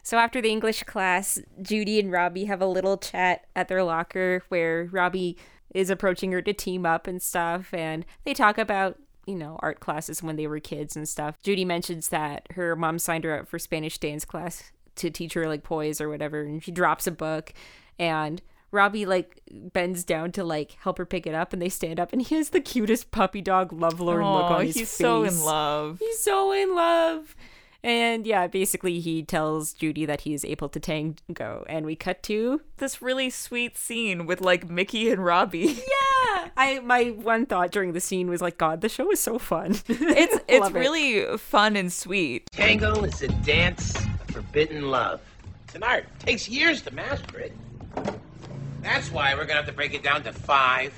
So 0.07 0.17
after 0.17 0.41
the 0.41 0.49
English 0.49 0.83
class, 0.83 1.37
Judy 1.61 1.99
and 1.99 2.09
Robbie 2.09 2.45
have 2.45 2.61
a 2.61 2.65
little 2.65 2.97
chat 2.97 3.45
at 3.57 3.67
their 3.67 3.83
locker 3.83 4.41
where 4.47 4.87
Robbie 4.89 5.37
is 5.73 5.89
approaching 5.89 6.31
her 6.31 6.41
to 6.43 6.53
team 6.53 6.85
up 6.85 7.07
and 7.07 7.21
stuff, 7.21 7.73
and 7.73 8.05
they 8.23 8.33
talk 8.33 8.57
about 8.57 8.97
you 9.25 9.35
know 9.35 9.59
art 9.59 9.81
classes 9.81 10.23
when 10.23 10.37
they 10.37 10.47
were 10.47 10.61
kids 10.61 10.95
and 10.95 11.09
stuff. 11.09 11.35
Judy 11.43 11.65
mentions 11.65 12.07
that 12.07 12.47
her 12.51 12.73
mom 12.77 12.99
signed 12.99 13.25
her 13.25 13.39
up 13.39 13.49
for 13.49 13.59
Spanish 13.59 13.97
dance 13.97 14.23
class 14.23 14.71
to 14.95 15.09
teach 15.09 15.33
her 15.33 15.45
like 15.45 15.63
poise 15.63 15.99
or 15.99 16.07
whatever, 16.07 16.41
and 16.41 16.63
she 16.63 16.71
drops 16.71 17.05
a 17.05 17.11
book, 17.11 17.53
and 17.99 18.41
Robbie 18.71 19.05
like 19.05 19.41
bends 19.51 20.03
down 20.03 20.31
to 20.33 20.43
like 20.43 20.77
help 20.81 20.97
her 20.97 21.05
pick 21.05 21.25
it 21.25 21.33
up, 21.33 21.53
and 21.53 21.61
they 21.61 21.69
stand 21.69 21.99
up, 21.99 22.11
and 22.13 22.21
he 22.21 22.35
has 22.35 22.49
the 22.49 22.59
cutest 22.61 23.11
puppy 23.11 23.41
dog 23.41 23.71
lovelorn 23.71 24.23
look 24.23 24.51
on 24.51 24.65
his 24.65 24.75
face. 24.75 24.79
he's 24.81 24.89
so 24.89 25.23
in 25.23 25.39
love. 25.43 25.99
He's 25.99 26.19
so 26.19 26.51
in 26.51 26.75
love. 26.75 27.35
And 27.83 28.25
yeah, 28.25 28.47
basically 28.47 28.99
he 28.99 29.23
tells 29.23 29.71
Judy 29.71 30.05
that 30.05 30.21
he 30.21 30.33
is 30.33 30.43
able 30.43 30.67
to 30.69 30.79
tango, 30.79 31.63
and 31.69 31.85
we 31.85 31.95
cut 31.95 32.23
to 32.23 32.61
This 32.77 33.01
really 33.01 33.29
sweet 33.29 33.77
scene 33.77 34.25
with 34.25 34.41
like 34.41 34.69
Mickey 34.69 35.11
and 35.11 35.23
Robbie. 35.23 35.59
yeah. 36.27 36.49
I 36.57 36.81
my 36.83 37.05
one 37.05 37.45
thought 37.45 37.71
during 37.71 37.93
the 37.93 38.01
scene 38.01 38.29
was 38.29 38.41
like, 38.41 38.57
God, 38.57 38.81
the 38.81 38.89
show 38.89 39.09
is 39.11 39.21
so 39.21 39.37
fun. 39.39 39.77
It's 39.87 40.39
it's 40.47 40.59
Love 40.59 40.75
it. 40.75 40.79
really 40.79 41.37
fun 41.37 41.77
and 41.77 41.93
sweet. 41.93 42.49
Tango 42.51 43.03
is 43.03 43.21
a 43.21 43.27
dance 43.45 43.95
of 43.95 44.21
forbidden 44.31 44.89
love. 44.89 45.21
It's 45.65 45.75
an 45.75 45.83
art. 45.83 46.05
It 46.19 46.25
takes 46.25 46.49
years 46.49 46.81
to 46.81 46.93
master 46.93 47.39
it. 47.39 47.53
That's 48.87 49.11
why 49.11 49.35
we're 49.35 49.43
gonna 49.43 49.55
have 49.57 49.65
to 49.65 49.73
break 49.73 49.93
it 49.93 50.01
down 50.01 50.23
to 50.23 50.31
five 50.31 50.93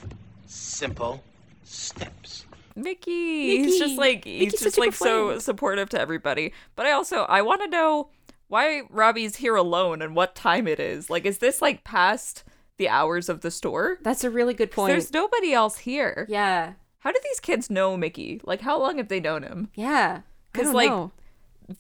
simple 0.45 1.23
steps. 1.63 2.45
Mickey. 2.75 3.58
He's 3.63 3.80
just 3.80 3.97
like 3.97 4.25
he's 4.25 4.54
Mickey's 4.54 4.62
just 4.62 4.78
like 4.78 4.93
so 4.93 5.39
supportive 5.39 5.89
to 5.89 5.99
everybody. 5.99 6.54
But 6.75 6.86
I 6.86 6.91
also 6.91 7.23
I 7.23 7.41
want 7.41 7.62
to 7.63 7.67
know 7.67 8.10
why 8.47 8.84
Robbie's 8.91 9.38
here 9.38 9.56
alone 9.56 10.04
and 10.04 10.15
what 10.15 10.36
time 10.36 10.67
it 10.67 10.80
is. 10.80 11.10
Like, 11.10 11.25
is 11.25 11.39
this 11.39 11.63
like 11.63 11.84
past 11.84 12.43
the 12.78 12.89
hours 12.89 13.28
of 13.28 13.41
the 13.41 13.49
store? 13.52 13.97
That's 14.04 14.23
a 14.23 14.30
really 14.30 14.54
good 14.54 14.71
point. 14.71 14.91
There's 14.91 15.12
nobody 15.12 15.52
else 15.52 15.80
here. 15.80 16.28
yeah, 16.30 16.73
How 16.99 17.12
do 17.12 17.19
these 17.23 17.39
kids 17.39 17.69
know 17.71 17.97
Mickey? 17.97 18.39
Like, 18.43 18.62
how 18.62 18.80
long 18.80 18.97
have 18.97 19.08
they 19.08 19.19
known 19.19 19.41
him? 19.43 19.69
yeah. 19.75 20.21
Because 20.52 20.73
like, 20.73 20.89
know. 20.89 21.12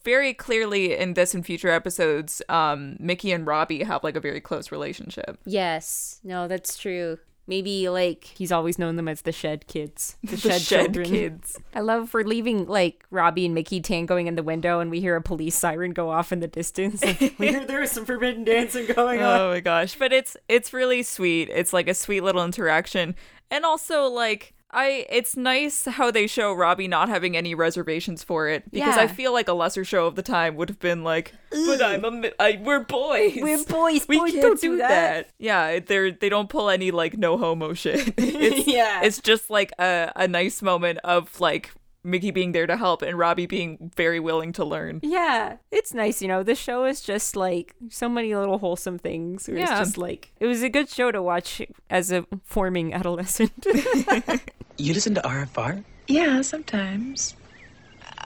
Very 0.03 0.33
clearly 0.33 0.95
in 0.95 1.13
this 1.15 1.33
and 1.33 1.45
future 1.45 1.69
episodes, 1.69 2.41
um, 2.49 2.95
Mickey 2.99 3.31
and 3.31 3.45
Robbie 3.47 3.83
have 3.83 4.03
like 4.03 4.15
a 4.15 4.19
very 4.19 4.41
close 4.41 4.71
relationship. 4.71 5.39
yes, 5.45 6.19
no, 6.23 6.47
that's 6.47 6.77
true. 6.77 7.17
Maybe 7.47 7.89
like 7.89 8.25
he's 8.25 8.51
always 8.51 8.77
known 8.77 8.95
them 8.95 9.07
as 9.07 9.21
the 9.23 9.31
Shed 9.31 9.65
Kids, 9.65 10.17
the, 10.23 10.35
The 10.35 10.37
Shed, 10.37 10.61
Shed 10.61 10.83
children. 10.85 11.09
kids. 11.09 11.57
I 11.73 11.79
love 11.79 12.07
for 12.07 12.23
leaving 12.23 12.67
like 12.67 13.03
Robbie 13.09 13.47
and 13.47 13.55
Mickey 13.55 13.81
tangoing 13.81 14.27
in 14.27 14.35
the 14.35 14.43
window, 14.43 14.79
and 14.79 14.91
we 14.91 14.99
hear 15.01 15.15
a 15.15 15.21
police 15.23 15.57
siren 15.57 15.91
go 15.91 16.11
off 16.11 16.31
in 16.31 16.41
the 16.41 16.47
distance. 16.47 17.01
we 17.39 17.47
hear 17.47 17.65
there 17.65 17.81
is 17.81 17.89
some 17.89 18.05
forbidden 18.05 18.43
dancing 18.43 18.85
going 18.93 19.23
on. 19.23 19.39
Oh 19.41 19.49
my 19.49 19.61
gosh, 19.61 19.95
but 19.97 20.13
it's 20.13 20.37
it's 20.47 20.73
really 20.73 21.01
sweet. 21.01 21.49
It's 21.51 21.73
like 21.73 21.87
a 21.87 21.95
sweet 21.95 22.21
little 22.21 22.45
interaction. 22.45 23.15
And 23.49 23.65
also 23.65 24.03
like 24.03 24.53
I 24.71 25.05
it's 25.09 25.35
nice 25.35 25.85
how 25.85 26.11
they 26.11 26.27
show 26.27 26.53
Robbie 26.53 26.87
not 26.87 27.09
having 27.09 27.35
any 27.35 27.55
reservations 27.55 28.23
for 28.23 28.47
it 28.47 28.69
because 28.71 28.97
I 28.97 29.07
feel 29.07 29.33
like 29.33 29.47
a 29.47 29.53
lesser 29.53 29.83
show 29.83 30.05
of 30.05 30.15
the 30.15 30.21
time 30.21 30.55
would 30.57 30.69
have 30.69 30.79
been 30.79 31.03
like, 31.03 31.33
but 31.49 31.81
I'm 31.81 32.05
a 32.39 32.57
we're 32.57 32.81
boys. 32.81 33.33
We're 33.37 33.63
boys. 33.65 34.07
We 34.07 34.19
boys 34.19 34.31
can't 34.31 34.43
don't 34.43 34.61
do 34.61 34.77
that. 34.77 35.31
Yeah, 35.39 35.79
they're 35.79 36.11
they 36.11 36.29
don't 36.29 36.49
pull 36.49 36.69
any 36.69 36.91
like 36.91 37.17
no 37.17 37.37
homo 37.37 37.73
shit. 37.73 38.13
It's, 38.17 38.67
Yeah. 38.67 39.01
it's 39.03 39.19
just 39.19 39.49
like 39.49 39.71
a 39.79 40.11
a 40.15 40.27
nice 40.27 40.61
moment 40.61 40.99
of 41.03 41.39
like 41.41 41.71
Mickey 42.03 42.31
being 42.31 42.53
there 42.53 42.65
to 42.67 42.77
help 42.77 43.01
and 43.01 43.17
Robbie 43.17 43.45
being 43.45 43.91
very 43.95 44.19
willing 44.19 44.53
to 44.53 44.63
learn. 44.65 44.99
Yeah, 45.03 45.57
it's 45.71 45.93
nice, 45.93 46.21
you 46.21 46.27
know. 46.27 46.43
The 46.43 46.55
show 46.55 46.85
is 46.85 47.01
just 47.01 47.35
like 47.35 47.75
so 47.89 48.07
many 48.07 48.33
little 48.35 48.57
wholesome 48.57 48.97
things. 48.97 49.47
Where 49.47 49.57
It's 49.57 49.69
Yeah. 49.69 49.79
just 49.79 49.97
like 49.97 50.31
it 50.39 50.45
was 50.47 50.63
a 50.63 50.69
good 50.69 50.89
show 50.89 51.11
to 51.11 51.21
watch 51.21 51.61
as 51.89 52.11
a 52.11 52.25
forming 52.43 52.93
adolescent. 52.93 53.65
You 54.81 54.93
listen 54.93 55.13
to 55.15 55.21
RFR? 55.21 55.83
Yeah, 56.07 56.41
sometimes. 56.41 57.35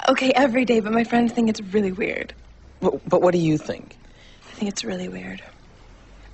Okay, 0.08 0.32
every 0.36 0.66
day, 0.66 0.80
but 0.82 0.92
my 0.92 1.04
friends 1.04 1.32
think 1.34 1.50
it's 1.50 1.62
really 1.62 1.92
weird. 1.92 2.32
But, 2.80 3.10
but 3.10 3.24
what 3.24 3.32
do 3.34 3.40
you 3.40 3.58
think? 3.58 3.98
I 4.48 4.54
think 4.54 4.70
it's 4.70 4.84
really 4.86 5.10
weird. 5.10 5.42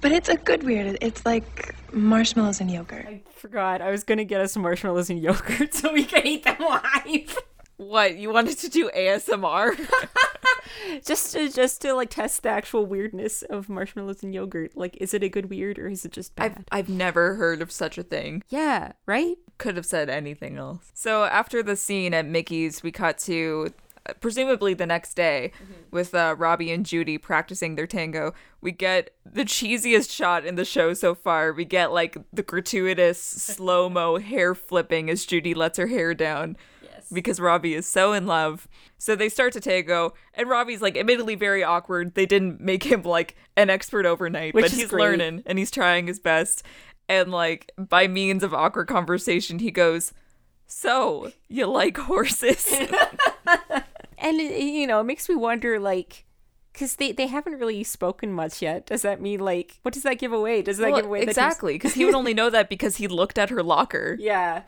But 0.01 0.11
it's 0.13 0.29
a 0.29 0.37
good 0.37 0.63
weird. 0.63 0.97
It's 1.01 1.25
like 1.25 1.75
marshmallows 1.93 2.61
and 2.61 2.71
yogurt. 2.71 3.05
I 3.05 3.21
forgot 3.35 3.81
I 3.81 3.91
was 3.91 4.03
gonna 4.03 4.23
get 4.23 4.41
us 4.41 4.55
marshmallows 4.55 5.09
and 5.09 5.19
yogurt 5.19 5.73
so 5.73 5.91
we 5.93 6.05
can 6.05 6.25
eat 6.25 6.43
them 6.43 6.57
live. 6.59 7.37
What, 7.77 8.17
you 8.17 8.31
wanted 8.31 8.57
to 8.59 8.69
do 8.69 8.89
ASMR? 8.95 9.79
just 11.05 11.31
to 11.33 11.49
just 11.49 11.81
to 11.81 11.93
like 11.93 12.09
test 12.09 12.43
the 12.43 12.49
actual 12.49 12.85
weirdness 12.85 13.41
of 13.43 13.69
marshmallows 13.69 14.21
and 14.23 14.33
yogurt. 14.33 14.75
Like, 14.75 14.97
is 14.97 15.13
it 15.13 15.23
a 15.23 15.29
good 15.29 15.49
weird 15.49 15.79
or 15.79 15.87
is 15.87 16.05
it 16.05 16.11
just 16.11 16.35
bad? 16.35 16.55
I've 16.57 16.65
I've 16.71 16.89
never 16.89 17.35
heard 17.35 17.61
of 17.61 17.71
such 17.71 17.97
a 17.97 18.03
thing. 18.03 18.43
yeah, 18.49 18.93
right. 19.05 19.37
Could 19.57 19.75
have 19.75 19.85
said 19.85 20.09
anything 20.09 20.57
else. 20.57 20.91
So 20.93 21.25
after 21.25 21.61
the 21.61 21.75
scene 21.75 22.13
at 22.13 22.25
Mickey's, 22.25 22.81
we 22.81 22.91
cut 22.91 23.17
to 23.19 23.73
presumably 24.19 24.73
the 24.73 24.85
next 24.85 25.13
day 25.15 25.51
with 25.91 26.13
uh, 26.13 26.35
Robbie 26.37 26.71
and 26.71 26.85
Judy 26.85 27.17
practicing 27.17 27.75
their 27.75 27.87
tango. 27.87 28.33
We 28.61 28.71
get 28.71 29.11
the 29.25 29.43
cheesiest 29.45 30.11
shot 30.11 30.45
in 30.45 30.55
the 30.55 30.65
show 30.65 30.93
so 30.93 31.15
far. 31.15 31.53
We 31.53 31.65
get 31.65 31.91
like 31.91 32.17
the 32.33 32.43
gratuitous 32.43 33.21
slow 33.21 33.89
mo 33.89 34.17
hair 34.19 34.55
flipping 34.55 35.09
as 35.09 35.25
Judy 35.25 35.53
lets 35.53 35.77
her 35.77 35.87
hair 35.87 36.13
down. 36.13 36.57
Because 37.11 37.39
Robbie 37.39 37.73
is 37.73 37.87
so 37.87 38.13
in 38.13 38.27
love. 38.27 38.67
So 38.99 39.15
they 39.15 39.29
start 39.29 39.53
to 39.53 39.59
tango, 39.59 40.13
and 40.35 40.47
Robbie's 40.47 40.79
like 40.81 40.95
admittedly 40.95 41.33
very 41.33 41.63
awkward. 41.63 42.13
They 42.13 42.27
didn't 42.27 42.61
make 42.61 42.83
him 42.83 43.01
like 43.01 43.35
an 43.55 43.71
expert 43.71 44.05
overnight, 44.05 44.53
Which 44.53 44.65
but 44.65 44.71
he's 44.71 44.89
great. 44.89 45.01
learning 45.01 45.41
and 45.47 45.57
he's 45.57 45.71
trying 45.71 46.05
his 46.05 46.19
best. 46.19 46.61
And 47.07 47.31
like 47.31 47.71
by 47.79 48.07
means 48.07 48.43
of 48.43 48.53
awkward 48.53 48.87
conversation, 48.89 49.57
he 49.57 49.71
goes, 49.71 50.13
"So 50.67 51.31
you 51.47 51.65
like 51.65 51.97
horses?" 51.97 52.71
And 54.21 54.39
it, 54.39 54.61
you 54.61 54.85
know, 54.87 54.99
it 55.01 55.05
makes 55.05 55.27
me 55.29 55.35
wonder, 55.35 55.79
like, 55.79 56.25
because 56.73 56.95
they 56.97 57.11
they 57.11 57.27
haven't 57.27 57.53
really 57.59 57.83
spoken 57.83 58.31
much 58.31 58.61
yet. 58.61 58.85
Does 58.85 59.01
that 59.01 59.19
mean 59.21 59.39
like 59.39 59.79
what 59.81 59.93
does 59.93 60.03
that 60.03 60.19
give 60.19 60.31
away? 60.33 60.61
Does 60.61 60.77
that 60.77 60.91
Well, 60.91 60.97
give 61.01 61.05
away 61.05 61.21
exactly, 61.23 61.73
because 61.73 61.93
he 61.93 62.05
would 62.05 62.13
only 62.15 62.33
know 62.33 62.49
that 62.49 62.69
because 62.69 62.97
he 62.97 63.07
looked 63.07 63.37
at 63.37 63.49
her 63.49 63.63
locker. 63.63 64.17
Yeah. 64.19 64.61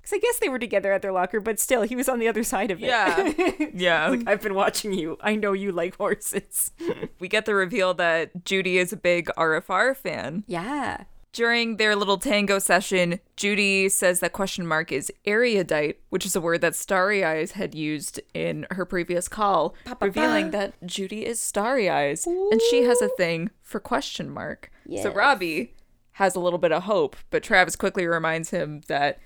Because 0.00 0.16
I 0.16 0.18
guess 0.20 0.38
they 0.38 0.48
were 0.48 0.58
together 0.58 0.92
at 0.92 1.02
their 1.02 1.12
locker, 1.12 1.38
but 1.38 1.58
still, 1.60 1.82
he 1.82 1.94
was 1.94 2.08
on 2.08 2.18
the 2.18 2.28
other 2.28 2.42
side 2.42 2.70
of 2.70 2.82
it. 2.82 2.86
Yeah. 2.86 3.32
Yeah. 3.74 4.08
like, 4.08 4.26
I've 4.26 4.40
been 4.40 4.54
watching 4.54 4.92
you. 4.94 5.18
I 5.20 5.34
know 5.36 5.52
you 5.52 5.70
like 5.72 5.96
horses. 5.96 6.72
we 7.18 7.28
get 7.28 7.44
the 7.44 7.54
reveal 7.54 7.92
that 7.94 8.44
Judy 8.44 8.78
is 8.78 8.92
a 8.92 8.96
big 8.96 9.26
RFR 9.36 9.94
fan. 9.96 10.44
yeah. 10.46 11.04
During 11.32 11.76
their 11.76 11.94
little 11.94 12.18
tango 12.18 12.58
session, 12.58 13.20
Judy 13.36 13.88
says 13.88 14.20
that 14.20 14.32
question 14.32 14.66
mark 14.66 14.90
is 14.90 15.12
erudite, 15.24 16.00
which 16.08 16.26
is 16.26 16.34
a 16.34 16.40
word 16.40 16.62
that 16.62 16.74
Starry 16.74 17.22
Eyes 17.24 17.52
had 17.52 17.74
used 17.74 18.20
in 18.34 18.66
her 18.72 18.84
previous 18.84 19.28
call, 19.28 19.74
revealing 20.00 20.50
that 20.52 20.74
Judy 20.86 21.26
is 21.26 21.38
Starry 21.38 21.88
Eyes 21.88 22.26
and 22.26 22.60
she 22.70 22.82
has 22.84 23.00
a 23.02 23.08
thing 23.10 23.50
for 23.62 23.78
question 23.78 24.30
mark. 24.30 24.70
So 25.02 25.10
Robbie 25.12 25.74
has 26.12 26.34
a 26.34 26.40
little 26.40 26.58
bit 26.58 26.72
of 26.72 26.84
hope, 26.84 27.14
but 27.30 27.42
Travis 27.44 27.76
quickly 27.76 28.06
reminds 28.06 28.50
him 28.50 28.80
that 28.88 29.20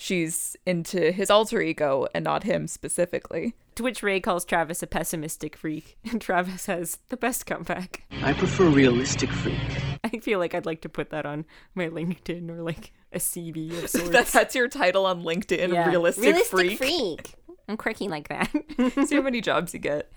she's 0.00 0.56
into 0.64 1.12
his 1.12 1.30
alter 1.30 1.60
ego 1.60 2.06
and 2.14 2.24
not 2.24 2.42
him 2.44 2.66
specifically. 2.66 3.54
To 3.76 3.82
which 3.82 4.02
Ray 4.02 4.18
calls 4.20 4.44
Travis 4.44 4.82
a 4.82 4.86
pessimistic 4.86 5.56
freak, 5.56 5.96
and 6.10 6.20
Travis 6.20 6.66
has 6.66 6.98
the 7.10 7.16
best 7.16 7.46
comeback. 7.46 8.02
I 8.22 8.32
prefer 8.32 8.68
realistic 8.68 9.30
freak. 9.30 9.58
I 10.02 10.18
feel 10.18 10.38
like 10.38 10.54
I'd 10.54 10.66
like 10.66 10.80
to 10.82 10.88
put 10.88 11.10
that 11.10 11.26
on 11.26 11.44
my 11.74 11.88
LinkedIn 11.88 12.48
or 12.50 12.62
like 12.62 12.92
a 13.12 13.18
CV 13.18 13.70
of 13.82 13.88
sorts. 13.90 14.08
That's 14.10 14.32
that's 14.32 14.54
your 14.54 14.68
title 14.68 15.06
on 15.06 15.22
LinkedIn, 15.22 15.72
Yeah. 15.72 15.88
realistic, 15.88 16.36
freak. 16.46 17.34
I'm 17.68 17.76
quirky 17.76 18.08
like 18.08 18.28
that. 18.28 18.50
See 19.06 19.14
how 19.14 19.22
many 19.22 19.40
jobs 19.40 19.72
you 19.74 19.78
get. 19.80 20.10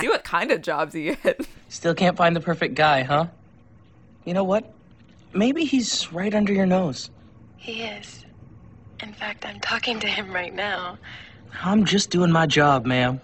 See 0.00 0.08
what 0.08 0.24
kind 0.24 0.50
of 0.50 0.60
jobs 0.62 0.94
you 0.94 1.14
get. 1.16 1.46
Still 1.68 1.94
can't 1.94 2.16
find 2.16 2.34
the 2.34 2.40
perfect 2.40 2.74
guy, 2.74 3.02
huh? 3.04 3.26
You 4.24 4.34
know 4.34 4.42
what? 4.44 4.72
Maybe 5.32 5.64
he's 5.64 6.12
right 6.12 6.34
under 6.34 6.52
your 6.52 6.66
nose. 6.66 7.10
He 7.58 7.82
is. 7.84 8.24
In 9.00 9.12
fact, 9.12 9.44
I'm 9.44 9.60
talking 9.60 10.00
to 10.00 10.06
him 10.06 10.32
right 10.32 10.54
now. 10.54 10.98
I'm 11.62 11.84
just 11.84 12.10
doing 12.10 12.30
my 12.30 12.46
job, 12.46 12.86
ma'am. 12.86 13.20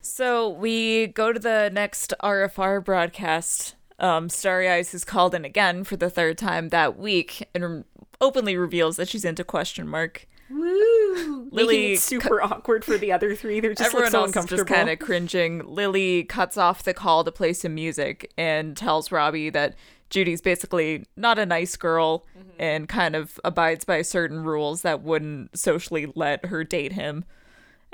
So 0.00 0.48
we 0.50 1.06
go 1.08 1.32
to 1.32 1.40
the 1.40 1.70
next 1.72 2.12
RFR 2.22 2.84
broadcast. 2.84 3.74
Um, 3.98 4.28
Starry 4.28 4.68
Eyes 4.68 4.92
is 4.92 5.04
called 5.04 5.34
in 5.34 5.44
again 5.44 5.84
for 5.84 5.96
the 5.96 6.10
third 6.10 6.36
time 6.36 6.68
that 6.70 6.98
week, 6.98 7.48
and 7.54 7.84
openly 8.20 8.56
reveals 8.56 8.96
that 8.96 9.08
she's 9.08 9.24
into 9.24 9.44
question 9.44 9.88
mark. 9.88 10.26
Woo! 10.50 11.48
Lily 11.50 11.96
super 11.96 12.42
awkward 12.42 12.84
for 12.84 12.98
the 12.98 13.12
other 13.12 13.34
three. 13.34 13.60
They're 13.60 13.74
just 13.74 13.86
Everyone 13.86 14.12
like 14.12 14.34
so 14.34 14.40
else 14.40 14.48
just 14.48 14.66
kind 14.66 14.90
of 14.90 14.98
cringing. 14.98 15.62
Lily 15.64 16.24
cuts 16.24 16.56
off 16.56 16.82
the 16.82 16.94
call 16.94 17.24
to 17.24 17.32
play 17.32 17.52
some 17.52 17.74
music 17.74 18.32
and 18.36 18.76
tells 18.76 19.10
Robbie 19.10 19.50
that 19.50 19.74
Judy's 20.10 20.40
basically 20.40 21.04
not 21.16 21.38
a 21.38 21.46
nice 21.46 21.76
girl 21.76 22.26
mm-hmm. 22.38 22.50
and 22.58 22.88
kind 22.88 23.16
of 23.16 23.40
abides 23.44 23.84
by 23.84 24.02
certain 24.02 24.44
rules 24.44 24.82
that 24.82 25.02
wouldn't 25.02 25.58
socially 25.58 26.12
let 26.14 26.46
her 26.46 26.62
date 26.62 26.92
him. 26.92 27.24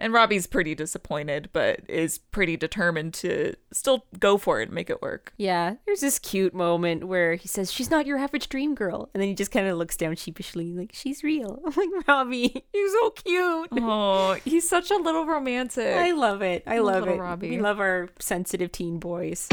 And 0.00 0.14
Robbie's 0.14 0.46
pretty 0.46 0.74
disappointed, 0.74 1.50
but 1.52 1.80
is 1.86 2.16
pretty 2.18 2.56
determined 2.56 3.12
to 3.14 3.54
still 3.70 4.06
go 4.18 4.38
for 4.38 4.60
it 4.60 4.64
and 4.68 4.72
make 4.72 4.88
it 4.88 5.02
work. 5.02 5.34
Yeah, 5.36 5.74
there's 5.84 6.00
this 6.00 6.18
cute 6.18 6.54
moment 6.54 7.06
where 7.06 7.34
he 7.34 7.46
says, 7.46 7.70
She's 7.70 7.90
not 7.90 8.06
your 8.06 8.16
average 8.16 8.48
dream 8.48 8.74
girl. 8.74 9.10
And 9.12 9.20
then 9.20 9.28
he 9.28 9.34
just 9.34 9.50
kind 9.52 9.68
of 9.68 9.76
looks 9.76 9.98
down 9.98 10.16
sheepishly, 10.16 10.72
like, 10.72 10.92
She's 10.94 11.22
real. 11.22 11.60
I'm 11.66 11.74
like, 11.76 12.08
Robbie, 12.08 12.64
you're 12.74 12.88
so 12.88 13.10
cute. 13.10 13.68
Oh, 13.72 14.38
he's 14.44 14.66
such 14.66 14.90
a 14.90 14.96
little 14.96 15.26
romantic. 15.26 15.94
I 15.94 16.12
love 16.12 16.40
it. 16.40 16.62
I 16.66 16.78
love 16.78 17.00
little 17.00 17.16
it. 17.16 17.20
Robbie. 17.20 17.50
We 17.50 17.60
love 17.60 17.78
our 17.78 18.08
sensitive 18.18 18.72
teen 18.72 18.98
boys. 18.98 19.48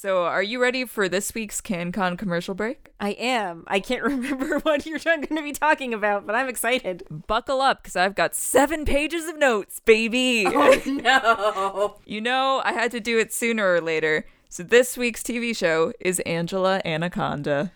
So, 0.00 0.24
are 0.24 0.42
you 0.42 0.62
ready 0.62 0.86
for 0.86 1.10
this 1.10 1.34
week's 1.34 1.60
CanCon 1.60 2.16
commercial 2.16 2.54
break? 2.54 2.88
I 3.00 3.10
am. 3.10 3.64
I 3.66 3.80
can't 3.80 4.02
remember 4.14 4.58
what 4.60 4.86
you're 4.86 4.98
going 4.98 5.26
to 5.26 5.42
be 5.42 5.52
talking 5.52 5.92
about, 5.92 6.26
but 6.26 6.34
I'm 6.34 6.48
excited. 6.48 7.02
Buckle 7.26 7.60
up, 7.60 7.82
because 7.82 7.96
I've 7.96 8.14
got 8.14 8.34
seven 8.34 8.86
pages 8.86 9.28
of 9.28 9.36
notes, 9.36 9.80
baby. 9.80 10.46
Oh, 10.50 10.80
no. 10.86 11.96
You 12.06 12.22
know, 12.22 12.62
I 12.64 12.72
had 12.72 12.90
to 12.92 13.00
do 13.00 13.18
it 13.18 13.30
sooner 13.30 13.74
or 13.74 13.82
later. 13.82 14.24
So 14.48 14.62
this 14.62 14.96
week's 14.96 15.22
TV 15.22 15.54
show 15.54 15.92
is 16.00 16.18
Angela 16.20 16.80
Anaconda. 16.82 17.70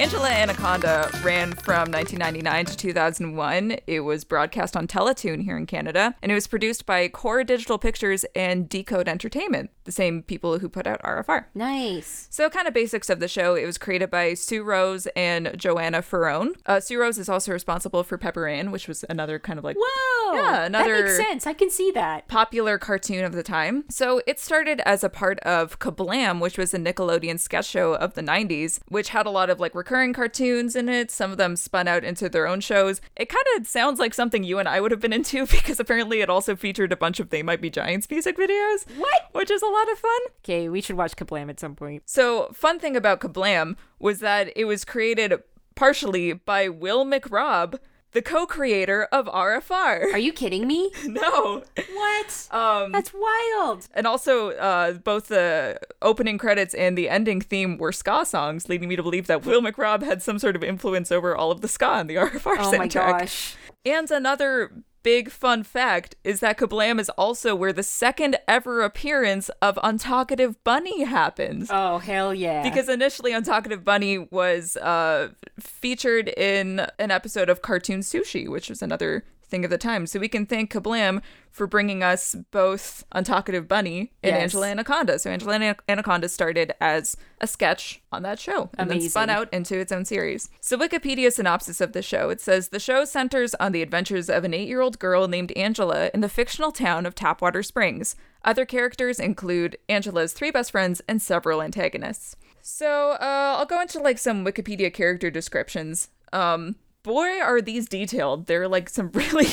Angela 0.00 0.30
Anaconda 0.30 1.10
ran 1.22 1.52
from 1.52 1.92
1999 1.92 2.64
to 2.64 2.76
2001. 2.76 3.76
It 3.86 4.00
was 4.00 4.24
broadcast 4.24 4.74
on 4.74 4.86
Teletoon 4.88 5.42
here 5.44 5.58
in 5.58 5.66
Canada, 5.66 6.14
and 6.22 6.32
it 6.32 6.34
was 6.34 6.46
produced 6.46 6.86
by 6.86 7.06
Core 7.08 7.44
Digital 7.44 7.76
Pictures 7.76 8.24
and 8.34 8.66
Decode 8.66 9.08
Entertainment, 9.08 9.68
the 9.84 9.92
same 9.92 10.22
people 10.22 10.58
who 10.58 10.70
put 10.70 10.86
out 10.86 11.02
RFR. 11.02 11.44
Nice. 11.54 12.28
So, 12.30 12.48
kind 12.48 12.66
of 12.66 12.72
basics 12.72 13.10
of 13.10 13.20
the 13.20 13.28
show. 13.28 13.54
It 13.54 13.66
was 13.66 13.76
created 13.76 14.10
by 14.10 14.32
Sue 14.32 14.62
Rose 14.62 15.06
and 15.14 15.52
Joanna 15.54 16.00
Ferrone. 16.00 16.54
Uh, 16.64 16.80
Sue 16.80 16.98
Rose 16.98 17.18
is 17.18 17.28
also 17.28 17.52
responsible 17.52 18.02
for 18.02 18.16
Pepper 18.16 18.46
Ann, 18.48 18.70
which 18.70 18.88
was 18.88 19.04
another 19.10 19.38
kind 19.38 19.58
of 19.58 19.64
like 19.66 19.76
Whoa. 19.78 20.32
Yeah, 20.34 20.64
another- 20.64 20.96
That 20.96 21.04
makes 21.04 21.16
sense. 21.16 21.46
I 21.46 21.52
can 21.52 21.68
see 21.68 21.90
that. 21.90 22.26
popular 22.26 22.78
cartoon 22.78 23.22
of 23.24 23.32
the 23.32 23.42
time. 23.42 23.84
So 23.90 24.22
it 24.26 24.40
started 24.40 24.80
as 24.86 25.04
a 25.04 25.10
part 25.10 25.38
of 25.40 25.78
Kablam, 25.78 26.40
which 26.40 26.56
was 26.56 26.72
a 26.72 26.78
Nickelodeon 26.78 27.38
sketch 27.38 27.66
show 27.66 27.92
of 27.94 28.14
the 28.14 28.22
90s, 28.22 28.80
which 28.88 29.10
had 29.10 29.26
a 29.26 29.30
lot 29.30 29.50
of 29.50 29.60
like 29.60 29.74
recurring 29.90 30.12
cartoons 30.12 30.76
in 30.76 30.88
it. 30.88 31.10
Some 31.10 31.32
of 31.32 31.36
them 31.36 31.56
spun 31.56 31.88
out 31.88 32.04
into 32.04 32.28
their 32.28 32.46
own 32.46 32.60
shows. 32.60 33.00
It 33.16 33.28
kind 33.28 33.44
of 33.56 33.66
sounds 33.66 33.98
like 33.98 34.14
something 34.14 34.44
you 34.44 34.60
and 34.60 34.68
I 34.68 34.80
would 34.80 34.92
have 34.92 35.00
been 35.00 35.12
into 35.12 35.46
because 35.50 35.80
apparently 35.80 36.20
it 36.20 36.30
also 36.30 36.54
featured 36.54 36.92
a 36.92 36.96
bunch 36.96 37.18
of 37.18 37.30
They 37.30 37.42
Might 37.42 37.60
Be 37.60 37.70
Giants 37.70 38.08
music 38.08 38.38
videos. 38.38 38.86
What? 38.96 39.30
Which 39.32 39.50
is 39.50 39.62
a 39.62 39.66
lot 39.66 39.90
of 39.90 39.98
fun. 39.98 40.20
Okay, 40.44 40.68
we 40.68 40.80
should 40.80 40.96
watch 40.96 41.16
Kablam 41.16 41.50
at 41.50 41.58
some 41.58 41.74
point. 41.74 42.04
So, 42.06 42.52
fun 42.54 42.78
thing 42.78 42.94
about 42.94 43.18
Kablam 43.18 43.74
was 43.98 44.20
that 44.20 44.52
it 44.54 44.66
was 44.66 44.84
created 44.84 45.34
partially 45.74 46.34
by 46.34 46.68
Will 46.68 47.04
McRobb, 47.04 47.80
the 48.12 48.22
co-creator 48.22 49.04
of 49.12 49.26
RFR. 49.26 50.12
Are 50.12 50.18
you 50.18 50.32
kidding 50.32 50.66
me? 50.66 50.90
no. 51.06 51.62
What? 51.94 52.48
Um 52.50 52.92
That's 52.92 53.12
wild. 53.14 53.88
and 53.94 54.06
also, 54.06 54.50
uh, 54.52 54.92
both 54.94 55.28
the 55.28 55.78
opening 56.02 56.38
credits 56.38 56.74
and 56.74 56.96
the 56.98 57.08
ending 57.08 57.40
theme 57.40 57.78
were 57.78 57.92
ska 57.92 58.24
songs, 58.26 58.68
leading 58.68 58.88
me 58.88 58.96
to 58.96 59.02
believe 59.02 59.26
that 59.28 59.44
Will 59.46 59.62
McRobb 59.62 60.02
had 60.02 60.22
some 60.22 60.38
sort 60.38 60.56
of 60.56 60.64
influence 60.64 61.12
over 61.12 61.36
all 61.36 61.50
of 61.50 61.60
the 61.60 61.68
ska 61.68 62.00
in 62.00 62.06
the 62.08 62.16
RFR 62.16 62.56
Oh 62.58 62.72
soundtrack. 62.72 62.78
my 62.78 62.86
gosh. 63.20 63.54
And 63.84 64.10
another 64.10 64.72
big 65.02 65.30
fun 65.30 65.62
fact 65.62 66.16
is 66.24 66.40
that 66.40 66.58
Kablam 66.58 67.00
is 67.00 67.08
also 67.10 67.54
where 67.54 67.72
the 67.72 67.82
second 67.82 68.36
ever 68.46 68.82
appearance 68.82 69.48
of 69.62 69.76
Untalkative 69.76 70.56
Bunny 70.64 71.04
happens. 71.04 71.68
Oh, 71.70 71.98
hell 71.98 72.34
yeah. 72.34 72.62
Because 72.62 72.88
initially, 72.88 73.32
Untalkative 73.32 73.84
Bunny 73.84 74.18
was 74.18 74.76
uh, 74.76 75.30
featured 75.58 76.28
in 76.28 76.86
an 76.98 77.10
episode 77.10 77.48
of 77.48 77.62
Cartoon 77.62 78.00
Sushi, 78.00 78.48
which 78.48 78.68
was 78.68 78.82
another 78.82 79.24
thing 79.50 79.64
of 79.64 79.70
the 79.70 79.78
time. 79.78 80.06
So 80.06 80.18
we 80.20 80.28
can 80.28 80.46
thank 80.46 80.72
Kablam 80.72 81.20
for 81.50 81.66
bringing 81.66 82.02
us 82.02 82.36
both 82.52 83.04
Untalkative 83.14 83.66
Bunny 83.66 84.12
and 84.22 84.34
Yes. 84.34 84.42
Angela 84.42 84.68
Anaconda. 84.68 85.18
So 85.18 85.30
Angela 85.30 85.54
Ana- 85.54 85.76
Anaconda 85.88 86.28
started 86.28 86.72
as 86.80 87.16
a 87.40 87.46
sketch 87.46 88.00
on 88.12 88.22
that 88.22 88.38
show 88.38 88.70
and 88.78 88.88
then 88.90 89.00
spun 89.00 89.28
out 89.30 89.52
into 89.52 89.76
its 89.78 89.90
own 89.92 90.04
series. 90.04 90.48
So 90.60 90.78
Wikipedia 90.78 91.32
synopsis 91.32 91.80
of 91.80 91.92
the 91.92 92.02
show, 92.02 92.30
it 92.30 92.40
says 92.40 92.68
the 92.68 92.78
show 92.80 93.04
centers 93.04 93.54
on 93.56 93.72
the 93.72 93.82
adventures 93.82 94.30
of 94.30 94.44
an 94.44 94.52
8-year-old 94.52 94.98
girl 94.98 95.26
named 95.26 95.52
Angela 95.56 96.10
in 96.14 96.20
the 96.20 96.28
fictional 96.28 96.70
town 96.72 97.04
of 97.04 97.14
Tapwater 97.14 97.64
Springs. 97.64 98.14
Other 98.44 98.64
characters 98.64 99.18
include 99.18 99.76
Angela's 99.88 100.32
three 100.32 100.50
best 100.50 100.70
friends 100.70 101.02
and 101.08 101.20
several 101.20 101.60
antagonists. 101.60 102.36
So, 102.62 103.12
uh, 103.12 103.56
I'll 103.58 103.66
go 103.66 103.80
into 103.80 103.98
like 104.00 104.18
some 104.18 104.44
Wikipedia 104.44 104.92
character 104.92 105.30
descriptions. 105.30 106.08
Um, 106.32 106.76
boy, 107.02 107.40
are 107.40 107.60
these 107.60 107.88
detailed. 107.88 108.46
They're 108.46 108.68
like 108.68 108.88
some 108.88 109.10
really. 109.14 109.48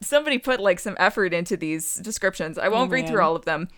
Somebody 0.00 0.38
put 0.38 0.60
like 0.60 0.78
some 0.78 0.96
effort 1.00 1.34
into 1.34 1.56
these 1.56 1.96
descriptions. 1.96 2.56
I 2.56 2.68
won't 2.68 2.92
read 2.92 3.08
through 3.08 3.20
all 3.20 3.34
of 3.34 3.44
them, 3.44 3.68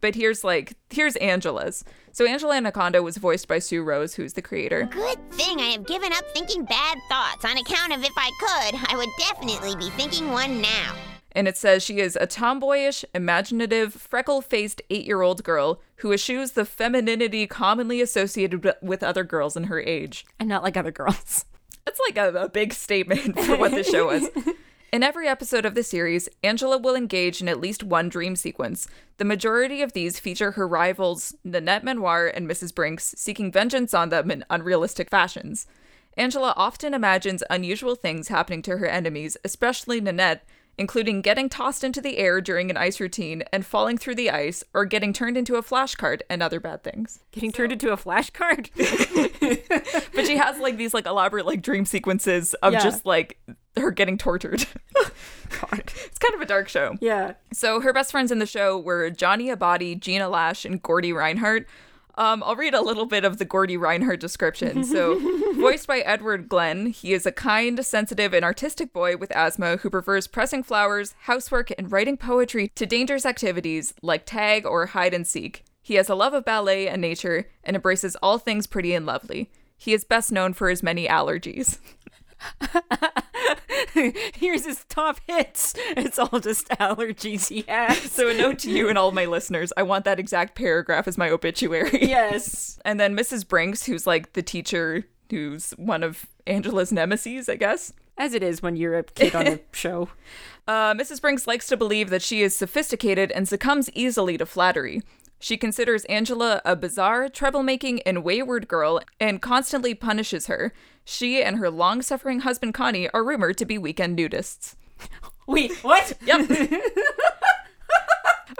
but 0.00 0.14
here's 0.14 0.42
like 0.42 0.74
here's 0.88 1.16
Angela's. 1.16 1.84
So 2.12 2.24
Angela 2.24 2.56
Anaconda 2.56 3.02
was 3.02 3.18
voiced 3.18 3.46
by 3.46 3.58
Sue 3.58 3.82
Rose, 3.82 4.14
who's 4.14 4.32
the 4.32 4.40
creator. 4.40 4.88
Good 4.90 5.30
thing 5.32 5.60
I 5.60 5.66
have 5.66 5.86
given 5.86 6.12
up 6.12 6.24
thinking 6.32 6.64
bad 6.64 6.96
thoughts 7.10 7.44
on 7.44 7.58
account 7.58 7.92
of 7.92 8.02
if 8.02 8.12
I 8.16 8.30
could, 8.40 8.80
I 8.90 8.96
would 8.96 9.10
definitely 9.18 9.76
be 9.76 9.90
thinking 9.90 10.30
one 10.30 10.62
now. 10.62 10.94
And 11.32 11.46
it 11.46 11.58
says 11.58 11.82
she 11.82 11.98
is 11.98 12.16
a 12.18 12.26
tomboyish, 12.26 13.04
imaginative, 13.14 13.92
freckle 13.92 14.40
faced 14.40 14.80
eight 14.88 15.04
year 15.04 15.20
old 15.20 15.44
girl 15.44 15.82
who 15.96 16.10
eschews 16.10 16.52
the 16.52 16.64
femininity 16.64 17.46
commonly 17.46 18.00
associated 18.00 18.72
with 18.80 19.02
other 19.02 19.22
girls 19.22 19.54
in 19.54 19.64
her 19.64 19.78
age. 19.78 20.24
I'm 20.40 20.48
not 20.48 20.62
like 20.62 20.78
other 20.78 20.90
girls. 20.90 21.44
That's 21.86 22.00
like 22.06 22.18
a, 22.18 22.42
a 22.42 22.48
big 22.48 22.74
statement 22.74 23.38
for 23.40 23.56
what 23.56 23.70
the 23.70 23.84
show 23.84 24.10
is. 24.10 24.28
In 24.92 25.02
every 25.02 25.28
episode 25.28 25.64
of 25.64 25.74
the 25.74 25.82
series, 25.82 26.28
Angela 26.42 26.78
will 26.78 26.94
engage 26.94 27.42
in 27.42 27.48
at 27.48 27.60
least 27.60 27.82
one 27.82 28.08
dream 28.08 28.36
sequence. 28.36 28.86
The 29.18 29.24
majority 29.24 29.82
of 29.82 29.92
these 29.92 30.20
feature 30.20 30.52
her 30.52 30.66
rivals, 30.66 31.34
Nanette 31.44 31.84
Manoir 31.84 32.28
and 32.28 32.48
Mrs. 32.48 32.74
Brinks, 32.74 33.14
seeking 33.18 33.50
vengeance 33.50 33.92
on 33.92 34.10
them 34.10 34.30
in 34.30 34.44
unrealistic 34.48 35.10
fashions. 35.10 35.66
Angela 36.16 36.54
often 36.56 36.94
imagines 36.94 37.42
unusual 37.50 37.94
things 37.94 38.28
happening 38.28 38.62
to 38.62 38.78
her 38.78 38.86
enemies, 38.86 39.36
especially 39.44 40.00
Nanette, 40.00 40.46
including 40.78 41.22
getting 41.22 41.48
tossed 41.48 41.82
into 41.84 42.00
the 42.00 42.18
air 42.18 42.40
during 42.40 42.70
an 42.70 42.76
ice 42.76 43.00
routine 43.00 43.42
and 43.52 43.64
falling 43.64 43.96
through 43.98 44.14
the 44.16 44.30
ice, 44.30 44.62
or 44.74 44.84
getting 44.84 45.12
turned 45.12 45.36
into 45.36 45.56
a 45.56 45.62
flashcard 45.62 46.20
and 46.28 46.42
other 46.42 46.60
bad 46.60 46.82
things. 46.82 47.20
Getting 47.32 47.52
turned 47.52 47.72
into 47.72 47.92
a 47.92 47.96
flashcard. 47.96 48.68
But 50.14 50.26
she 50.26 50.36
has 50.36 50.58
like 50.58 50.76
these 50.78 50.94
like 50.94 51.06
elaborate 51.06 51.44
like 51.46 51.62
dream 51.62 51.84
sequences 51.84 52.54
of 52.54 52.72
Yeah. 52.72 52.80
just 52.82 53.04
like 53.04 53.38
her 53.76 53.90
getting 53.90 54.16
tortured. 54.18 54.66
God. 55.60 55.82
It's 56.04 56.18
kind 56.18 56.34
of 56.34 56.40
a 56.40 56.46
dark 56.46 56.68
show. 56.68 56.96
yeah. 57.00 57.34
So 57.52 57.80
her 57.80 57.92
best 57.92 58.10
friends 58.10 58.32
in 58.32 58.38
the 58.38 58.46
show 58.46 58.78
were 58.78 59.10
Johnny 59.10 59.48
Abatti, 59.48 59.98
Gina 59.98 60.28
Lash, 60.28 60.64
and 60.64 60.82
Gordy 60.82 61.12
Reinhardt. 61.12 61.66
Um, 62.18 62.42
I'll 62.44 62.56
read 62.56 62.74
a 62.74 62.80
little 62.80 63.04
bit 63.04 63.24
of 63.24 63.38
the 63.38 63.44
Gordy 63.44 63.76
Reinhardt 63.76 64.20
description. 64.20 64.84
So, 64.84 65.20
voiced 65.54 65.86
by 65.86 65.98
Edward 66.00 66.48
Glenn, 66.48 66.86
he 66.86 67.12
is 67.12 67.26
a 67.26 67.32
kind, 67.32 67.84
sensitive, 67.84 68.32
and 68.32 68.44
artistic 68.44 68.92
boy 68.92 69.16
with 69.16 69.30
asthma 69.32 69.76
who 69.78 69.90
prefers 69.90 70.26
pressing 70.26 70.62
flowers, 70.62 71.14
housework, 71.22 71.70
and 71.76 71.92
writing 71.92 72.16
poetry 72.16 72.68
to 72.74 72.86
dangerous 72.86 73.26
activities 73.26 73.92
like 74.00 74.24
tag 74.24 74.64
or 74.64 74.86
hide 74.86 75.12
and 75.12 75.26
seek. 75.26 75.64
He 75.82 75.94
has 75.94 76.08
a 76.08 76.14
love 76.14 76.32
of 76.32 76.44
ballet 76.44 76.88
and 76.88 77.02
nature 77.02 77.48
and 77.62 77.76
embraces 77.76 78.16
all 78.16 78.38
things 78.38 78.66
pretty 78.66 78.94
and 78.94 79.04
lovely. 79.04 79.50
He 79.76 79.92
is 79.92 80.04
best 80.04 80.32
known 80.32 80.54
for 80.54 80.70
his 80.70 80.82
many 80.82 81.06
allergies. 81.06 81.78
Here's 84.34 84.64
his 84.64 84.84
top 84.88 85.20
hits. 85.26 85.74
It's 85.96 86.18
all 86.18 86.40
just 86.40 86.68
allergies 86.70 87.48
he 87.48 87.64
has. 87.68 87.98
So, 88.12 88.28
a 88.28 88.34
note 88.34 88.58
to 88.60 88.70
you 88.70 88.88
and 88.88 88.98
all 88.98 89.12
my 89.12 89.24
listeners 89.24 89.72
I 89.76 89.82
want 89.82 90.04
that 90.04 90.18
exact 90.18 90.54
paragraph 90.54 91.08
as 91.08 91.18
my 91.18 91.30
obituary. 91.30 91.98
yes. 92.08 92.78
And 92.84 93.00
then 93.00 93.16
Mrs. 93.16 93.46
Brinks, 93.46 93.86
who's 93.86 94.06
like 94.06 94.32
the 94.34 94.42
teacher 94.42 95.04
who's 95.30 95.70
one 95.72 96.02
of 96.02 96.26
Angela's 96.46 96.92
nemesis, 96.92 97.48
I 97.48 97.56
guess. 97.56 97.92
As 98.18 98.32
it 98.32 98.42
is 98.42 98.62
when 98.62 98.76
you're 98.76 98.96
a 98.96 99.02
kid 99.02 99.34
on 99.34 99.46
a 99.46 99.60
show. 99.72 100.08
Uh, 100.66 100.94
Mrs. 100.94 101.20
Brinks 101.20 101.46
likes 101.46 101.66
to 101.66 101.76
believe 101.76 102.08
that 102.10 102.22
she 102.22 102.42
is 102.42 102.56
sophisticated 102.56 103.30
and 103.32 103.46
succumbs 103.46 103.90
easily 103.92 104.38
to 104.38 104.46
flattery. 104.46 105.02
She 105.38 105.56
considers 105.56 106.04
Angela 106.06 106.62
a 106.64 106.74
bizarre, 106.74 107.28
troublemaking, 107.28 108.00
and 108.06 108.24
wayward 108.24 108.68
girl 108.68 109.00
and 109.20 109.42
constantly 109.42 109.94
punishes 109.94 110.46
her. 110.46 110.72
She 111.04 111.42
and 111.42 111.58
her 111.58 111.70
long 111.70 112.02
suffering 112.02 112.40
husband 112.40 112.74
Connie 112.74 113.08
are 113.10 113.24
rumored 113.24 113.58
to 113.58 113.64
be 113.64 113.78
weekend 113.78 114.18
nudists. 114.18 114.74
Wait, 115.46 115.72
what? 115.84 116.14
Yep. 116.24 116.50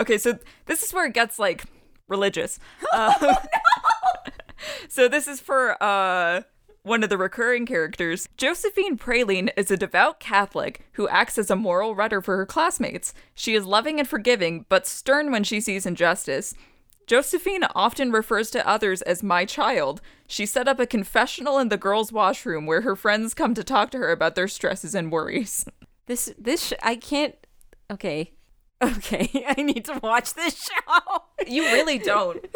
okay, 0.01 0.19
so 0.19 0.39
this 0.67 0.83
is 0.83 0.93
where 0.93 1.07
it 1.07 1.15
gets 1.15 1.39
like 1.39 1.65
religious. 2.09 2.59
Uh, 2.93 3.35
so 4.89 5.09
this 5.09 5.27
is 5.27 5.41
for 5.41 5.83
uh 5.83 6.43
one 6.87 7.03
of 7.03 7.11
the 7.11 7.19
recurring 7.19 7.67
characters. 7.67 8.29
Josephine 8.37 8.97
Praline 8.97 9.51
is 9.57 9.73
a 9.73 9.77
devout 9.77 10.21
Catholic 10.21 10.87
who 10.93 11.09
acts 11.09 11.37
as 11.37 11.51
a 11.51 11.57
moral 11.57 11.97
rudder 11.97 12.21
for 12.23 12.37
her 12.37 12.47
classmates. 12.47 13.13
She 13.35 13.55
is 13.57 13.67
loving 13.67 13.99
and 13.99 14.09
forgiving, 14.09 14.67
but 14.69 14.87
stern 14.87 15.33
when 15.33 15.43
she 15.43 15.61
sees 15.61 15.85
injustice. 15.85 16.55
Josephine 17.09 17.65
often 17.75 18.13
refers 18.13 18.51
to 18.53 18.67
others 18.67 19.03
as 19.03 19.21
my 19.23 19.45
child. 19.45 20.01
She 20.29 20.47
set 20.47 20.69
up 20.69 20.79
a 20.79 20.87
confessional 20.87 21.59
in 21.59 21.71
the 21.71 21.77
girls' 21.77 22.13
washroom 22.13 22.67
where 22.67 22.83
her 22.83 22.95
friends 22.95 23.35
come 23.35 23.55
to 23.55 23.65
talk 23.65 23.91
to 23.91 23.99
her 23.99 24.13
about 24.13 24.37
their 24.37 24.49
stresses 24.49 24.95
and 24.95 25.11
worries. 25.11 25.67
This 26.07 26.33
this 26.39 26.69
sh- 26.69 26.73
I 26.85 26.95
can't. 26.95 27.35
Okay, 27.91 28.31
okay. 28.81 29.45
I 29.59 29.61
need 29.61 29.85
to 29.87 29.99
watch 30.01 30.35
this 30.35 30.55
show. 30.69 31.25
You 31.49 31.65
really 31.65 31.99
don't. 31.99 32.47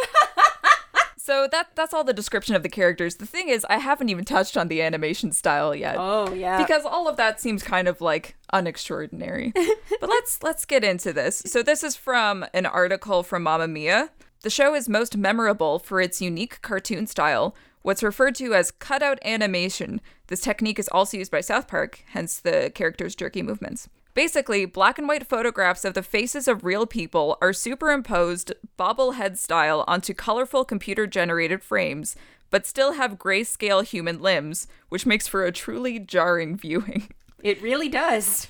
So 1.23 1.47
that 1.53 1.69
that's 1.75 1.93
all 1.93 2.03
the 2.03 2.15
description 2.15 2.55
of 2.55 2.63
the 2.63 2.69
characters. 2.71 3.17
The 3.17 3.27
thing 3.27 3.49
is, 3.49 3.67
I 3.69 3.77
haven't 3.77 4.09
even 4.09 4.25
touched 4.25 4.57
on 4.57 4.69
the 4.69 4.81
animation 4.81 5.33
style 5.33 5.75
yet. 5.75 5.97
Oh 5.99 6.33
yeah. 6.33 6.57
Because 6.59 6.87
all 6.87 7.09
of 7.09 7.17
that 7.19 7.39
seems 7.39 7.63
kind 7.63 7.89
of 7.89 8.01
like 8.01 8.37
unextraordinary. 8.55 9.53
but 10.01 10.09
let's 10.09 10.43
let's 10.43 10.65
get 10.65 10.83
into 10.83 11.13
this. 11.13 11.43
So 11.45 11.63
this 11.63 11.85
is 11.85 11.95
from 11.95 12.47
an 12.55 12.65
article 12.65 13.23
from 13.23 13.45
Mamamia. 13.45 14.09
The 14.43 14.51
show 14.51 14.75
is 14.75 14.89
most 14.89 15.19
memorable 15.19 15.79
for 15.79 16.01
its 16.01 16.23
unique 16.23 16.63
cartoon 16.63 17.07
style, 17.07 17.55
what's 17.83 18.03
referred 18.03 18.35
to 18.37 18.55
as 18.55 18.71
cutout 18.71 19.19
animation. 19.23 20.01
This 20.29 20.41
technique 20.41 20.79
is 20.79 20.89
also 20.89 21.19
used 21.19 21.31
by 21.31 21.43
South 21.43 21.69
Park, 21.69 22.03
hence 22.13 22.41
the 22.41 22.73
characters' 22.75 23.15
jerky 23.15 23.43
movements. 23.43 23.91
Basically, 24.15 24.65
black 24.65 24.99
and 24.99 25.07
white 25.07 25.27
photographs 25.27 25.85
of 25.85 25.95
the 25.95 26.03
faces 26.03 26.49
of 26.49 26.65
real 26.65 26.87
people 26.87 27.39
are 27.41 27.53
superimposed 27.53 28.53
bobblehead 28.79 29.39
style 29.39 29.85
onto 29.87 30.15
colorful 30.15 30.65
computer 30.65 31.07
generated 31.07 31.63
frames, 31.63 32.17
but 32.51 32.67
still 32.67 32.95
have 32.95 33.19
grayscale 33.19 33.85
human 33.85 34.21
limbs, 34.21 34.67
which 34.89 35.07
makes 35.07 35.29
for 35.29 35.45
a 35.45 35.53
truly 35.53 35.99
jarring 35.99 36.57
viewing. 36.57 37.09
it 37.43 37.63
really 37.63 37.89
does. 37.89 38.49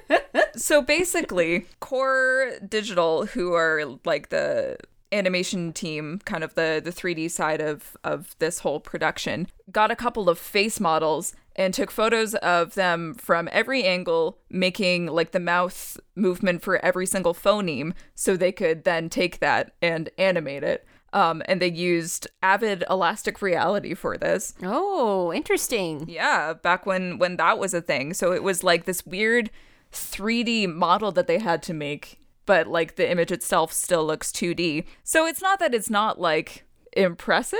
so 0.56 0.80
basically, 0.80 1.66
Core 1.80 2.52
Digital, 2.66 3.26
who 3.26 3.52
are 3.54 3.98
like 4.04 4.28
the 4.28 4.76
animation 5.12 5.72
team, 5.72 6.20
kind 6.24 6.44
of 6.44 6.54
the 6.54 6.80
the 6.82 6.92
3D 6.92 7.30
side 7.30 7.60
of 7.60 7.96
of 8.04 8.36
this 8.38 8.60
whole 8.60 8.78
production, 8.78 9.48
got 9.72 9.90
a 9.90 9.96
couple 9.96 10.28
of 10.28 10.38
face 10.38 10.78
models 10.78 11.34
and 11.60 11.74
took 11.74 11.90
photos 11.90 12.34
of 12.36 12.74
them 12.74 13.12
from 13.12 13.46
every 13.52 13.84
angle, 13.84 14.38
making 14.48 15.08
like 15.08 15.32
the 15.32 15.38
mouth 15.38 16.00
movement 16.14 16.62
for 16.62 16.82
every 16.82 17.04
single 17.04 17.34
phoneme, 17.34 17.92
so 18.14 18.34
they 18.34 18.50
could 18.50 18.84
then 18.84 19.10
take 19.10 19.40
that 19.40 19.74
and 19.82 20.08
animate 20.16 20.62
it. 20.62 20.86
Um, 21.12 21.42
and 21.44 21.60
they 21.60 21.70
used 21.70 22.26
Avid 22.42 22.82
Elastic 22.88 23.42
Reality 23.42 23.92
for 23.92 24.16
this. 24.16 24.54
oh, 24.62 25.34
interesting. 25.34 26.08
Yeah, 26.08 26.54
back 26.54 26.86
when 26.86 27.18
when 27.18 27.36
that 27.36 27.58
was 27.58 27.74
a 27.74 27.82
thing. 27.82 28.14
So 28.14 28.32
it 28.32 28.42
was 28.42 28.64
like 28.64 28.86
this 28.86 29.04
weird 29.04 29.50
3D 29.92 30.72
model 30.72 31.12
that 31.12 31.26
they 31.26 31.40
had 31.40 31.62
to 31.64 31.74
make, 31.74 32.20
but 32.46 32.68
like 32.68 32.96
the 32.96 33.10
image 33.10 33.30
itself 33.30 33.70
still 33.70 34.06
looks 34.06 34.32
2D. 34.32 34.86
So 35.04 35.26
it's 35.26 35.42
not 35.42 35.58
that 35.58 35.74
it's 35.74 35.90
not 35.90 36.18
like 36.18 36.64
impressive, 36.94 37.58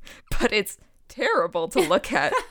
but 0.40 0.50
it's 0.50 0.78
terrible 1.08 1.68
to 1.68 1.80
look 1.80 2.10
at. 2.10 2.32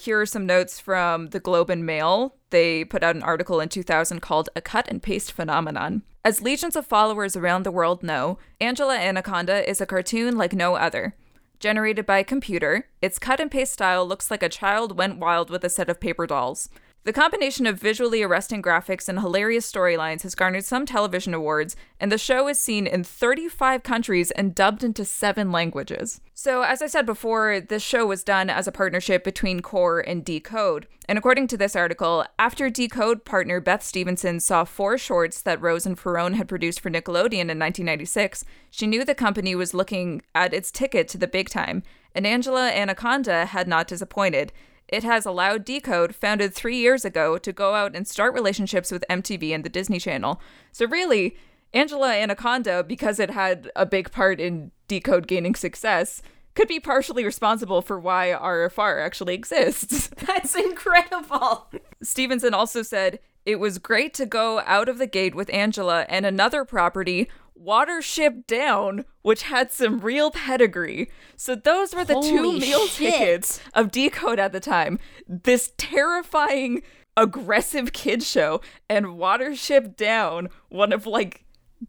Here 0.00 0.18
are 0.18 0.24
some 0.24 0.46
notes 0.46 0.80
from 0.80 1.26
the 1.26 1.40
Globe 1.40 1.68
and 1.68 1.84
Mail. 1.84 2.34
They 2.48 2.86
put 2.86 3.02
out 3.02 3.16
an 3.16 3.22
article 3.22 3.60
in 3.60 3.68
2000 3.68 4.20
called 4.20 4.48
A 4.56 4.62
Cut 4.62 4.88
and 4.88 5.02
Paste 5.02 5.30
Phenomenon. 5.30 6.04
As 6.24 6.40
legions 6.40 6.74
of 6.74 6.86
followers 6.86 7.36
around 7.36 7.64
the 7.64 7.70
world 7.70 8.02
know, 8.02 8.38
Angela 8.62 8.96
Anaconda 8.96 9.68
is 9.68 9.78
a 9.78 9.84
cartoon 9.84 10.38
like 10.38 10.54
no 10.54 10.74
other. 10.74 11.16
Generated 11.58 12.06
by 12.06 12.16
a 12.16 12.24
computer, 12.24 12.88
its 13.02 13.18
cut 13.18 13.40
and 13.40 13.50
paste 13.50 13.74
style 13.74 14.06
looks 14.06 14.30
like 14.30 14.42
a 14.42 14.48
child 14.48 14.96
went 14.96 15.18
wild 15.18 15.50
with 15.50 15.64
a 15.64 15.68
set 15.68 15.90
of 15.90 16.00
paper 16.00 16.26
dolls. 16.26 16.70
The 17.02 17.14
combination 17.14 17.64
of 17.64 17.80
visually 17.80 18.22
arresting 18.22 18.60
graphics 18.60 19.08
and 19.08 19.20
hilarious 19.20 19.70
storylines 19.70 20.20
has 20.20 20.34
garnered 20.34 20.66
some 20.66 20.84
television 20.84 21.32
awards, 21.32 21.74
and 21.98 22.12
the 22.12 22.18
show 22.18 22.46
is 22.46 22.60
seen 22.60 22.86
in 22.86 23.04
35 23.04 23.82
countries 23.82 24.30
and 24.32 24.54
dubbed 24.54 24.84
into 24.84 25.06
seven 25.06 25.50
languages. 25.50 26.20
So, 26.34 26.60
as 26.60 26.82
I 26.82 26.88
said 26.88 27.06
before, 27.06 27.58
this 27.58 27.82
show 27.82 28.04
was 28.04 28.22
done 28.22 28.50
as 28.50 28.68
a 28.68 28.72
partnership 28.72 29.24
between 29.24 29.60
Core 29.60 30.00
and 30.00 30.22
Decode. 30.22 30.86
And 31.08 31.16
according 31.16 31.46
to 31.48 31.56
this 31.56 31.74
article, 31.74 32.26
after 32.38 32.68
Decode 32.68 33.24
partner 33.24 33.60
Beth 33.60 33.82
Stevenson 33.82 34.38
saw 34.38 34.64
four 34.64 34.98
shorts 34.98 35.40
that 35.40 35.60
Rose 35.62 35.86
and 35.86 35.98
Ferrone 35.98 36.34
had 36.34 36.48
produced 36.48 36.80
for 36.80 36.90
Nickelodeon 36.90 37.48
in 37.48 37.58
1996, 37.58 38.44
she 38.70 38.86
knew 38.86 39.06
the 39.06 39.14
company 39.14 39.54
was 39.54 39.72
looking 39.72 40.20
at 40.34 40.52
its 40.52 40.70
ticket 40.70 41.08
to 41.08 41.18
the 41.18 41.26
big 41.26 41.48
time, 41.48 41.82
and 42.14 42.26
Angela 42.26 42.68
Anaconda 42.68 43.46
had 43.46 43.66
not 43.66 43.88
disappointed. 43.88 44.52
It 44.90 45.04
has 45.04 45.24
allowed 45.24 45.64
Decode, 45.64 46.14
founded 46.14 46.52
three 46.52 46.76
years 46.76 47.04
ago, 47.04 47.38
to 47.38 47.52
go 47.52 47.74
out 47.74 47.94
and 47.94 48.06
start 48.06 48.34
relationships 48.34 48.90
with 48.90 49.04
MTV 49.08 49.54
and 49.54 49.64
the 49.64 49.68
Disney 49.68 50.00
Channel. 50.00 50.40
So, 50.72 50.86
really, 50.86 51.36
Angela 51.72 52.12
Anaconda, 52.12 52.82
because 52.82 53.20
it 53.20 53.30
had 53.30 53.70
a 53.76 53.86
big 53.86 54.10
part 54.10 54.40
in 54.40 54.72
Decode 54.88 55.28
gaining 55.28 55.54
success, 55.54 56.22
could 56.56 56.66
be 56.66 56.80
partially 56.80 57.24
responsible 57.24 57.80
for 57.80 58.00
why 58.00 58.36
RFR 58.36 59.04
actually 59.04 59.34
exists. 59.34 60.08
That's 60.26 60.56
incredible. 60.56 61.70
Stevenson 62.02 62.52
also 62.52 62.82
said, 62.82 63.20
It 63.46 63.60
was 63.60 63.78
great 63.78 64.12
to 64.14 64.26
go 64.26 64.60
out 64.66 64.88
of 64.88 64.98
the 64.98 65.06
gate 65.06 65.36
with 65.36 65.52
Angela 65.54 66.04
and 66.08 66.26
another 66.26 66.64
property, 66.64 67.30
Watership 67.60 68.46
Down, 68.46 69.04
which 69.22 69.42
had 69.42 69.70
some 69.70 70.00
real 70.00 70.30
pedigree. 70.30 71.10
So 71.36 71.54
those 71.54 71.94
were 71.94 72.04
the 72.04 72.14
two 72.14 72.42
Holy 72.42 72.60
meal 72.60 72.86
shit. 72.86 73.12
tickets 73.14 73.60
of 73.74 73.90
Decode 73.90 74.38
at 74.38 74.52
the 74.52 74.60
time. 74.60 74.98
This 75.28 75.72
terrifying, 75.76 76.82
aggressive 77.16 77.92
kid 77.92 78.22
show 78.22 78.60
and 78.88 79.06
Watership 79.06 79.96
Down, 79.96 80.48
one 80.68 80.92
of 80.92 81.06
like 81.06 81.44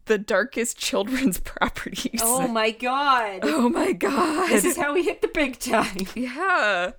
the 0.06 0.18
darkest 0.18 0.78
children's 0.78 1.38
properties. 1.44 2.20
Oh 2.22 2.48
my 2.48 2.70
god. 2.70 3.40
Oh 3.42 3.68
my 3.68 3.92
god. 3.92 4.50
This 4.50 4.64
is 4.64 4.76
how 4.76 4.92
we 4.94 5.04
hit 5.04 5.22
the 5.22 5.28
big 5.28 5.58
time. 5.58 6.06
Yeah. 6.14 6.92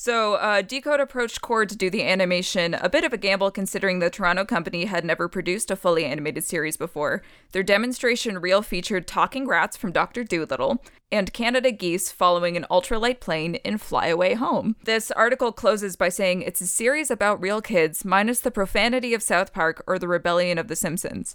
So, 0.00 0.34
uh, 0.34 0.62
Decode 0.62 1.00
approached 1.00 1.40
Core 1.40 1.66
to 1.66 1.76
do 1.76 1.90
the 1.90 2.04
animation, 2.04 2.74
a 2.74 2.88
bit 2.88 3.02
of 3.02 3.12
a 3.12 3.16
gamble 3.16 3.50
considering 3.50 3.98
the 3.98 4.10
Toronto 4.10 4.44
company 4.44 4.84
had 4.84 5.04
never 5.04 5.26
produced 5.26 5.72
a 5.72 5.76
fully 5.76 6.04
animated 6.04 6.44
series 6.44 6.76
before. 6.76 7.20
Their 7.50 7.64
demonstration 7.64 8.38
reel 8.38 8.62
featured 8.62 9.08
talking 9.08 9.48
rats 9.48 9.76
from 9.76 9.90
Dr. 9.90 10.22
Dolittle 10.22 10.84
and 11.10 11.32
Canada 11.32 11.72
geese 11.72 12.12
following 12.12 12.56
an 12.56 12.64
ultralight 12.70 13.18
plane 13.18 13.56
in 13.56 13.76
Flyaway 13.76 14.34
Home. 14.34 14.76
This 14.84 15.10
article 15.10 15.50
closes 15.50 15.96
by 15.96 16.10
saying 16.10 16.42
it's 16.42 16.60
a 16.60 16.68
series 16.68 17.10
about 17.10 17.42
real 17.42 17.60
kids, 17.60 18.04
minus 18.04 18.38
the 18.38 18.52
profanity 18.52 19.14
of 19.14 19.22
South 19.24 19.52
Park 19.52 19.82
or 19.88 19.98
the 19.98 20.06
rebellion 20.06 20.58
of 20.58 20.68
The 20.68 20.76
Simpsons. 20.76 21.34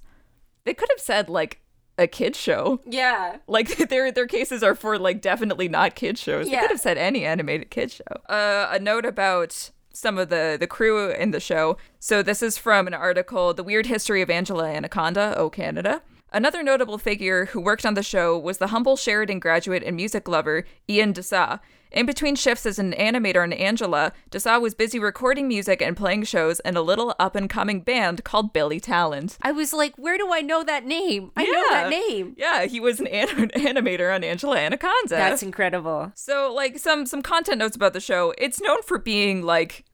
They 0.64 0.74
could 0.74 0.88
have 0.90 1.02
said, 1.02 1.28
like, 1.28 1.60
a 1.98 2.08
kid 2.08 2.36
show. 2.36 2.80
Yeah. 2.86 3.38
Like 3.48 3.78
their 3.90 4.12
their 4.12 4.28
cases 4.28 4.64
are 4.64 4.76
for 4.76 4.98
like 4.98 5.22
definitely 5.22 5.68
not 5.70 5.96
kid 5.96 6.18
shows. 6.18 6.46
They 6.48 6.54
Yeah. 6.54 6.62
could 6.62 6.72
have 6.72 6.80
said 6.80 6.98
any 6.98 7.26
animated 7.26 7.70
kid 7.70 7.92
show. 7.92 8.04
Uh, 8.28 8.68
a 8.72 8.80
note 8.80 9.06
about 9.06 9.72
some 9.94 10.18
of 10.18 10.30
the 10.30 10.58
the 10.60 10.68
crew 10.68 11.12
in 11.12 11.32
the 11.32 11.40
show. 11.40 11.78
So 12.00 12.24
this 12.24 12.42
is 12.42 12.58
from 12.58 12.88
an 12.88 12.94
article, 12.96 13.54
"The 13.54 13.64
Weird 13.64 13.86
History 13.86 14.22
of 14.22 14.30
Angela 14.30 14.68
Anaconda, 14.70 15.36
Oh 15.38 15.50
Canada." 15.50 16.02
Another 16.34 16.64
notable 16.64 16.98
figure 16.98 17.46
who 17.46 17.62
worked 17.62 17.86
on 17.86 17.94
the 17.94 18.02
show 18.02 18.36
was 18.36 18.58
the 18.58 18.68
humble 18.68 18.98
Sheridan 18.98 19.40
graduate 19.40 19.84
and 19.84 19.96
music 19.96 20.28
lover 20.28 20.66
Ian 20.90 21.12
D'Sa. 21.14 21.60
In 21.92 22.08
between 22.08 22.36
shifts 22.36 22.66
as 22.66 22.80
an 22.80 22.94
animator 22.94 23.44
on 23.44 23.54
Angela, 23.54 24.14
Dessa 24.32 24.60
was 24.60 24.74
busy 24.74 24.98
recording 24.98 25.48
music 25.48 25.80
and 25.80 25.96
playing 25.96 26.24
shows 26.24 26.60
in 26.62 26.76
a 26.76 26.82
little 26.82 27.14
up 27.20 27.36
and 27.36 27.48
coming 27.48 27.82
band 27.82 28.24
called 28.24 28.52
Billy 28.52 28.80
Talent. 28.80 29.38
I 29.44 29.52
was 29.52 29.74
like, 29.74 29.96
where 29.96 30.18
do 30.18 30.34
I 30.34 30.42
know 30.42 30.64
that 30.64 30.88
name? 30.88 31.32
I 31.38 31.46
know 31.46 31.64
that 31.70 31.90
name. 31.92 32.34
Yeah, 32.36 32.66
he 32.66 32.80
was 32.80 33.00
an 33.00 33.06
anim- 33.06 33.50
animator 33.50 34.12
on 34.14 34.24
Angela 34.24 34.58
Anaconda. 34.58 35.10
That's 35.10 35.44
incredible. 35.44 36.12
so 36.16 36.52
like 36.52 36.80
some 36.80 37.06
some 37.06 37.22
content 37.22 37.60
notes 37.60 37.76
about 37.76 37.94
the 37.94 38.00
show. 38.00 38.34
It's 38.40 38.60
known 38.60 38.82
for 38.82 38.98
being 38.98 39.44
like 39.44 39.86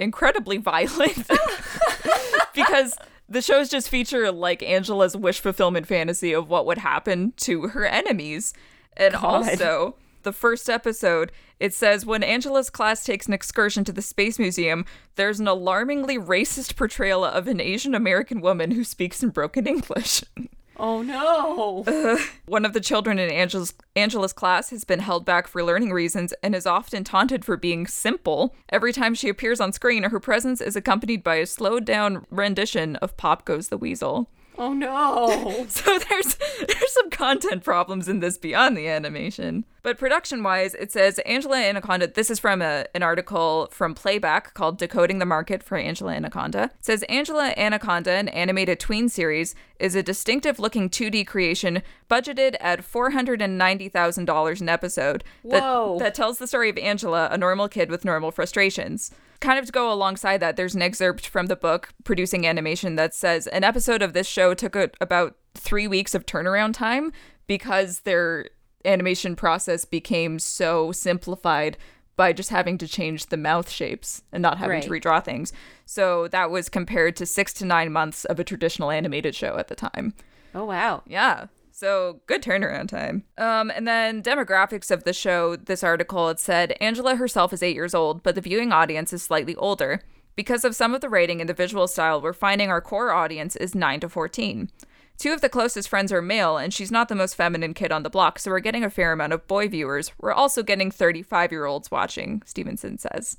incredibly 0.00 0.56
violent 0.56 1.30
because 2.52 2.96
the 3.28 3.42
shows 3.42 3.68
just 3.68 3.88
feature 3.88 4.30
like 4.30 4.62
Angela's 4.62 5.16
wish 5.16 5.40
fulfillment 5.40 5.86
fantasy 5.86 6.32
of 6.32 6.48
what 6.48 6.66
would 6.66 6.78
happen 6.78 7.32
to 7.38 7.68
her 7.68 7.86
enemies. 7.86 8.52
And 8.96 9.14
also, 9.14 9.96
the 10.22 10.32
first 10.32 10.68
episode, 10.68 11.32
it 11.58 11.72
says 11.72 12.04
when 12.04 12.22
Angela's 12.22 12.70
class 12.70 13.04
takes 13.04 13.26
an 13.26 13.32
excursion 13.32 13.84
to 13.84 13.92
the 13.92 14.02
Space 14.02 14.38
Museum, 14.38 14.84
there's 15.16 15.40
an 15.40 15.48
alarmingly 15.48 16.18
racist 16.18 16.76
portrayal 16.76 17.24
of 17.24 17.46
an 17.46 17.60
Asian 17.60 17.94
American 17.94 18.40
woman 18.40 18.72
who 18.72 18.84
speaks 18.84 19.22
in 19.22 19.30
broken 19.30 19.66
English. 19.66 20.24
Oh 20.76 21.02
no. 21.02 22.18
One 22.46 22.64
of 22.64 22.72
the 22.72 22.80
children 22.80 23.18
in 23.18 23.30
Angela's, 23.30 23.74
Angela's 23.94 24.32
class 24.32 24.70
has 24.70 24.84
been 24.84 24.98
held 24.98 25.24
back 25.24 25.46
for 25.46 25.62
learning 25.62 25.92
reasons 25.92 26.34
and 26.42 26.54
is 26.54 26.66
often 26.66 27.04
taunted 27.04 27.44
for 27.44 27.56
being 27.56 27.86
simple. 27.86 28.54
Every 28.70 28.92
time 28.92 29.14
she 29.14 29.28
appears 29.28 29.60
on 29.60 29.72
screen, 29.72 30.04
her 30.04 30.20
presence 30.20 30.60
is 30.60 30.76
accompanied 30.76 31.22
by 31.22 31.36
a 31.36 31.46
slowed 31.46 31.84
down 31.84 32.26
rendition 32.30 32.96
of 32.96 33.16
Pop 33.16 33.44
Goes 33.44 33.68
the 33.68 33.78
Weasel. 33.78 34.28
Oh 34.58 34.72
no. 34.72 35.66
So 35.68 35.98
there's 35.98 36.36
there's 36.36 36.92
some 36.92 37.10
content 37.10 37.64
problems 37.64 38.08
in 38.08 38.20
this 38.20 38.38
beyond 38.38 38.76
the 38.76 38.86
animation. 38.88 39.64
But 39.82 39.98
production 39.98 40.42
wise, 40.42 40.74
it 40.74 40.92
says 40.92 41.18
Angela 41.20 41.58
Anaconda. 41.58 42.06
This 42.06 42.30
is 42.30 42.38
from 42.38 42.62
a, 42.62 42.86
an 42.94 43.02
article 43.02 43.68
from 43.70 43.94
Playback 43.94 44.54
called 44.54 44.78
Decoding 44.78 45.18
the 45.18 45.26
Market 45.26 45.62
for 45.62 45.76
Angela 45.76 46.12
Anaconda. 46.14 46.64
It 46.78 46.84
says 46.84 47.02
Angela 47.04 47.52
Anaconda, 47.56 48.12
an 48.12 48.28
animated 48.28 48.80
tween 48.80 49.08
series, 49.10 49.54
is 49.78 49.94
a 49.94 50.02
distinctive 50.02 50.58
looking 50.58 50.88
2D 50.88 51.26
creation 51.26 51.82
budgeted 52.08 52.56
at 52.60 52.80
$490,000 52.80 54.60
an 54.60 54.68
episode. 54.68 55.24
that- 55.44 55.62
Whoa. 55.62 55.98
that 55.98 56.14
tells 56.14 56.38
the 56.38 56.46
story 56.46 56.70
of 56.70 56.78
Angela, 56.78 57.28
a 57.30 57.36
normal 57.38 57.68
kid 57.68 57.90
with 57.90 58.04
normal 58.04 58.30
frustrations. 58.30 59.10
Kind 59.40 59.58
of 59.58 59.66
to 59.66 59.72
go 59.72 59.92
alongside 59.92 60.38
that, 60.38 60.56
there's 60.56 60.74
an 60.74 60.82
excerpt 60.82 61.26
from 61.26 61.46
the 61.46 61.56
book 61.56 61.90
Producing 62.04 62.46
Animation 62.46 62.96
that 62.96 63.14
says 63.14 63.46
an 63.48 63.64
episode 63.64 64.02
of 64.02 64.12
this 64.12 64.26
show 64.26 64.54
took 64.54 64.74
a, 64.76 64.90
about 65.00 65.36
three 65.54 65.86
weeks 65.86 66.14
of 66.14 66.26
turnaround 66.26 66.74
time 66.74 67.12
because 67.46 68.00
their 68.00 68.48
animation 68.84 69.36
process 69.36 69.84
became 69.84 70.38
so 70.38 70.92
simplified 70.92 71.76
by 72.16 72.32
just 72.32 72.50
having 72.50 72.78
to 72.78 72.86
change 72.86 73.26
the 73.26 73.36
mouth 73.36 73.68
shapes 73.68 74.22
and 74.30 74.40
not 74.40 74.58
having 74.58 74.80
to 74.80 74.88
redraw 74.88 75.22
things. 75.22 75.52
So 75.84 76.28
that 76.28 76.50
was 76.50 76.68
compared 76.68 77.16
to 77.16 77.26
six 77.26 77.52
to 77.54 77.64
nine 77.64 77.92
months 77.92 78.24
of 78.24 78.38
a 78.38 78.44
traditional 78.44 78.90
animated 78.90 79.34
show 79.34 79.56
at 79.56 79.68
the 79.68 79.74
time. 79.74 80.14
Oh 80.54 80.64
wow. 80.64 81.02
Yeah. 81.06 81.46
So 81.74 82.20
good 82.28 82.40
turnaround 82.40 82.86
time. 82.86 83.24
Um, 83.36 83.68
and 83.68 83.86
then 83.86 84.22
demographics 84.22 84.92
of 84.92 85.02
the 85.02 85.12
show. 85.12 85.56
This 85.56 85.82
article 85.82 86.28
it 86.28 86.38
said 86.38 86.76
Angela 86.80 87.16
herself 87.16 87.52
is 87.52 87.64
eight 87.64 87.74
years 87.74 87.96
old, 87.96 88.22
but 88.22 88.36
the 88.36 88.40
viewing 88.40 88.70
audience 88.70 89.12
is 89.12 89.24
slightly 89.24 89.56
older. 89.56 90.00
Because 90.36 90.64
of 90.64 90.76
some 90.76 90.94
of 90.94 91.00
the 91.00 91.08
rating 91.08 91.40
and 91.40 91.48
the 91.48 91.54
visual 91.54 91.88
style, 91.88 92.22
we're 92.22 92.32
finding 92.32 92.70
our 92.70 92.80
core 92.80 93.10
audience 93.10 93.56
is 93.56 93.74
nine 93.74 93.98
to 94.00 94.08
fourteen. 94.08 94.70
Two 95.18 95.32
of 95.32 95.40
the 95.40 95.48
closest 95.48 95.88
friends 95.88 96.12
are 96.12 96.22
male, 96.22 96.56
and 96.56 96.72
she's 96.72 96.92
not 96.92 97.08
the 97.08 97.16
most 97.16 97.34
feminine 97.34 97.74
kid 97.74 97.90
on 97.90 98.04
the 98.04 98.10
block, 98.10 98.38
so 98.38 98.52
we're 98.52 98.60
getting 98.60 98.84
a 98.84 98.90
fair 98.90 99.10
amount 99.10 99.32
of 99.32 99.48
boy 99.48 99.66
viewers. 99.66 100.12
We're 100.20 100.32
also 100.32 100.62
getting 100.62 100.92
35 100.92 101.50
year 101.50 101.66
olds 101.66 101.90
watching, 101.90 102.42
Stevenson 102.46 102.98
says. 102.98 103.36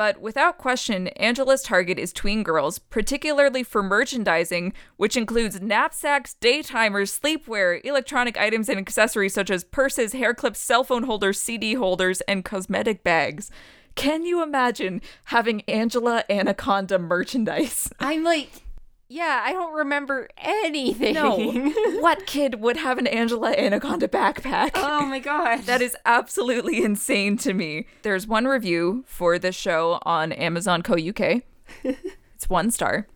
But 0.00 0.18
without 0.22 0.56
question, 0.56 1.08
Angela's 1.08 1.60
target 1.60 1.98
is 1.98 2.10
tween 2.14 2.42
girls, 2.42 2.78
particularly 2.78 3.62
for 3.62 3.82
merchandising, 3.82 4.72
which 4.96 5.14
includes 5.14 5.60
knapsacks, 5.60 6.36
daytimers, 6.40 7.20
sleepwear, 7.20 7.84
electronic 7.84 8.38
items, 8.38 8.70
and 8.70 8.78
accessories 8.78 9.34
such 9.34 9.50
as 9.50 9.62
purses, 9.62 10.14
hair 10.14 10.32
clips, 10.32 10.58
cell 10.58 10.84
phone 10.84 11.02
holders, 11.02 11.38
CD 11.38 11.74
holders, 11.74 12.22
and 12.22 12.46
cosmetic 12.46 13.04
bags. 13.04 13.50
Can 13.94 14.24
you 14.24 14.42
imagine 14.42 15.02
having 15.24 15.60
Angela 15.68 16.24
Anaconda 16.30 16.98
merchandise? 16.98 17.90
I'm 18.00 18.24
like, 18.24 18.62
yeah, 19.10 19.42
I 19.44 19.52
don't 19.52 19.74
remember 19.74 20.28
anything. 20.38 21.14
No. 21.14 21.36
what 22.00 22.26
kid 22.26 22.60
would 22.60 22.76
have 22.76 22.96
an 22.96 23.08
Angela 23.08 23.50
Anaconda 23.50 24.06
backpack? 24.06 24.70
oh 24.76 25.04
my 25.04 25.18
gosh. 25.32 25.64
That 25.66 25.82
is 25.82 25.96
absolutely 26.06 26.84
insane 26.84 27.36
to 27.38 27.52
me. 27.52 27.86
There's 28.02 28.28
one 28.28 28.46
review 28.46 29.02
for 29.08 29.36
this 29.36 29.56
show 29.56 29.98
on 30.02 30.30
Amazon 30.32 30.82
Co. 30.82 30.94
UK. 30.94 31.42
it's 31.84 32.48
one 32.48 32.70
star. 32.70 33.08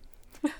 it 0.43 0.51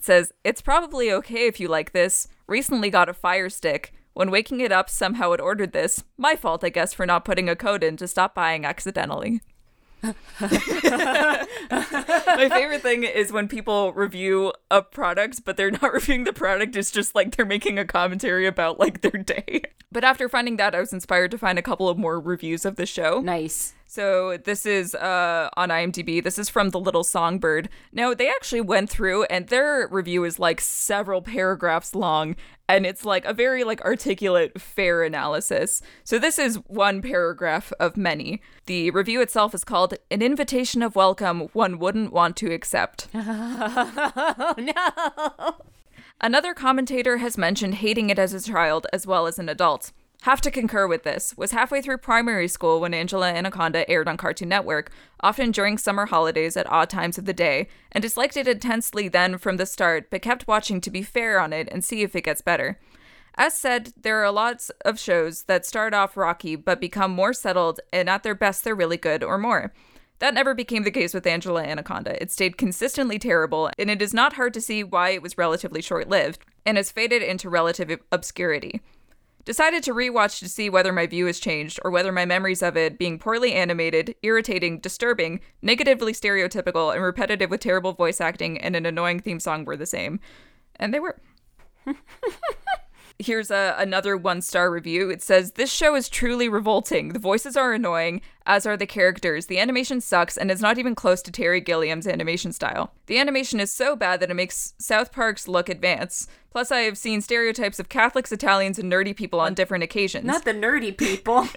says, 0.00 0.32
It's 0.44 0.62
probably 0.62 1.12
okay 1.12 1.46
if 1.46 1.60
you 1.60 1.68
like 1.68 1.92
this. 1.92 2.26
Recently 2.46 2.88
got 2.88 3.10
a 3.10 3.14
fire 3.14 3.50
stick. 3.50 3.92
When 4.14 4.30
waking 4.30 4.60
it 4.60 4.72
up, 4.72 4.88
somehow 4.88 5.32
it 5.32 5.42
ordered 5.42 5.72
this. 5.72 6.02
My 6.16 6.36
fault, 6.36 6.64
I 6.64 6.70
guess, 6.70 6.94
for 6.94 7.04
not 7.04 7.26
putting 7.26 7.50
a 7.50 7.54
code 7.56 7.84
in 7.84 7.98
to 7.98 8.08
stop 8.08 8.34
buying 8.34 8.64
accidentally. 8.64 9.42
My 10.02 11.46
favorite 12.50 12.82
thing 12.82 13.04
is 13.04 13.32
when 13.32 13.48
people 13.48 13.92
review 13.92 14.52
a 14.70 14.82
product, 14.82 15.44
but 15.44 15.56
they're 15.56 15.70
not 15.70 15.92
reviewing 15.92 16.24
the 16.24 16.32
product. 16.32 16.76
It's 16.76 16.90
just 16.90 17.14
like 17.14 17.36
they're 17.36 17.46
making 17.46 17.78
a 17.78 17.84
commentary 17.84 18.46
about 18.46 18.78
like 18.78 19.00
their 19.00 19.22
day. 19.22 19.62
But 19.90 20.04
after 20.04 20.28
finding 20.28 20.56
that, 20.56 20.74
I 20.74 20.80
was 20.80 20.92
inspired 20.92 21.30
to 21.30 21.38
find 21.38 21.58
a 21.58 21.62
couple 21.62 21.88
of 21.88 21.96
more 21.96 22.20
reviews 22.20 22.64
of 22.64 22.76
the 22.76 22.86
show. 22.86 23.20
nice. 23.20 23.74
So 23.96 24.36
this 24.36 24.66
is 24.66 24.94
uh, 24.94 25.48
on 25.56 25.70
IMDb. 25.70 26.22
This 26.22 26.38
is 26.38 26.50
from 26.50 26.68
The 26.68 26.78
Little 26.78 27.02
Songbird. 27.02 27.70
Now 27.92 28.12
they 28.12 28.28
actually 28.28 28.60
went 28.60 28.90
through, 28.90 29.24
and 29.30 29.48
their 29.48 29.88
review 29.90 30.24
is 30.24 30.38
like 30.38 30.60
several 30.60 31.22
paragraphs 31.22 31.94
long, 31.94 32.36
and 32.68 32.84
it's 32.84 33.06
like 33.06 33.24
a 33.24 33.32
very 33.32 33.64
like 33.64 33.80
articulate, 33.80 34.60
fair 34.60 35.02
analysis. 35.02 35.80
So 36.04 36.18
this 36.18 36.38
is 36.38 36.56
one 36.66 37.00
paragraph 37.00 37.72
of 37.80 37.96
many. 37.96 38.42
The 38.66 38.90
review 38.90 39.22
itself 39.22 39.54
is 39.54 39.64
called 39.64 39.94
"An 40.10 40.20
Invitation 40.20 40.82
of 40.82 40.94
Welcome 40.94 41.48
One 41.54 41.78
Wouldn't 41.78 42.12
Want 42.12 42.36
to 42.36 42.52
Accept." 42.52 43.08
Oh 43.14 44.54
no. 44.58 45.54
Another 46.20 46.52
commentator 46.52 47.16
has 47.16 47.38
mentioned 47.38 47.76
hating 47.76 48.10
it 48.10 48.18
as 48.18 48.34
a 48.34 48.42
child 48.42 48.86
as 48.92 49.06
well 49.06 49.26
as 49.26 49.38
an 49.38 49.48
adult. 49.48 49.92
Have 50.22 50.40
to 50.40 50.50
concur 50.50 50.88
with 50.88 51.04
this. 51.04 51.34
Was 51.36 51.52
halfway 51.52 51.80
through 51.80 51.98
primary 51.98 52.48
school 52.48 52.80
when 52.80 52.94
Angela 52.94 53.30
Anaconda 53.30 53.88
aired 53.88 54.08
on 54.08 54.16
Cartoon 54.16 54.48
Network, 54.48 54.90
often 55.20 55.52
during 55.52 55.78
summer 55.78 56.06
holidays 56.06 56.56
at 56.56 56.70
odd 56.70 56.90
times 56.90 57.16
of 57.16 57.26
the 57.26 57.32
day, 57.32 57.68
and 57.92 58.02
disliked 58.02 58.36
it 58.36 58.48
intensely 58.48 59.06
then 59.08 59.38
from 59.38 59.56
the 59.56 59.66
start, 59.66 60.10
but 60.10 60.22
kept 60.22 60.48
watching 60.48 60.80
to 60.80 60.90
be 60.90 61.02
fair 61.02 61.38
on 61.38 61.52
it 61.52 61.68
and 61.70 61.84
see 61.84 62.02
if 62.02 62.16
it 62.16 62.24
gets 62.24 62.40
better. 62.40 62.80
As 63.36 63.54
said, 63.54 63.92
there 64.00 64.24
are 64.24 64.32
lots 64.32 64.70
of 64.84 64.98
shows 64.98 65.44
that 65.44 65.66
start 65.66 65.94
off 65.94 66.16
rocky 66.16 66.56
but 66.56 66.80
become 66.80 67.10
more 67.12 67.32
settled, 67.32 67.78
and 67.92 68.10
at 68.10 68.22
their 68.22 68.34
best, 68.34 68.64
they're 68.64 68.74
really 68.74 68.96
good 68.96 69.22
or 69.22 69.38
more. 69.38 69.72
That 70.18 70.34
never 70.34 70.54
became 70.54 70.84
the 70.84 70.90
case 70.90 71.12
with 71.12 71.26
Angela 71.26 71.62
Anaconda. 71.62 72.20
It 72.20 72.32
stayed 72.32 72.56
consistently 72.56 73.18
terrible, 73.18 73.70
and 73.78 73.90
it 73.90 74.00
is 74.00 74.14
not 74.14 74.32
hard 74.32 74.54
to 74.54 74.62
see 74.62 74.82
why 74.82 75.10
it 75.10 75.20
was 75.20 75.36
relatively 75.36 75.82
short 75.82 76.08
lived, 76.08 76.44
and 76.64 76.78
has 76.78 76.90
faded 76.90 77.22
into 77.22 77.50
relative 77.50 78.00
obscurity. 78.10 78.80
Decided 79.46 79.84
to 79.84 79.94
rewatch 79.94 80.40
to 80.40 80.48
see 80.48 80.68
whether 80.68 80.92
my 80.92 81.06
view 81.06 81.26
has 81.26 81.38
changed, 81.38 81.78
or 81.84 81.90
whether 81.92 82.10
my 82.10 82.26
memories 82.26 82.62
of 82.62 82.76
it 82.76 82.98
being 82.98 83.16
poorly 83.16 83.52
animated, 83.54 84.16
irritating, 84.22 84.80
disturbing, 84.80 85.40
negatively 85.62 86.12
stereotypical, 86.12 86.92
and 86.92 87.02
repetitive 87.02 87.48
with 87.48 87.60
terrible 87.60 87.92
voice 87.92 88.20
acting 88.20 88.58
and 88.58 88.74
an 88.74 88.84
annoying 88.84 89.20
theme 89.20 89.38
song 89.38 89.64
were 89.64 89.76
the 89.76 89.86
same. 89.86 90.18
And 90.74 90.92
they 90.92 90.98
were. 90.98 91.20
Here's 93.18 93.50
a, 93.50 93.74
another 93.78 94.16
one 94.16 94.42
star 94.42 94.70
review. 94.70 95.08
It 95.08 95.22
says, 95.22 95.52
This 95.52 95.72
show 95.72 95.94
is 95.94 96.08
truly 96.08 96.48
revolting. 96.48 97.10
The 97.10 97.18
voices 97.18 97.56
are 97.56 97.72
annoying, 97.72 98.20
as 98.44 98.66
are 98.66 98.76
the 98.76 98.86
characters. 98.86 99.46
The 99.46 99.58
animation 99.58 100.00
sucks 100.00 100.36
and 100.36 100.50
is 100.50 100.60
not 100.60 100.78
even 100.78 100.94
close 100.94 101.22
to 101.22 101.32
Terry 101.32 101.60
Gilliam's 101.60 102.06
animation 102.06 102.52
style. 102.52 102.92
The 103.06 103.18
animation 103.18 103.58
is 103.58 103.72
so 103.72 103.96
bad 103.96 104.20
that 104.20 104.30
it 104.30 104.34
makes 104.34 104.74
South 104.78 105.12
Park's 105.12 105.48
look 105.48 105.68
advanced. 105.68 106.28
Plus, 106.50 106.70
I 106.70 106.80
have 106.80 106.98
seen 106.98 107.20
stereotypes 107.20 107.78
of 107.78 107.88
Catholics, 107.88 108.32
Italians, 108.32 108.78
and 108.78 108.92
nerdy 108.92 109.16
people 109.16 109.40
on 109.40 109.54
different 109.54 109.84
occasions. 109.84 110.24
Not 110.24 110.44
the 110.44 110.54
nerdy 110.54 110.96
people. 110.98 111.48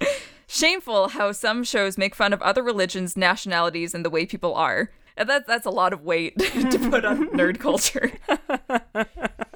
Shameful 0.47 1.09
how 1.09 1.31
some 1.31 1.63
shows 1.63 1.97
make 1.97 2.15
fun 2.15 2.33
of 2.33 2.41
other 2.41 2.63
religions, 2.63 3.15
nationalities, 3.15 3.93
and 3.93 4.03
the 4.03 4.09
way 4.09 4.25
people 4.25 4.55
are. 4.55 4.91
And 5.15 5.27
that, 5.29 5.45
that's 5.45 5.65
a 5.65 5.69
lot 5.69 5.91
of 5.91 6.03
weight 6.03 6.39
to 6.39 6.89
put 6.89 7.03
on 7.03 7.27
nerd 7.29 7.59
culture. 7.59 8.13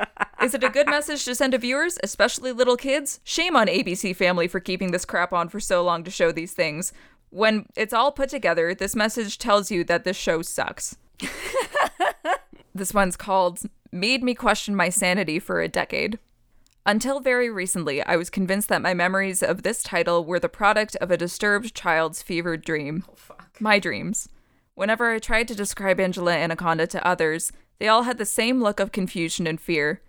Is 0.43 0.53
it 0.53 0.63
a 0.63 0.69
good 0.69 0.87
message 0.87 1.23
to 1.23 1.35
send 1.35 1.53
to 1.53 1.57
viewers, 1.57 1.97
especially 2.03 2.51
little 2.51 2.75
kids? 2.75 3.21
Shame 3.23 3.55
on 3.55 3.67
ABC 3.67 4.13
Family 4.13 4.49
for 4.49 4.59
keeping 4.59 4.91
this 4.91 5.05
crap 5.05 5.31
on 5.31 5.47
for 5.47 5.61
so 5.61 5.81
long 5.81 6.03
to 6.03 6.11
show 6.11 6.33
these 6.33 6.51
things. 6.51 6.91
When 7.29 7.65
it's 7.77 7.93
all 7.93 8.11
put 8.11 8.27
together, 8.27 8.75
this 8.75 8.93
message 8.93 9.37
tells 9.37 9.71
you 9.71 9.85
that 9.85 10.03
this 10.03 10.17
show 10.17 10.41
sucks. 10.41 10.97
this 12.75 12.93
one's 12.93 13.15
called 13.15 13.61
Made 13.93 14.21
Me 14.21 14.35
Question 14.35 14.75
My 14.75 14.89
Sanity 14.89 15.39
for 15.39 15.61
a 15.61 15.69
Decade. 15.69 16.19
Until 16.85 17.21
very 17.21 17.49
recently, 17.49 18.03
I 18.03 18.17
was 18.17 18.29
convinced 18.29 18.67
that 18.67 18.81
my 18.81 18.93
memories 18.93 19.41
of 19.41 19.63
this 19.63 19.81
title 19.81 20.25
were 20.25 20.41
the 20.41 20.49
product 20.49 20.97
of 20.97 21.09
a 21.09 21.15
disturbed 21.15 21.73
child's 21.73 22.21
fevered 22.21 22.65
dream. 22.65 23.05
Oh, 23.09 23.37
my 23.61 23.79
dreams. 23.79 24.27
Whenever 24.75 25.09
I 25.09 25.19
tried 25.19 25.47
to 25.47 25.55
describe 25.55 26.01
Angela 26.01 26.33
Anaconda 26.33 26.85
to 26.87 27.07
others, 27.07 27.53
they 27.79 27.87
all 27.87 28.03
had 28.03 28.17
the 28.17 28.25
same 28.25 28.61
look 28.61 28.81
of 28.81 28.91
confusion 28.91 29.47
and 29.47 29.61
fear. 29.61 30.01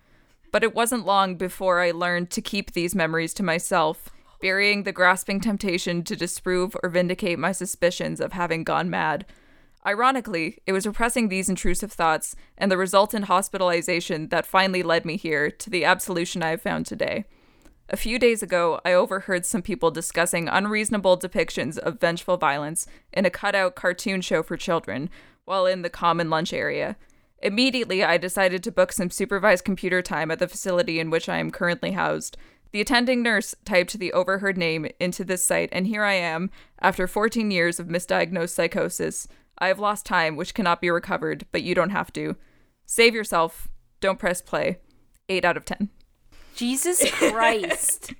But 0.55 0.63
it 0.63 0.73
wasn't 0.73 1.05
long 1.05 1.35
before 1.35 1.81
I 1.81 1.91
learned 1.91 2.29
to 2.29 2.41
keep 2.41 2.71
these 2.71 2.95
memories 2.95 3.33
to 3.33 3.43
myself, 3.43 4.09
burying 4.39 4.83
the 4.83 4.93
grasping 4.93 5.41
temptation 5.41 6.01
to 6.05 6.15
disprove 6.15 6.77
or 6.81 6.87
vindicate 6.87 7.37
my 7.37 7.51
suspicions 7.51 8.21
of 8.21 8.31
having 8.31 8.63
gone 8.63 8.89
mad. 8.89 9.25
Ironically, 9.85 10.59
it 10.65 10.71
was 10.71 10.87
repressing 10.87 11.27
these 11.27 11.49
intrusive 11.49 11.91
thoughts 11.91 12.37
and 12.57 12.71
the 12.71 12.77
resultant 12.77 13.25
hospitalization 13.25 14.29
that 14.29 14.45
finally 14.45 14.81
led 14.81 15.03
me 15.03 15.17
here 15.17 15.51
to 15.51 15.69
the 15.69 15.83
absolution 15.83 16.41
I 16.41 16.51
have 16.51 16.61
found 16.61 16.85
today. 16.85 17.25
A 17.89 17.97
few 17.97 18.17
days 18.17 18.41
ago, 18.41 18.79
I 18.85 18.93
overheard 18.93 19.45
some 19.45 19.61
people 19.61 19.91
discussing 19.91 20.47
unreasonable 20.47 21.17
depictions 21.17 21.77
of 21.77 21.99
vengeful 21.99 22.37
violence 22.37 22.87
in 23.11 23.25
a 23.25 23.29
cutout 23.29 23.75
cartoon 23.75 24.21
show 24.21 24.41
for 24.41 24.55
children 24.55 25.09
while 25.43 25.65
in 25.65 25.81
the 25.81 25.89
common 25.89 26.29
lunch 26.29 26.53
area. 26.53 26.95
Immediately, 27.45 28.03
I 28.03 28.17
decided 28.17 28.63
to 28.63 28.71
book 28.71 28.91
some 28.91 29.11
supervised 29.11 29.63
computer 29.63 30.01
time 30.01 30.31
at 30.31 30.39
the 30.39 30.47
facility 30.47 30.99
in 30.99 31.11
which 31.11 31.29
I 31.29 31.37
am 31.37 31.51
currently 31.51 31.91
housed. 31.91 32.37
The 32.71 32.81
attending 32.81 33.21
nurse 33.21 33.53
typed 33.63 33.99
the 33.99 34.11
overheard 34.13 34.57
name 34.57 34.87
into 34.99 35.23
this 35.23 35.45
site, 35.45 35.69
and 35.71 35.85
here 35.85 36.03
I 36.03 36.13
am, 36.13 36.49
after 36.79 37.05
14 37.05 37.51
years 37.51 37.79
of 37.79 37.85
misdiagnosed 37.85 38.49
psychosis. 38.49 39.27
I 39.59 39.67
have 39.67 39.77
lost 39.77 40.07
time, 40.07 40.35
which 40.35 40.55
cannot 40.55 40.81
be 40.81 40.89
recovered, 40.89 41.45
but 41.51 41.61
you 41.61 41.75
don't 41.75 41.91
have 41.91 42.11
to. 42.13 42.35
Save 42.87 43.13
yourself. 43.13 43.69
Don't 43.99 44.17
press 44.17 44.41
play. 44.41 44.79
8 45.29 45.45
out 45.45 45.55
of 45.55 45.65
10. 45.65 45.89
Jesus 46.55 47.07
Christ. 47.11 48.15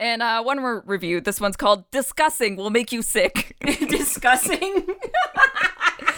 And 0.00 0.22
uh, 0.22 0.42
one 0.42 0.58
more 0.58 0.82
review. 0.86 1.20
This 1.20 1.40
one's 1.40 1.56
called 1.56 1.88
Discussing 1.92 2.56
Will 2.56 2.70
Make 2.70 2.90
You 2.90 3.02
Sick. 3.02 3.54
Discussing? 3.60 4.88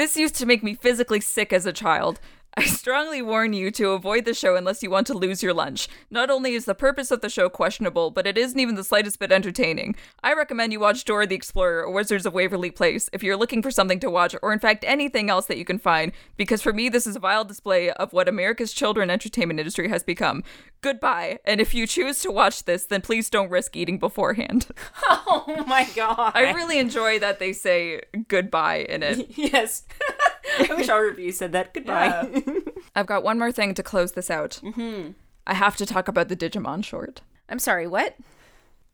This 0.00 0.16
used 0.16 0.36
to 0.36 0.46
make 0.46 0.62
me 0.62 0.72
physically 0.72 1.20
sick 1.20 1.52
as 1.52 1.66
a 1.66 1.74
child. 1.74 2.20
I 2.56 2.64
strongly 2.64 3.22
warn 3.22 3.52
you 3.52 3.70
to 3.72 3.90
avoid 3.90 4.24
the 4.24 4.34
show 4.34 4.56
unless 4.56 4.82
you 4.82 4.90
want 4.90 5.06
to 5.06 5.14
lose 5.14 5.42
your 5.42 5.54
lunch. 5.54 5.88
Not 6.10 6.30
only 6.30 6.54
is 6.54 6.64
the 6.64 6.74
purpose 6.74 7.10
of 7.10 7.20
the 7.20 7.28
show 7.28 7.48
questionable, 7.48 8.10
but 8.10 8.26
it 8.26 8.36
isn't 8.36 8.58
even 8.58 8.74
the 8.74 8.84
slightest 8.84 9.18
bit 9.18 9.30
entertaining. 9.30 9.94
I 10.22 10.34
recommend 10.34 10.72
you 10.72 10.80
watch 10.80 11.04
Dora 11.04 11.26
the 11.26 11.36
Explorer 11.36 11.84
or 11.84 11.92
Wizards 11.92 12.26
of 12.26 12.34
Waverly 12.34 12.70
Place 12.70 13.08
if 13.12 13.22
you're 13.22 13.36
looking 13.36 13.62
for 13.62 13.70
something 13.70 14.00
to 14.00 14.10
watch, 14.10 14.34
or 14.42 14.52
in 14.52 14.58
fact 14.58 14.84
anything 14.86 15.30
else 15.30 15.46
that 15.46 15.58
you 15.58 15.64
can 15.64 15.78
find, 15.78 16.12
because 16.36 16.60
for 16.60 16.72
me 16.72 16.88
this 16.88 17.06
is 17.06 17.16
a 17.16 17.20
vile 17.20 17.44
display 17.44 17.90
of 17.90 18.12
what 18.12 18.28
America's 18.28 18.72
children 18.72 19.10
entertainment 19.10 19.60
industry 19.60 19.88
has 19.88 20.02
become. 20.02 20.42
Goodbye, 20.80 21.38
and 21.44 21.60
if 21.60 21.74
you 21.74 21.86
choose 21.86 22.20
to 22.20 22.30
watch 22.30 22.64
this, 22.64 22.86
then 22.86 23.00
please 23.00 23.30
don't 23.30 23.50
risk 23.50 23.76
eating 23.76 23.98
beforehand. 23.98 24.66
oh 25.08 25.64
my 25.66 25.88
god. 25.94 26.32
I 26.34 26.52
really 26.52 26.78
enjoy 26.78 27.18
that 27.20 27.38
they 27.38 27.52
say 27.52 28.00
goodbye 28.28 28.86
in 28.88 29.02
it. 29.02 29.26
yes. 29.36 29.84
I 30.70 30.74
wish 30.74 30.88
our 30.88 31.04
review 31.04 31.32
said 31.32 31.52
that. 31.52 31.72
Goodbye. 31.74 32.42
I've 32.94 33.06
got 33.06 33.22
one 33.24 33.38
more 33.38 33.52
thing 33.52 33.74
to 33.74 33.82
close 33.82 34.12
this 34.12 34.30
out. 34.30 34.60
Mm-hmm. 34.62 35.12
I 35.46 35.54
have 35.54 35.76
to 35.76 35.86
talk 35.86 36.08
about 36.08 36.28
the 36.28 36.36
Digimon 36.36 36.84
short. 36.84 37.22
I'm 37.48 37.58
sorry, 37.58 37.86
what? 37.86 38.16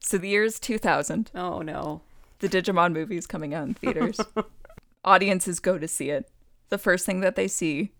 So 0.01 0.19
the 0.19 0.29
year 0.29 0.45
is 0.45 0.61
2000. 0.61 1.31
Oh 1.35 1.63
no. 1.63 2.03
The 2.39 2.49
Digimon 2.49 2.93
movie 2.93 3.17
is 3.17 3.27
coming 3.27 3.55
out 3.55 3.67
in 3.67 3.75
theaters. 3.75 4.21
Audiences 5.05 5.61
go 5.61 5.79
to 5.79 5.89
see 5.89 6.11
it. 6.11 6.29
The 6.69 6.79
first 6.79 7.07
thing 7.07 7.21
that 7.21 7.37
they 7.37 7.49
see 7.49 7.93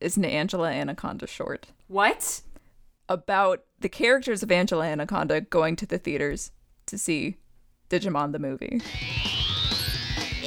is 0.00 0.16
an 0.16 0.24
Angela 0.24 0.70
Anaconda 0.70 1.26
short 1.26 1.66
What? 1.88 2.42
about 3.08 3.64
the 3.80 3.88
characters 3.88 4.42
of 4.42 4.50
Angela 4.52 4.86
Anaconda 4.86 5.40
going 5.40 5.76
to 5.76 5.86
the 5.86 5.98
theaters 5.98 6.50
to 6.86 6.98
see 6.98 7.36
Digimon 7.90 8.32
the 8.32 8.38
movie. 8.38 8.80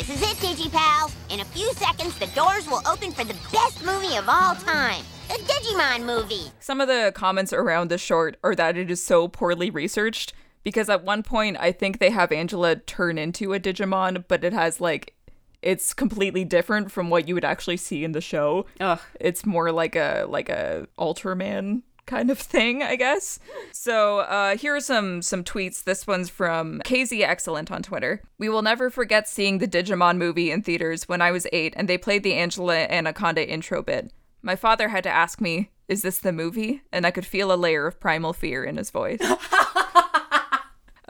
This 0.02 0.20
is 0.20 0.32
it, 0.32 0.38
DigiPals. 0.38 1.14
In 1.30 1.42
a 1.42 1.46
few 1.46 1.72
seconds, 1.74 2.18
the 2.18 2.26
doors 2.34 2.68
will 2.68 2.82
open 2.88 3.12
for 3.12 3.24
the 3.24 3.36
best 3.54 3.86
movie 3.86 4.16
of 4.16 4.28
all 4.28 4.56
time 4.56 5.04
the 5.30 5.36
Digimon 5.44 6.04
movie. 6.04 6.52
Some 6.60 6.82
of 6.82 6.88
the 6.88 7.12
comments 7.14 7.54
around 7.54 7.92
the 7.92 8.00
short 8.00 8.36
are 8.44 8.56
that 8.56 8.78
it 8.78 8.90
is 8.90 9.04
so 9.04 9.28
poorly 9.28 9.70
researched 9.70 10.34
because 10.64 10.90
at 10.90 11.04
one 11.04 11.22
point 11.22 11.58
I 11.60 11.72
think 11.72 12.00
they 12.00 12.10
have 12.10 12.32
Angela 12.32 12.78
turn 12.78 13.20
into 13.20 13.54
a 13.54 13.60
Digimon, 13.60 14.26
but 14.28 14.44
it 14.44 14.54
has 14.54 14.82
like 14.82 15.14
it's 15.62 15.94
completely 15.94 16.46
different 16.46 16.92
from 16.92 17.12
what 17.12 17.28
you 17.28 17.36
would 17.36 17.46
actually 17.46 17.78
see 17.78 18.04
in 18.04 18.14
the 18.14 18.22
show. 18.22 18.66
Ugh. 18.80 19.00
It's 19.20 19.46
more 19.46 19.72
like 19.72 19.96
a 19.96 20.26
like 20.28 20.50
a 20.50 20.88
Ultraman 20.98 21.84
kind 22.06 22.30
of 22.30 22.38
thing, 22.40 22.84
I 22.84 22.96
guess. 22.96 23.40
So 23.72 24.20
uh, 24.20 24.58
here 24.58 24.76
are 24.76 24.82
some 24.82 25.22
some 25.22 25.44
tweets. 25.44 25.84
This 25.84 26.06
one's 26.06 26.30
from 26.30 26.82
KZ 26.86 27.22
Excellent 27.22 27.72
on 27.72 27.84
Twitter. 27.84 28.22
We 28.38 28.50
will 28.50 28.62
never 28.62 28.90
forget 28.90 29.28
seeing 29.28 29.58
the 29.58 29.68
Digimon 29.68 30.18
movie 30.18 30.52
in 30.52 30.62
theaters 30.62 31.08
when 31.08 31.22
I 31.22 31.32
was 31.32 31.48
eight, 31.52 31.74
and 31.78 31.88
they 31.88 31.98
played 31.98 32.24
the 32.24 32.34
Angela 32.34 32.76
Anaconda 32.76 33.48
intro 33.48 33.82
bit. 33.82 34.12
My 34.42 34.56
father 34.56 34.90
had 34.90 35.04
to 35.04 35.10
ask 35.10 35.40
me, 35.40 35.72
"Is 35.88 36.02
this 36.02 36.20
the 36.20 36.32
movie?" 36.32 36.82
And 36.92 37.06
I 37.06 37.12
could 37.12 37.26
feel 37.26 37.52
a 37.52 37.56
layer 37.56 37.88
of 37.88 38.00
primal 38.00 38.34
fear 38.34 38.64
in 38.64 38.78
his 38.78 38.92
voice. 38.92 39.22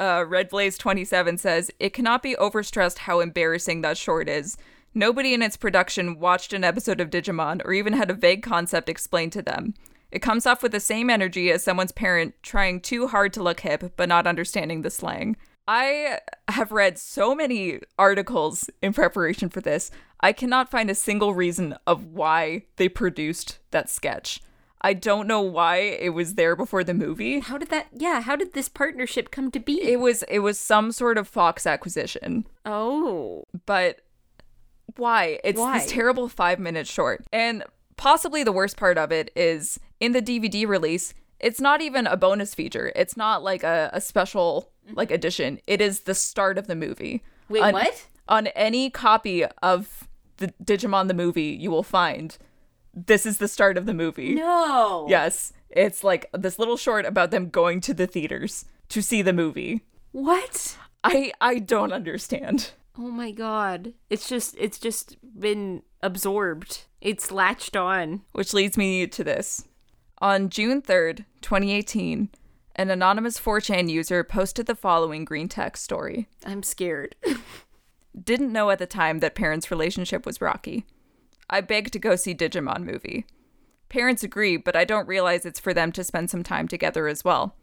Uh, 0.01 0.25
Red 0.27 0.49
Blaze 0.49 0.79
27 0.79 1.37
says, 1.37 1.69
It 1.79 1.93
cannot 1.93 2.23
be 2.23 2.35
overstressed 2.35 2.99
how 2.99 3.19
embarrassing 3.19 3.81
that 3.81 3.99
short 3.99 4.27
is. 4.27 4.57
Nobody 4.95 5.35
in 5.35 5.43
its 5.43 5.55
production 5.55 6.19
watched 6.19 6.53
an 6.53 6.63
episode 6.63 6.99
of 6.99 7.11
Digimon 7.11 7.61
or 7.63 7.71
even 7.71 7.93
had 7.93 8.09
a 8.09 8.15
vague 8.15 8.41
concept 8.41 8.89
explained 8.89 9.31
to 9.33 9.43
them. 9.43 9.75
It 10.11 10.21
comes 10.21 10.45
off 10.45 10.61
with 10.61 10.71
the 10.71 10.79
same 10.79 11.09
energy 11.09 11.51
as 11.51 11.63
someone's 11.63 11.91
parent 11.91 12.35
trying 12.43 12.81
too 12.81 13.07
hard 13.07 13.33
to 13.33 13.43
look 13.43 13.61
hip 13.61 13.93
but 13.95 14.09
not 14.09 14.27
understanding 14.27 14.81
the 14.81 14.89
slang. 14.89 15.37
I 15.67 16.19
have 16.47 16.71
read 16.71 16.97
so 16.97 17.33
many 17.33 17.79
articles 17.97 18.69
in 18.81 18.93
preparation 18.93 19.49
for 19.49 19.61
this. 19.61 19.91
I 20.19 20.33
cannot 20.33 20.69
find 20.71 20.89
a 20.89 20.95
single 20.95 21.33
reason 21.33 21.75
of 21.87 22.05
why 22.05 22.63
they 22.75 22.89
produced 22.89 23.59
that 23.71 23.89
sketch. 23.89 24.41
I 24.81 24.93
don't 24.93 25.27
know 25.27 25.41
why 25.41 25.77
it 25.77 26.09
was 26.09 26.33
there 26.33 26.55
before 26.55 26.83
the 26.83 26.95
movie. 26.95 27.39
How 27.39 27.57
did 27.57 27.69
that 27.69 27.87
yeah, 27.93 28.21
how 28.21 28.35
did 28.35 28.53
this 28.53 28.67
partnership 28.67 29.29
come 29.29 29.51
to 29.51 29.59
be? 29.59 29.81
It 29.81 29.99
was 29.99 30.23
it 30.23 30.39
was 30.39 30.59
some 30.59 30.91
sort 30.91 31.17
of 31.17 31.27
Fox 31.27 31.65
acquisition. 31.65 32.47
oh. 32.65 33.43
But 33.65 34.01
why? 34.97 35.39
It's 35.43 35.59
Why? 35.59 35.79
this 35.79 35.89
terrible 35.89 36.27
5-minute 36.27 36.87
short. 36.87 37.25
And 37.31 37.63
possibly 37.95 38.43
the 38.43 38.51
worst 38.51 38.75
part 38.75 38.97
of 38.97 39.11
it 39.11 39.31
is 39.35 39.79
in 40.01 40.11
the 40.11 40.21
DVD 40.21 40.67
release, 40.67 41.13
it's 41.39 41.61
not 41.61 41.79
even 41.79 42.05
a 42.07 42.17
bonus 42.17 42.53
feature. 42.53 42.91
It's 42.95 43.15
not 43.15 43.41
like 43.43 43.63
a, 43.63 43.89
a 43.93 44.01
special 44.01 44.71
like 44.93 45.11
edition. 45.11 45.59
It 45.67 45.79
is 45.79 46.01
the 46.01 46.15
start 46.15 46.57
of 46.57 46.67
the 46.67 46.75
movie. 46.75 47.23
Wait, 47.47 47.63
On- 47.63 47.73
what? 47.73 48.07
On 48.27 48.47
any 48.47 48.89
copy 48.89 49.45
of 49.63 50.07
the 50.37 50.53
Digimon 50.63 51.07
the 51.07 51.13
movie, 51.13 51.57
you 51.59 51.71
will 51.71 51.83
find 51.83 52.37
this 52.93 53.25
is 53.25 53.37
the 53.37 53.47
start 53.47 53.77
of 53.77 53.85
the 53.85 53.93
movie. 53.93 54.35
No. 54.35 55.05
Yes. 55.09 55.53
It's 55.69 56.03
like 56.03 56.29
this 56.33 56.59
little 56.59 56.77
short 56.77 57.05
about 57.05 57.31
them 57.31 57.49
going 57.49 57.79
to 57.81 57.93
the 57.93 58.07
theaters 58.07 58.65
to 58.89 59.01
see 59.01 59.21
the 59.21 59.33
movie. 59.33 59.85
What? 60.11 60.77
I 61.03 61.31
I 61.39 61.59
don't 61.59 61.93
understand. 61.93 62.71
Oh 62.97 63.09
my 63.09 63.31
god. 63.31 63.93
It's 64.09 64.27
just 64.27 64.55
it's 64.59 64.77
just 64.79 65.17
been 65.39 65.83
absorbed. 66.03 66.83
It's 66.99 67.31
latched 67.31 67.75
on. 67.75 68.21
Which 68.33 68.53
leads 68.53 68.77
me 68.77 69.07
to 69.07 69.23
this. 69.23 69.65
On 70.21 70.51
June 70.51 70.83
3rd, 70.83 71.25
2018, 71.41 72.29
an 72.75 72.91
anonymous 72.91 73.39
4chan 73.39 73.89
user 73.89 74.23
posted 74.23 74.67
the 74.67 74.75
following 74.75 75.25
green 75.25 75.49
text 75.49 75.83
story. 75.83 76.27
I'm 76.45 76.61
scared. 76.61 77.15
Didn't 78.23 78.53
know 78.53 78.69
at 78.69 78.77
the 78.77 78.85
time 78.85 79.17
that 79.19 79.33
parents' 79.33 79.71
relationship 79.71 80.23
was 80.23 80.39
rocky. 80.39 80.85
I 81.49 81.61
begged 81.61 81.91
to 81.93 81.99
go 81.99 82.15
see 82.15 82.35
Digimon 82.35 82.83
movie. 82.83 83.25
Parents 83.89 84.21
agree, 84.21 84.57
but 84.57 84.75
I 84.75 84.85
don't 84.85 85.07
realize 85.07 85.43
it's 85.43 85.59
for 85.59 85.73
them 85.73 85.91
to 85.93 86.03
spend 86.03 86.29
some 86.29 86.43
time 86.43 86.67
together 86.67 87.07
as 87.07 87.25
well. 87.25 87.55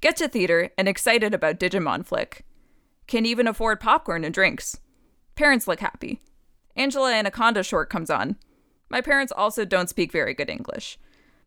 Get 0.00 0.16
to 0.16 0.26
theater 0.26 0.70
and 0.76 0.88
excited 0.88 1.32
about 1.32 1.60
Digimon 1.60 2.04
flick. 2.04 2.44
Can 3.06 3.24
even 3.24 3.46
afford 3.46 3.78
popcorn 3.78 4.24
and 4.24 4.34
drinks. 4.34 4.80
Parents 5.36 5.68
look 5.68 5.78
happy. 5.78 6.20
Angela 6.74 7.12
Anaconda 7.12 7.62
short 7.62 7.88
comes 7.88 8.10
on. 8.10 8.36
My 8.88 9.00
parents 9.00 9.32
also 9.34 9.64
don't 9.64 9.88
speak 9.88 10.10
very 10.10 10.34
good 10.34 10.50
English. 10.50 10.98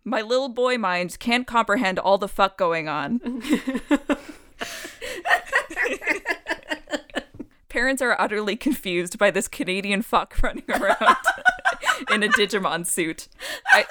My 0.08 0.22
little 0.22 0.47
boy 0.47 0.78
mind 0.78 1.20
can't 1.20 1.45
comprehend 1.45 1.99
all 1.99 2.18
the 2.18 2.30
fuck 2.30 2.58
going 2.58 2.88
on. 2.88 3.20
Parents 7.68 8.01
are 8.01 8.16
utterly 8.18 8.55
confused 8.55 9.20
by 9.20 9.32
this 9.32 9.49
Canadian 9.49 10.01
fuck 10.01 10.41
running 10.41 10.64
around 10.70 11.18
in 12.10 12.24
a 12.24 12.30
Digimon 12.30 12.86
suit. 12.86 13.28
I, 13.66 13.86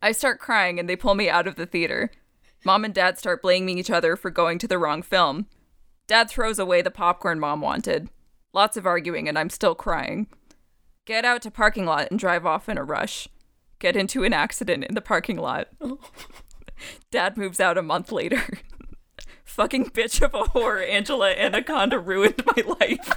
I 0.02 0.12
start 0.12 0.40
crying 0.40 0.80
and 0.80 0.88
they 0.88 0.96
pull 0.96 1.14
me 1.14 1.28
out 1.28 1.46
of 1.46 1.56
the 1.56 1.66
theater. 1.66 2.10
Mom 2.64 2.86
and 2.86 2.94
dad 2.94 3.18
start 3.18 3.42
blaming 3.42 3.76
each 3.76 3.90
other 3.90 4.16
for 4.16 4.30
going 4.30 4.58
to 4.60 4.66
the 4.66 4.78
wrong 4.78 5.02
film. 5.02 5.44
Dad 6.06 6.30
throws 6.30 6.58
away 6.58 6.80
the 6.80 6.90
popcorn 6.90 7.38
mom 7.38 7.60
wanted. 7.60 8.08
Lots 8.54 8.78
of 8.78 8.86
arguing 8.86 9.28
and 9.28 9.38
I'm 9.38 9.50
still 9.50 9.74
crying. 9.74 10.26
Get 11.04 11.26
out 11.26 11.42
to 11.42 11.50
parking 11.50 11.84
lot 11.84 12.10
and 12.10 12.18
drive 12.18 12.46
off 12.46 12.70
in 12.70 12.78
a 12.78 12.82
rush. 12.82 13.28
Get 13.78 13.96
into 13.96 14.24
an 14.24 14.32
accident 14.32 14.84
in 14.84 14.94
the 14.94 15.00
parking 15.00 15.36
lot. 15.36 15.68
Dad 17.10 17.36
moves 17.36 17.60
out 17.60 17.78
a 17.78 17.82
month 17.82 18.10
later. 18.12 18.42
Fucking 19.44 19.86
bitch 19.86 20.22
of 20.22 20.34
a 20.34 20.44
whore, 20.44 20.86
Angela 20.88 21.30
Anaconda 21.30 21.98
ruined 21.98 22.42
my 22.46 22.62
life. 22.80 23.12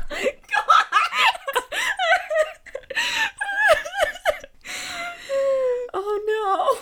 oh 5.93 6.82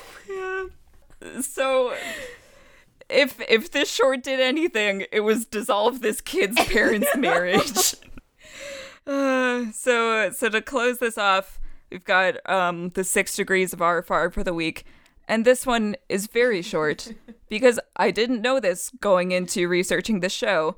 no. 1.22 1.42
So 1.42 1.94
if 3.10 3.40
if 3.50 3.72
this 3.72 3.92
short 3.92 4.24
did 4.24 4.40
anything, 4.40 5.06
it 5.12 5.22
was 5.22 5.46
dissolve 5.46 6.02
this 6.02 6.22
kid's 6.22 6.64
parents' 6.66 7.10
marriage. 7.18 7.96
Uh, 9.06 9.72
so 9.72 10.30
so 10.32 10.50
to 10.50 10.62
close 10.62 11.00
this 11.00 11.18
off, 11.18 11.60
we've 11.92 12.04
got 12.04 12.36
um 12.50 12.90
the 12.90 13.04
six 13.04 13.36
degrees 13.36 13.74
of 13.74 13.80
RFR 13.80 14.32
for 14.34 14.44
the 14.44 14.54
week. 14.54 14.86
And 15.28 15.46
this 15.46 15.66
one 15.66 15.96
is 16.08 16.26
very 16.28 16.62
short 16.62 17.14
because 17.50 17.80
I 17.96 18.10
didn't 18.12 18.42
know 18.42 18.60
this 18.60 18.92
going 19.00 19.32
into 19.32 19.68
researching 19.68 20.20
the 20.22 20.30
show. 20.30 20.78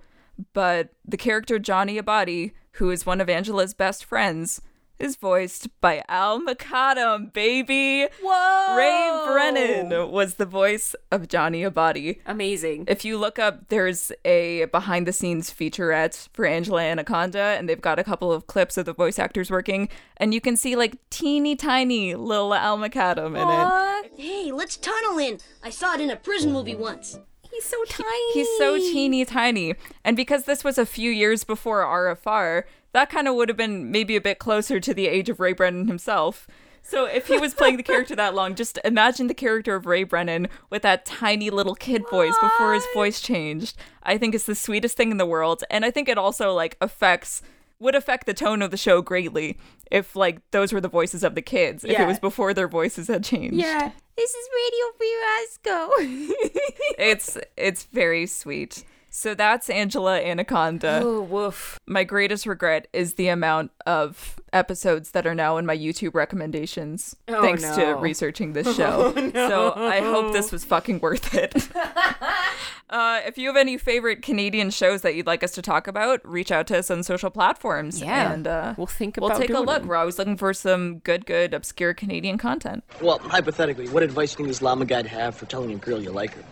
but 0.54 0.90
the 1.06 1.18
character 1.18 1.60
Johnny 1.60 2.02
Abatti, 2.02 2.54
who 2.74 2.90
is 2.90 3.06
one 3.06 3.22
of 3.22 3.30
Angela's 3.30 3.74
best 3.74 4.04
friends, 4.04 4.62
is 5.02 5.16
voiced 5.16 5.68
by 5.82 6.04
Ali 6.08 6.46
Mukaddam, 6.46 7.34
baby. 7.34 8.08
Whoa! 8.22 8.76
Ray 8.78 9.26
Brennan 9.26 10.12
was 10.12 10.36
the 10.36 10.46
voice 10.46 10.96
of 11.12 11.28
Johnny 11.28 11.64
Abatti. 11.64 12.20
Amazing. 12.26 12.86
If 12.88 13.04
you 13.04 13.18
look 13.18 13.40
up, 13.40 13.70
there's 13.70 14.12
a 14.24 14.66
behind 14.66 15.08
the 15.08 15.14
scenes 15.14 15.52
featurette 15.52 16.30
for 16.34 16.46
Angela 16.46 16.84
Anaconda, 16.84 17.56
and 17.58 17.68
they've 17.68 17.82
got 17.82 18.00
a 18.00 18.04
couple 18.04 18.32
of 18.32 18.48
clips 18.48 18.78
of 18.78 18.86
the 18.86 18.94
voice 18.94 19.18
actors 19.18 19.50
working, 19.50 19.90
and 20.18 20.34
you 20.34 20.42
can 20.42 20.56
see 20.56 20.76
like 20.76 20.98
teeny 21.10 21.56
tiny 21.56 22.16
little 22.16 22.54
Ali 22.54 22.90
Mukaddam 22.90 23.36
in 23.36 23.48
it. 23.50 24.22
Hey, 24.22 24.52
let's 24.52 24.78
tunnel 24.78 25.18
in. 25.18 25.40
I 25.64 25.72
saw 25.72 25.96
it 25.96 26.02
in 26.02 26.12
a 26.12 26.16
prison 26.16 26.54
movie 26.54 26.76
once. 26.76 27.18
He's 27.52 27.66
so 27.66 27.84
tiny. 27.86 28.34
He's 28.34 28.48
so 28.58 28.78
teeny 28.78 29.26
tiny. 29.26 29.76
And 30.06 30.16
because 30.16 30.46
this 30.46 30.64
was 30.64 30.78
a 30.78 30.86
few 30.86 31.12
years 31.12 31.44
before 31.44 31.84
RFR, 31.84 32.64
that 32.94 33.10
kind 33.10 33.28
of 33.28 33.36
would 33.36 33.50
have 33.50 33.58
been 33.58 33.92
maybe 33.92 34.16
a 34.16 34.22
bit 34.22 34.40
closer 34.40 34.80
to 34.80 34.94
the 34.94 35.08
age 35.08 35.30
of 35.30 35.40
Ray 35.40 35.54
Brennan 35.54 35.88
himself. 35.88 36.48
So 36.84 37.06
if 37.06 37.28
he 37.28 37.38
was 37.38 37.54
playing 37.54 37.78
the 37.78 37.84
character 37.84 38.16
that 38.16 38.34
long, 38.34 38.56
just 38.56 38.80
imagine 38.84 39.28
the 39.28 39.34
character 39.34 39.76
of 39.76 39.86
Ray 39.86 40.04
Brennan 40.04 40.48
with 40.70 40.82
that 40.82 41.06
tiny 41.06 41.50
little 41.50 41.76
kid 41.76 42.04
voice 42.10 42.34
before 42.42 42.74
his 42.74 42.86
voice 42.94 43.22
changed. 43.22 43.78
I 44.04 44.18
think 44.18 44.34
it's 44.34 44.46
the 44.46 44.56
sweetest 44.56 44.98
thing 44.98 45.12
in 45.12 45.18
the 45.18 45.26
world, 45.26 45.64
and 45.70 45.86
I 45.86 45.92
think 45.92 46.10
it 46.10 46.18
also 46.18 46.54
like 46.54 46.78
affects 46.82 47.42
would 47.80 47.96
affect 47.96 48.28
the 48.28 48.34
tone 48.34 48.62
of 48.62 48.70
the 48.70 48.78
show 48.78 49.02
greatly 49.02 49.58
if 49.90 50.16
like 50.16 50.40
those 50.52 50.72
were 50.72 50.82
the 50.82 50.88
voices 50.88 51.24
of 51.24 51.34
the 51.34 51.42
kids 51.42 51.84
if 51.84 52.00
it 52.00 52.06
was 52.06 52.20
before 52.20 52.54
their 52.54 52.68
voices 52.68 53.08
had 53.08 53.24
changed. 53.24 53.56
Yeah. 53.56 53.92
This 54.16 54.32
is 54.36 54.50
Radio 54.56 55.72
Roscoe. 55.72 55.90
It's 57.00 57.38
it's 57.58 57.86
very 57.86 58.28
sweet. 58.28 58.84
So 59.14 59.36
that's 59.36 59.70
Angela 59.70 60.20
Anaconda. 60.20 61.02
oh, 61.04 61.22
woof. 61.22 61.78
My 61.86 62.06
greatest 62.06 62.46
regret 62.46 62.88
is 62.94 63.16
the 63.16 63.28
amount 63.28 63.72
of 63.86 64.40
episodes 64.54 65.12
that 65.12 65.28
are 65.28 65.36
now 65.36 65.58
in 65.58 65.66
my 65.66 65.78
YouTube 65.78 66.14
recommendations 66.14 67.16
Oh, 67.28 67.42
thanks 67.42 67.62
to 67.76 67.94
researching 67.96 68.54
this 68.54 68.74
show. 68.78 69.14
So 69.34 69.74
I 69.76 70.00
hope 70.00 70.32
this 70.34 70.52
was 70.52 70.64
fucking 70.64 71.00
worth 71.02 71.34
it. 71.34 71.68
uh, 72.90 73.20
if 73.26 73.38
you 73.38 73.48
have 73.48 73.58
any 73.58 73.78
favorite 73.78 74.22
Canadian 74.22 74.70
shows 74.70 75.02
that 75.02 75.16
you'd 75.16 75.28
like 75.28 75.44
us 75.44 75.52
to 75.52 75.62
talk 75.62 75.88
about, 75.88 76.26
reach 76.28 76.52
out 76.52 76.68
to 76.68 76.78
us 76.80 76.90
on 76.90 77.04
social 77.04 77.30
platforms. 77.30 78.02
Yeah. 78.02 78.32
And 78.32 78.48
uh, 78.48 78.76
We'll 78.78 78.88
think 78.88 79.18
about 79.18 79.32
we'll 79.32 79.40
take 79.40 79.50
a 79.50 79.60
look. 79.60 79.80
them. 79.80 79.88
We're 79.88 79.96
always 79.98 80.18
looking 80.20 80.38
for 80.38 80.54
some 80.54 81.00
good, 81.00 81.26
good, 81.26 81.54
obscure 81.54 81.94
Canadian 81.94 82.38
content. 82.38 82.84
Well, 83.02 83.20
hypothetically, 83.20 83.90
what 83.90 84.04
advice 84.04 84.36
can 84.36 84.48
this 84.48 84.62
llama 84.62 84.86
guy'd 84.86 85.06
have 85.08 85.36
for 85.36 85.46
telling 85.48 85.72
a 85.72 85.76
girl 85.76 86.02
you 86.02 86.12
like 86.12 86.34
her? 86.36 86.44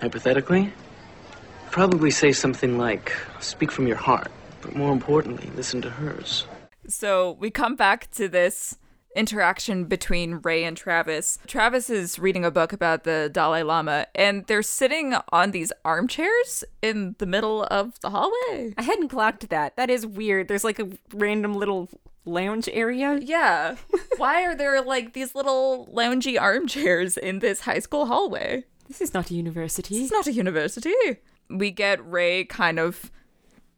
Hypothetically, 0.00 0.72
probably 1.74 2.08
say 2.08 2.30
something 2.30 2.78
like, 2.78 3.12
speak 3.40 3.72
from 3.72 3.88
your 3.88 3.96
heart, 3.96 4.30
but 4.62 4.76
more 4.76 4.92
importantly, 4.92 5.50
listen 5.56 5.82
to 5.82 5.90
hers. 5.90 6.46
So 6.86 7.32
we 7.40 7.50
come 7.50 7.74
back 7.74 8.08
to 8.12 8.28
this 8.28 8.78
interaction 9.16 9.86
between 9.86 10.34
Ray 10.44 10.62
and 10.62 10.76
Travis. 10.76 11.40
Travis 11.48 11.90
is 11.90 12.16
reading 12.16 12.44
a 12.44 12.52
book 12.52 12.72
about 12.72 13.02
the 13.02 13.28
Dalai 13.32 13.64
Lama, 13.64 14.06
and 14.14 14.46
they're 14.46 14.62
sitting 14.62 15.16
on 15.30 15.50
these 15.50 15.72
armchairs 15.84 16.62
in 16.80 17.16
the 17.18 17.26
middle 17.26 17.64
of 17.64 17.98
the 18.02 18.10
hallway. 18.10 18.72
I 18.78 18.82
hadn't 18.82 19.08
clocked 19.08 19.48
that. 19.48 19.74
That 19.74 19.90
is 19.90 20.06
weird. 20.06 20.46
There's 20.46 20.62
like 20.62 20.78
a 20.78 20.88
random 21.12 21.54
little 21.54 21.88
lounge 22.24 22.68
area. 22.72 23.18
Yeah. 23.20 23.74
Why 24.16 24.44
are 24.44 24.54
there 24.54 24.80
like 24.80 25.12
these 25.12 25.34
little 25.34 25.88
loungy 25.92 26.40
armchairs 26.40 27.16
in 27.16 27.40
this 27.40 27.62
high 27.62 27.80
school 27.80 28.06
hallway? 28.06 28.62
This 28.86 29.00
is 29.00 29.12
not 29.12 29.30
a 29.30 29.34
university. 29.34 30.04
It's 30.04 30.12
not 30.12 30.28
a 30.28 30.32
university. 30.32 30.92
We 31.54 31.70
get 31.70 32.04
Ray 32.08 32.44
kind 32.44 32.78
of 32.78 33.10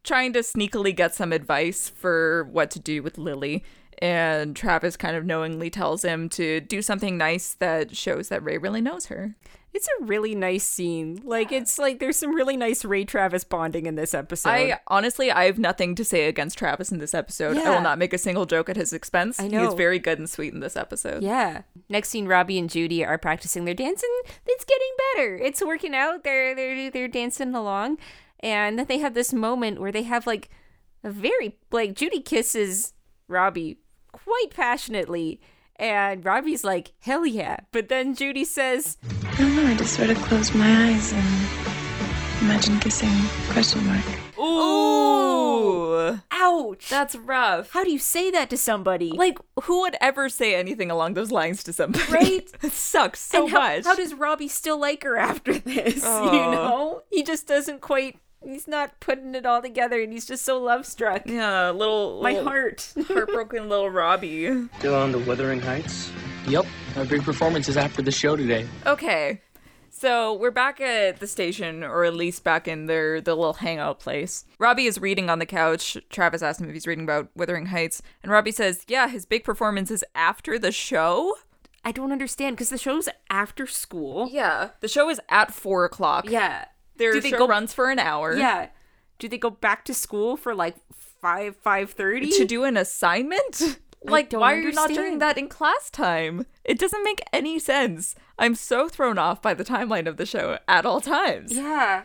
trying 0.03 0.33
to 0.33 0.41
sneakily 0.41 0.95
get 0.95 1.15
some 1.15 1.33
advice 1.33 1.89
for 1.89 2.45
what 2.51 2.71
to 2.73 2.81
do 2.81 3.03
with 3.03 3.19
Lily. 3.19 3.65
And 3.99 4.55
Travis 4.55 4.97
kind 4.97 5.17
of 5.17 5.25
knowingly 5.25 5.71
tells 5.71 6.03
him 6.03 6.29
to 6.31 6.61
do 6.61 6.83
something 6.83 7.17
nice 7.17 7.55
that 7.55 7.97
shows 7.97 8.29
that 8.29 8.43
Ray 8.43 8.59
really 8.59 8.81
knows 8.81 9.07
her. 9.07 9.35
It's 9.77 9.89
a 10.01 10.05
really 10.05 10.35
nice 10.35 10.65
scene. 10.65 11.21
Like 11.23 11.53
it's 11.53 11.79
like 11.79 11.99
there's 11.99 12.17
some 12.17 12.35
really 12.35 12.57
nice 12.57 12.83
Ray 12.83 13.05
Travis 13.05 13.45
bonding 13.45 13.85
in 13.85 13.95
this 13.95 14.15
episode. 14.15 14.49
I 14.49 14.81
honestly, 14.87 15.31
I 15.31 15.45
have 15.45 15.59
nothing 15.59 15.95
to 15.97 16.05
say 16.05 16.29
against 16.29 16.57
Travis 16.57 16.91
in 16.91 16.97
this 16.97 17.13
episode. 17.13 17.59
I 17.59 17.69
will 17.69 17.83
not 17.83 17.99
make 17.99 18.15
a 18.15 18.19
single 18.19 18.47
joke 18.47 18.71
at 18.71 18.77
his 18.77 18.95
expense. 18.95 19.39
I 19.39 19.49
know. 19.49 19.69
is 19.69 19.75
very 19.75 19.99
good 19.99 20.19
and 20.19 20.31
sweet 20.31 20.55
in 20.55 20.61
this 20.61 20.77
episode. 20.77 21.23
yeah. 21.23 21.63
Next 21.91 22.09
scene, 22.09 22.27
Robbie 22.27 22.59
and 22.59 22.71
Judy 22.71 23.05
are 23.05 23.19
practicing 23.19 23.67
their 23.67 23.75
dance, 23.75 24.03
and 24.03 24.35
it's 24.47 24.65
getting 24.65 24.89
better. 25.15 25.37
It's 25.37 25.63
working 25.63 25.95
out. 25.95 26.25
They're 26.25 26.55
they're 26.55 26.91
they're 26.91 27.07
dancing 27.07 27.55
along, 27.55 27.99
and 28.41 28.79
then 28.79 28.87
they 28.87 28.99
have 28.99 29.13
this 29.13 29.35
moment 29.35 29.79
where 29.79 29.93
they 29.93 30.05
have 30.05 30.27
like 30.27 30.49
a 31.05 31.11
very 31.11 31.59
like 31.71 31.95
Judy 31.95 32.23
kisses 32.23 32.95
Robbie 33.29 33.81
quite 34.11 34.49
passionately, 34.55 35.39
and 35.79 36.25
Robbie's 36.25 36.65
like 36.65 36.93
hell 37.01 37.25
yeah, 37.27 37.59
but 37.73 37.89
then 37.89 38.15
Judy 38.15 38.45
says, 38.45 38.97
I 39.33 39.37
don't 39.39 39.57
know, 39.57 39.67
I 39.67 39.75
just 39.77 39.95
sort 39.95 40.11
of 40.11 40.17
closed 40.19 40.55
my 40.55 40.87
eyes 40.89 41.13
and 41.13 42.43
imagine 42.43 42.79
kissing 42.81 43.11
question 43.51 43.85
mark. 43.87 44.05
Ooh. 44.39 46.19
"Ouch, 46.31 46.89
That's 46.89 47.17
rough. 47.17 47.73
how 47.73 47.83
do 47.85 47.91
you 47.91 47.99
say 47.99 48.31
that 48.31 48.51
to 48.51 48.57
somebody?" 48.57 49.11
Like, 49.13 49.39
who 49.65 49.81
would 49.81 49.97
ever 50.01 50.29
say 50.29 50.55
anything 50.55 50.91
along 50.91 51.15
those 51.15 51.31
lines 51.33 51.63
to 51.65 51.73
somebody? 51.73 52.05
Right? 52.13 52.49
it 52.63 52.73
sucks 52.73 53.21
so 53.21 53.43
and 53.45 53.51
how, 53.53 53.59
much. 53.61 53.85
how 53.85 53.95
does 53.95 54.15
Robbie 54.15 54.49
still 54.49 54.79
like 54.79 55.03
her 55.05 55.17
after 55.17 55.55
this? 55.59 56.03
You 56.07 56.11
Oh. 56.11 56.53
know, 56.53 57.03
he 57.11 57.23
just 57.23 57.47
doesn't 57.47 57.81
quite. 57.81 58.19
He's 58.47 58.69
not 58.69 59.01
putting 59.01 59.35
it 59.35 59.45
all 59.45 59.61
together, 59.61 60.01
and 60.01 60.13
he's 60.13 60.25
just 60.25 60.45
so 60.45 60.59
love 60.63 60.87
struck. 60.87 61.23
yeah, 61.27 61.71
little, 61.71 62.23
My 62.23 62.31
little 62.33 62.45
heart. 62.49 62.93
heartbroken 63.09 63.69
little 63.69 63.91
Robbie. 63.91 64.69
Still 64.79 64.95
on 64.95 65.11
the 65.11 65.19
Wuthering 65.19 65.61
Heights? 65.61 66.13
Yep, 66.47 66.65
our 66.97 67.05
big 67.05 67.25
performance 67.25 67.69
is 67.69 67.77
after 67.77 68.03
the 68.03 68.13
show 68.13 68.37
today. 68.37 68.69
Okay. 68.87 69.41
So 69.91 70.35
we're 70.35 70.53
back 70.53 70.81
at 70.81 71.19
the 71.19 71.27
station, 71.27 71.83
or 71.83 72.05
at 72.05 72.15
least 72.15 72.45
back 72.45 72.69
in 72.69 72.87
their 72.87 73.21
the 73.21 73.35
little 73.35 73.55
hangout 73.55 73.99
place. 73.99 74.45
Robbie 74.59 74.87
is 74.87 75.01
reading 75.01 75.29
on 75.29 75.39
the 75.41 75.47
couch. 75.47 75.97
Travis 76.11 76.43
asked 76.43 76.61
him 76.61 76.69
if 76.69 76.75
he's 76.75 76.87
reading 76.87 77.03
about 77.05 77.31
Wuthering 77.35 77.67
Heights, 77.67 78.01
and 78.23 78.31
Robbie 78.31 78.53
says, 78.53 78.85
"Yeah, 78.87 79.09
his 79.09 79.25
big 79.25 79.43
performance 79.43 79.91
is 79.91 80.05
after 80.15 80.59
the 80.59 80.71
show." 80.71 81.35
I 81.83 81.93
don't 81.93 82.13
understand 82.13 82.57
because 82.57 82.69
the 82.69 82.79
show's 82.79 83.09
after 83.31 83.67
school. 83.67 84.29
Yeah, 84.31 84.71
the 84.81 84.89
show 84.89 85.09
is 85.09 85.19
at 85.31 85.53
four 85.53 85.85
o'clock. 85.87 86.29
Yeah. 86.29 86.67
Their 86.99 87.13
Do 87.13 87.21
they 87.21 87.31
show 87.31 87.39
go- 87.39 87.49
runs 87.49 87.73
for 87.73 87.91
an 87.91 87.99
hour. 87.99 88.37
Yeah. 88.37 88.69
Do 89.19 89.29
they 89.29 89.39
go 89.39 89.51
back 89.51 89.85
to 89.87 89.95
school 89.95 90.37
for 90.37 90.55
like 90.55 90.77
five 91.21 91.57
five 91.57 91.91
thirty? 91.93 92.31
to 92.33 92.45
do 92.45 92.65
an 92.65 92.77
assignment. 92.77 93.79
Like, 94.05 94.31
don't 94.31 94.41
why 94.41 94.55
are 94.55 94.61
you 94.61 94.71
not 94.71 94.91
doing 94.91 95.19
that 95.19 95.37
in 95.37 95.49
class 95.49 95.91
time? 95.91 96.47
It 96.63 96.79
doesn't 96.79 97.03
make 97.03 97.21
any 97.33 97.59
sense. 97.59 98.15
I'm 98.39 98.55
so 98.55 98.89
thrown 98.89 99.19
off 99.19 99.43
by 99.43 99.53
the 99.53 99.65
timeline 99.65 100.07
of 100.07 100.17
the 100.17 100.27
show 100.27 100.59
at 100.69 100.87
all 100.87 101.01
times. 101.01 101.53
Yeah. 101.57 102.05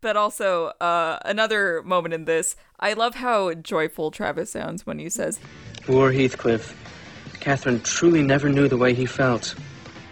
But 0.00 0.16
also, 0.16 0.68
uh, 0.80 1.18
another 1.26 1.82
moment 1.82 2.14
in 2.14 2.24
this, 2.24 2.56
I 2.80 2.94
love 2.94 3.16
how 3.16 3.52
joyful 3.52 4.10
Travis 4.10 4.52
sounds 4.52 4.86
when 4.86 4.98
he 4.98 5.10
says, 5.10 5.40
Poor 5.82 6.10
Heathcliff. 6.10 6.74
Catherine 7.40 7.80
truly 7.80 8.22
never 8.22 8.48
knew 8.48 8.66
the 8.68 8.78
way 8.78 8.94
he 8.94 9.04
felt. 9.04 9.54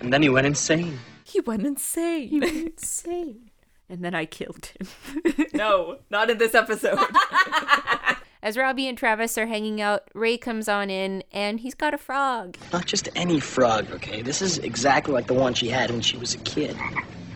And 0.01 0.13
then 0.13 0.21
he 0.23 0.29
went 0.29 0.47
insane. 0.47 0.99
he 1.25 1.41
went 1.41 1.65
insane. 1.65 2.29
He 2.29 2.41
went 2.41 2.57
insane. 2.73 3.50
And 3.91 4.05
then 4.05 4.15
I 4.15 4.25
killed 4.25 4.71
him. 4.79 5.47
no, 5.53 5.99
not 6.11 6.31
in 6.31 6.39
this 6.39 6.55
episode. 6.55 6.99
As 8.43 8.57
Robbie 8.57 8.87
and 8.89 8.97
Travis 8.97 9.37
are 9.37 9.47
hanging 9.47 9.81
out, 9.83 10.09
Ray 10.15 10.39
comes 10.39 10.69
on 10.69 10.89
in 10.89 11.25
and 11.33 11.61
he's 11.61 11.75
got 11.75 11.93
a 11.93 11.99
frog. 11.99 12.57
Not 12.73 12.87
just 12.87 13.09
any 13.17 13.41
frog, 13.41 13.91
okay? 13.91 14.23
This 14.23 14.41
is 14.41 14.59
exactly 14.59 15.13
like 15.13 15.27
the 15.27 15.35
one 15.35 15.53
she 15.55 15.69
had 15.69 15.91
when 15.91 16.01
she 16.01 16.17
was 16.17 16.35
a 16.35 16.39
kid. 16.39 16.77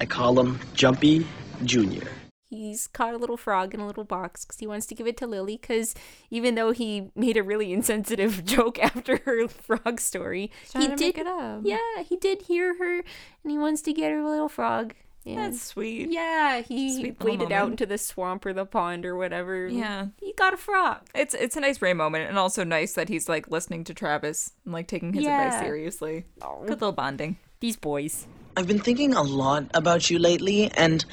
I 0.01 0.07
call 0.07 0.39
him 0.39 0.61
Jumpy 0.75 1.27
Junior. 1.65 2.09
He's 2.49 2.87
caught 2.87 3.15
a 3.15 3.19
little 3.19 3.37
frog 3.37 3.75
in 3.75 3.81
a 3.81 3.87
little 3.87 4.05
box 4.05 4.45
because 4.45 4.61
he 4.61 4.67
wants 4.67 4.87
to 4.87 4.95
give 4.95 5.09
it 5.09 5.17
to 5.17 5.27
Lily. 5.27 5.59
Because 5.61 5.95
even 6.31 6.55
though 6.55 6.71
he 6.71 7.11
made 7.17 7.37
a 7.37 7.43
really 7.43 7.73
insensitive 7.73 8.45
joke 8.47 8.79
after 8.79 9.19
her 9.25 9.49
frog 9.49 10.01
story, 10.01 10.53
he 10.63 10.71
trying 10.71 10.91
to 10.91 10.97
did. 10.97 11.01
make 11.01 11.19
it 11.19 11.27
up. 11.27 11.63
Yeah, 11.65 12.03
he 12.09 12.17
did 12.17 12.43
hear 12.43 12.79
her, 12.79 12.99
and 13.43 13.51
he 13.51 13.59
wants 13.59 13.83
to 13.83 13.93
get 13.93 14.13
her 14.13 14.21
a 14.21 14.31
little 14.31 14.49
frog. 14.49 14.95
And 15.27 15.39
That's 15.39 15.63
sweet. 15.63 16.11
yeah, 16.11 16.61
he 16.61 16.95
Sweet 17.01 17.19
little 17.21 17.39
waded 17.47 17.53
out 17.53 17.71
into 17.71 17.87
the 17.87 17.97
swamp 17.97 18.45
or 18.45 18.53
the 18.53 18.67
pond 18.67 19.07
or 19.07 19.17
whatever. 19.17 19.67
Yeah. 19.67 20.09
he 20.21 20.35
got 20.35 20.53
a 20.53 20.59
frog. 20.59 20.99
It's 21.15 21.33
it's 21.35 21.57
a 21.57 21.61
nice 21.61 21.81
Ray 21.81 21.95
moment, 21.95 22.29
and 22.29 22.37
also 22.39 22.63
nice 22.63 22.93
that 22.93 23.09
he's 23.09 23.27
like 23.29 23.51
listening 23.51 23.85
to 23.85 23.95
Travis 23.95 24.53
and 24.65 24.75
like 24.75 24.87
taking 24.87 25.15
his 25.15 25.25
advice 25.25 25.53
Yeah. 25.55 25.61
seriously. 25.63 26.25
Good 26.41 26.69
little 26.81 26.93
bonding. 26.93 27.39
These 27.61 27.77
boys. 27.77 28.27
I've 28.57 28.67
been 28.67 28.79
thinking 28.79 29.15
a 29.15 29.23
lot 29.23 29.65
about 29.73 30.11
you 30.11 30.19
lately, 30.19 30.71
and 30.73 31.05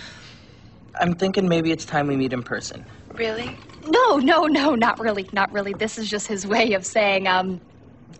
I'm 0.99 1.13
thinking 1.15 1.47
maybe 1.47 1.71
it's 1.71 1.85
time 1.85 2.07
we 2.07 2.17
meet 2.17 2.33
in 2.33 2.43
person. 2.43 2.85
Really? 3.13 3.55
No, 3.87 4.17
no, 4.17 4.45
no, 4.45 4.75
not 4.75 4.99
really, 4.99 5.27
not 5.31 5.51
really. 5.53 5.73
This 5.73 5.97
is 5.97 6.09
just 6.09 6.27
his 6.27 6.45
way 6.45 6.73
of 6.73 6.85
saying, 6.85 7.27
um, 7.27 7.59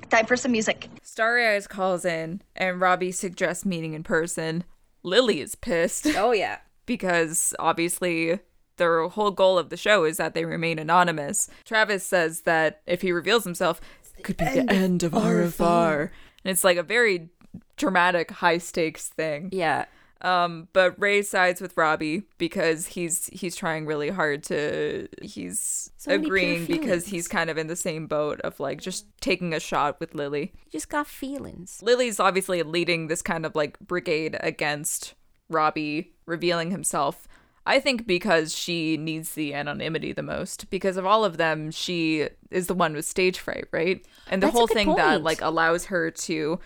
time 0.10 0.26
for 0.26 0.36
some 0.38 0.52
music. 0.54 0.88
Starry 1.04 1.46
Eyes 1.46 1.68
calls 1.68 2.04
in, 2.06 2.42
and 2.56 2.80
Robbie 2.82 3.12
suggests 3.12 3.66
meeting 3.66 3.94
in 3.94 4.04
person. 4.04 4.64
Lily 5.04 5.42
is 5.42 5.56
pissed 5.56 6.06
Oh 6.18 6.32
yeah. 6.32 6.60
because 6.86 7.54
obviously 7.60 8.40
the 8.78 9.10
whole 9.14 9.32
goal 9.32 9.58
of 9.60 9.70
the 9.70 9.78
show 9.78 10.04
is 10.06 10.18
that 10.18 10.34
they 10.34 10.46
remain 10.46 10.80
anonymous. 10.80 11.50
Travis 11.66 12.06
says 12.06 12.42
that 12.42 12.82
if 12.88 13.02
he 13.02 13.12
reveals 13.12 13.44
himself, 13.44 13.80
it 14.18 14.24
could 14.24 14.38
be 14.38 14.46
the 14.46 14.70
end 14.72 15.04
of 15.04 15.12
RFR. 15.14 16.02
And 16.44 16.52
it's 16.52 16.64
like 16.64 16.78
a 16.78 16.84
very 16.84 17.30
dramatic, 17.78 18.32
high 18.32 18.58
stakes 18.58 19.08
thing. 19.10 19.50
Yeah. 19.52 19.86
Um, 20.22 20.68
but 20.72 21.00
Ray 21.00 21.24
sides 21.24 21.62
with 21.62 21.76
Robbie 21.76 22.24
because 22.38 22.88
he's 22.88 23.28
he's 23.34 23.56
trying 23.56 23.86
really 23.86 24.10
hard 24.10 24.44
to 24.44 25.08
he's 25.22 25.92
So 25.98 26.12
agreeing 26.12 26.66
because 26.66 27.08
he's 27.08 27.28
kind 27.28 27.50
of 27.50 27.58
in 27.58 27.68
the 27.68 27.76
same 27.76 28.08
boat 28.08 28.40
of 28.42 28.60
like 28.60 28.82
just 28.82 29.06
taking 29.20 29.54
a 29.54 29.60
shot 29.60 30.00
with 30.00 30.14
Lily. 30.14 30.54
You 30.66 30.72
just 30.72 30.90
got 30.90 31.08
feelings. 31.08 31.80
Lily's 31.82 32.20
obviously 32.20 32.62
leading 32.64 33.08
this 33.08 33.22
kind 33.22 33.46
of 33.46 33.56
like 33.56 33.80
brigade 33.80 34.38
against 34.42 35.16
Robbie 35.50 36.14
revealing 36.26 36.72
himself. 36.72 37.28
I 37.66 37.80
think 37.80 38.08
because 38.08 38.56
she 38.56 38.98
needs 38.98 39.34
the 39.34 39.54
anonymity 39.54 40.14
the 40.14 40.24
most. 40.24 40.70
Because 40.70 40.98
of 40.98 41.06
all 41.06 41.24
of 41.24 41.38
them, 41.38 41.70
she 41.70 42.28
is 42.50 42.68
the 42.68 42.74
one 42.74 42.94
with 42.94 43.06
stage 43.06 43.38
fright, 43.38 43.68
right? 43.72 44.06
And 44.30 44.42
the 44.42 44.48
That's 44.48 44.58
whole 44.58 44.68
thing 44.68 44.96
that 44.96 45.22
like 45.22 45.42
allows 45.42 45.86
her 45.86 46.10
to 46.12 46.60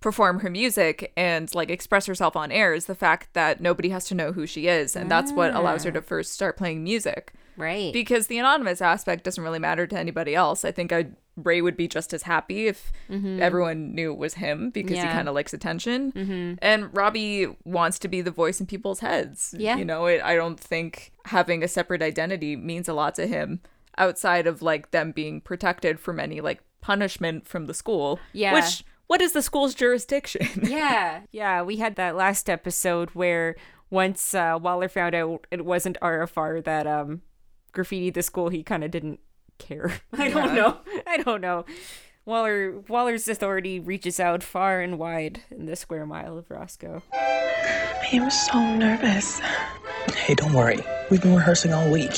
perform 0.00 0.40
her 0.40 0.50
music 0.50 1.12
and 1.16 1.54
like 1.54 1.70
express 1.70 2.06
herself 2.06 2.36
on 2.36 2.52
air 2.52 2.74
is 2.74 2.86
the 2.86 2.94
fact 2.94 3.32
that 3.32 3.60
nobody 3.60 3.88
has 3.88 4.04
to 4.04 4.14
know 4.14 4.32
who 4.32 4.46
she 4.46 4.68
is 4.68 4.94
and 4.94 5.10
that's 5.10 5.32
what 5.32 5.54
allows 5.54 5.84
her 5.84 5.90
to 5.90 5.98
ah. 5.98 6.02
first 6.02 6.32
start 6.32 6.56
playing 6.56 6.84
music 6.84 7.32
Right. 7.56 7.92
because 7.92 8.26
the 8.26 8.38
anonymous 8.38 8.82
aspect 8.82 9.24
doesn't 9.24 9.42
really 9.42 9.58
matter 9.58 9.86
to 9.86 9.98
anybody 9.98 10.34
else. 10.34 10.64
I 10.64 10.72
think 10.72 10.92
I 10.92 11.06
Ray 11.36 11.60
would 11.60 11.76
be 11.76 11.86
just 11.86 12.14
as 12.14 12.22
happy 12.22 12.66
if 12.66 12.92
mm-hmm. 13.10 13.42
everyone 13.42 13.94
knew 13.94 14.12
it 14.12 14.18
was 14.18 14.34
him 14.34 14.70
because 14.70 14.98
he 14.98 15.04
Mm-hmm. 15.04 15.16
Kind 15.16 15.28
of 15.28 15.34
likes 15.34 15.54
attention. 15.54 16.12
Mm-hmm. 16.12 16.54
And 16.60 16.94
Robbie 16.96 17.54
wants 17.64 17.98
to 18.00 18.08
be 18.08 18.20
the 18.20 18.30
voice 18.30 18.60
in 18.60 18.66
people's 18.66 19.00
heads. 19.00 19.54
Yeah. 19.56 19.76
you 19.76 19.84
know, 19.84 20.06
it, 20.06 20.22
I 20.22 20.34
don't 20.34 20.58
think 20.58 21.12
having 21.26 21.62
a 21.62 21.68
separate 21.68 22.02
identity 22.02 22.56
means 22.56 22.88
a 22.88 22.94
lot 22.94 23.14
to 23.16 23.26
him 23.26 23.60
outside 23.98 24.46
of 24.46 24.62
like 24.62 24.90
them 24.90 25.12
being 25.12 25.40
protected 25.40 26.00
from 26.00 26.18
any 26.20 26.40
like 26.40 26.62
punishment 26.80 27.46
from 27.46 27.66
the 27.66 27.74
school. 27.74 28.18
Yeah. 28.32 28.52
which 28.54 28.84
what 29.06 29.20
is 29.20 29.32
the 29.32 29.42
school's 29.42 29.74
jurisdiction? 29.74 30.48
yeah. 30.62 31.20
Yeah. 31.30 31.62
We 31.62 31.76
had 31.76 31.96
that 31.96 32.16
last 32.16 32.50
episode 32.50 33.10
where 33.10 33.56
once 33.90 34.34
uh, 34.34 34.58
Waller 34.60 34.88
found 34.88 35.14
out 35.14 35.46
it 35.50 35.64
wasn't 35.64 35.98
RFR 36.00 36.64
that 36.64 36.86
um 36.86 37.22
graffitied 37.72 38.14
the 38.14 38.22
school, 38.22 38.48
he 38.48 38.62
kind 38.62 38.82
of 38.84 38.90
didn't 38.90 39.20
care. 39.58 40.00
I 40.12 40.28
don't 40.28 40.54
know. 40.54 40.78
I 41.06 41.18
don't 41.18 41.40
know. 41.40 41.64
Waller 42.24 42.80
Waller's 42.88 43.28
authority 43.28 43.78
reaches 43.78 44.18
out 44.18 44.42
far 44.42 44.80
and 44.80 44.98
wide 44.98 45.42
in 45.50 45.66
the 45.66 45.76
square 45.76 46.06
mile 46.06 46.36
of 46.36 46.50
Roscoe. 46.50 47.02
I 47.12 48.08
am 48.12 48.30
so 48.30 48.58
nervous. 48.74 49.40
Hey, 50.14 50.34
don't 50.34 50.52
worry. 50.52 50.80
We've 51.10 51.22
been 51.22 51.36
rehearsing 51.36 51.72
all 51.72 51.88
week. 51.90 52.12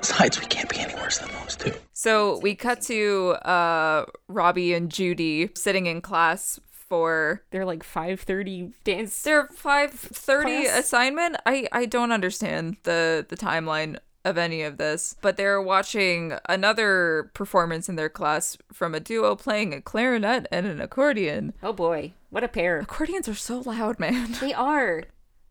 Besides, 0.00 0.40
we 0.40 0.46
can't 0.46 0.68
be 0.68 0.78
any 0.80 0.94
worse 0.94 1.18
than 1.18 1.30
those 1.42 1.56
two. 1.56 1.72
So 1.92 2.38
we 2.38 2.54
cut 2.54 2.80
to 2.82 3.32
uh 3.44 4.06
Robbie 4.28 4.72
and 4.74 4.90
Judy 4.90 5.50
sitting 5.54 5.86
in 5.86 6.00
class 6.00 6.58
for 6.70 7.42
They're 7.50 7.64
like 7.66 7.82
5:30 7.84 8.72
dance. 8.84 9.22
their 9.22 9.46
5:30 9.48 10.62
Class? 10.64 10.78
assignment. 10.78 11.36
I 11.46 11.68
I 11.72 11.86
don't 11.86 12.12
understand 12.12 12.76
the 12.84 13.24
the 13.28 13.36
timeline 13.36 13.98
of 14.24 14.36
any 14.36 14.62
of 14.62 14.76
this, 14.76 15.16
but 15.22 15.36
they're 15.38 15.62
watching 15.62 16.34
another 16.46 17.30
performance 17.32 17.88
in 17.88 17.96
their 17.96 18.10
class 18.10 18.58
from 18.72 18.94
a 18.94 19.00
duo 19.00 19.34
playing 19.34 19.72
a 19.72 19.80
clarinet 19.80 20.46
and 20.52 20.66
an 20.66 20.78
accordion. 20.80 21.54
Oh 21.62 21.72
boy, 21.72 22.12
what 22.28 22.44
a 22.44 22.48
pair. 22.48 22.80
Accordions 22.80 23.28
are 23.28 23.34
so 23.34 23.60
loud, 23.60 23.98
man. 23.98 24.32
They 24.40 24.52
are. 24.52 25.04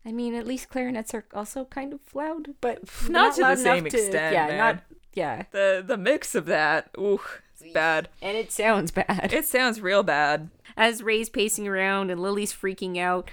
I 0.04 0.12
mean, 0.12 0.34
at 0.34 0.46
least 0.46 0.68
clarinets 0.70 1.12
are 1.14 1.24
also 1.34 1.64
kind 1.66 1.92
of 1.92 2.00
loud, 2.14 2.48
but 2.60 2.80
Not 3.08 3.34
to 3.36 3.42
the 3.42 3.56
same 3.56 3.78
enough 3.86 3.92
to- 3.92 3.98
extent, 3.98 4.32
Yeah, 4.34 4.46
man. 4.46 4.58
not 4.58 4.78
yeah. 5.12 5.42
The 5.50 5.82
the 5.86 5.96
mix 5.98 6.34
of 6.34 6.46
that, 6.46 6.90
ooh, 6.98 7.20
it's 7.60 7.72
bad. 7.72 8.08
And 8.22 8.36
it 8.36 8.50
sounds 8.52 8.90
bad. 8.90 9.32
It 9.32 9.44
sounds 9.44 9.80
real 9.80 10.02
bad. 10.02 10.50
As 10.76 11.02
Ray's 11.02 11.28
pacing 11.28 11.68
around 11.68 12.10
and 12.10 12.20
Lily's 12.22 12.52
freaking 12.52 12.96
out, 12.98 13.30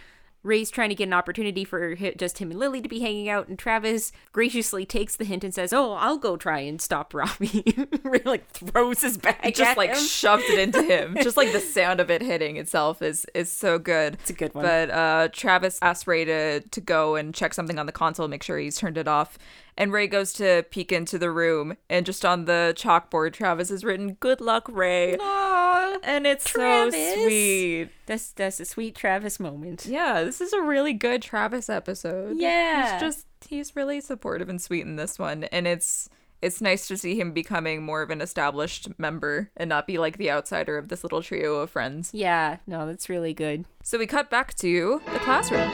Ray's 0.47 0.71
trying 0.71 0.89
to 0.89 0.95
get 0.95 1.03
an 1.03 1.13
opportunity 1.13 1.63
for 1.63 1.95
just 1.95 2.39
him 2.39 2.51
and 2.51 2.59
Lily 2.59 2.81
to 2.81 2.89
be 2.89 3.01
hanging 3.01 3.29
out, 3.29 3.47
and 3.47 3.59
Travis 3.59 4.11
graciously 4.31 4.85
takes 4.85 5.15
the 5.15 5.25
hint 5.25 5.43
and 5.43 5.53
says, 5.53 5.73
"Oh, 5.73 5.93
I'll 5.93 6.17
go 6.17 6.37
try 6.37 6.59
and 6.59 6.81
stop 6.81 7.13
Robbie." 7.13 7.63
Ray 8.03 8.21
like 8.25 8.49
throws 8.49 9.01
his 9.01 9.17
bag, 9.17 9.53
just 9.53 9.77
like 9.77 9.91
him. 9.91 10.03
shoves 10.03 10.45
it 10.47 10.59
into 10.59 10.81
him. 10.81 11.17
just 11.21 11.37
like 11.37 11.51
the 11.51 11.59
sound 11.59 11.99
of 11.99 12.09
it 12.09 12.21
hitting 12.21 12.57
itself 12.57 13.01
is 13.01 13.25
is 13.35 13.51
so 13.51 13.77
good. 13.77 14.15
It's 14.21 14.29
a 14.29 14.33
good 14.33 14.53
one. 14.53 14.63
But 14.63 14.89
uh, 14.89 15.27
Travis 15.33 15.77
asks 15.81 16.07
Ray 16.07 16.25
to 16.25 16.61
to 16.61 16.81
go 16.81 17.15
and 17.15 17.35
check 17.35 17.53
something 17.53 17.77
on 17.77 17.85
the 17.85 17.91
console, 17.91 18.27
make 18.27 18.43
sure 18.43 18.57
he's 18.57 18.77
turned 18.77 18.97
it 18.97 19.07
off. 19.07 19.37
And 19.77 19.93
Ray 19.93 20.07
goes 20.07 20.33
to 20.33 20.65
peek 20.71 20.91
into 20.91 21.19
the 21.19 21.29
room, 21.29 21.77
and 21.87 22.03
just 22.03 22.25
on 22.25 22.45
the 22.45 22.73
chalkboard, 22.75 23.33
Travis 23.33 23.69
has 23.69 23.83
written 23.83 24.13
"Good 24.13 24.41
luck, 24.41 24.67
Ray," 24.67 25.15
Aw, 25.19 25.97
and 26.03 26.25
it's 26.25 26.49
Travis. 26.49 26.95
so 26.95 27.13
sweet. 27.25 27.89
That's 28.07 28.31
that's 28.31 28.59
a 28.59 28.65
sweet 28.65 28.95
Travis 28.95 29.39
moment. 29.39 29.85
Yeah, 29.85 30.23
this 30.23 30.41
is 30.41 30.51
a 30.51 30.61
really 30.61 30.93
good 30.93 31.21
Travis 31.21 31.69
episode. 31.69 32.37
Yeah. 32.39 32.93
he's 32.93 33.01
just 33.01 33.27
he's 33.47 33.75
really 33.75 34.01
supportive 34.01 34.49
and 34.49 34.59
sweet 34.59 34.81
in 34.81 34.95
this 34.95 35.19
one, 35.19 35.43
and 35.45 35.67
it's 35.67 36.09
it's 36.41 36.59
nice 36.61 36.87
to 36.87 36.97
see 36.97 37.19
him 37.19 37.31
becoming 37.31 37.83
more 37.83 38.01
of 38.01 38.09
an 38.09 38.21
established 38.21 38.87
member 38.99 39.51
and 39.55 39.69
not 39.69 39.85
be 39.85 39.97
like 39.97 40.17
the 40.17 40.31
outsider 40.31 40.77
of 40.77 40.87
this 40.87 41.03
little 41.03 41.21
trio 41.21 41.55
of 41.55 41.69
friends. 41.69 42.11
Yeah, 42.13 42.57
no, 42.65 42.87
that's 42.87 43.09
really 43.09 43.33
good. 43.33 43.65
So 43.83 43.97
we 43.99 44.07
cut 44.07 44.29
back 44.31 44.55
to 44.55 45.01
the 45.13 45.19
classroom. 45.19 45.69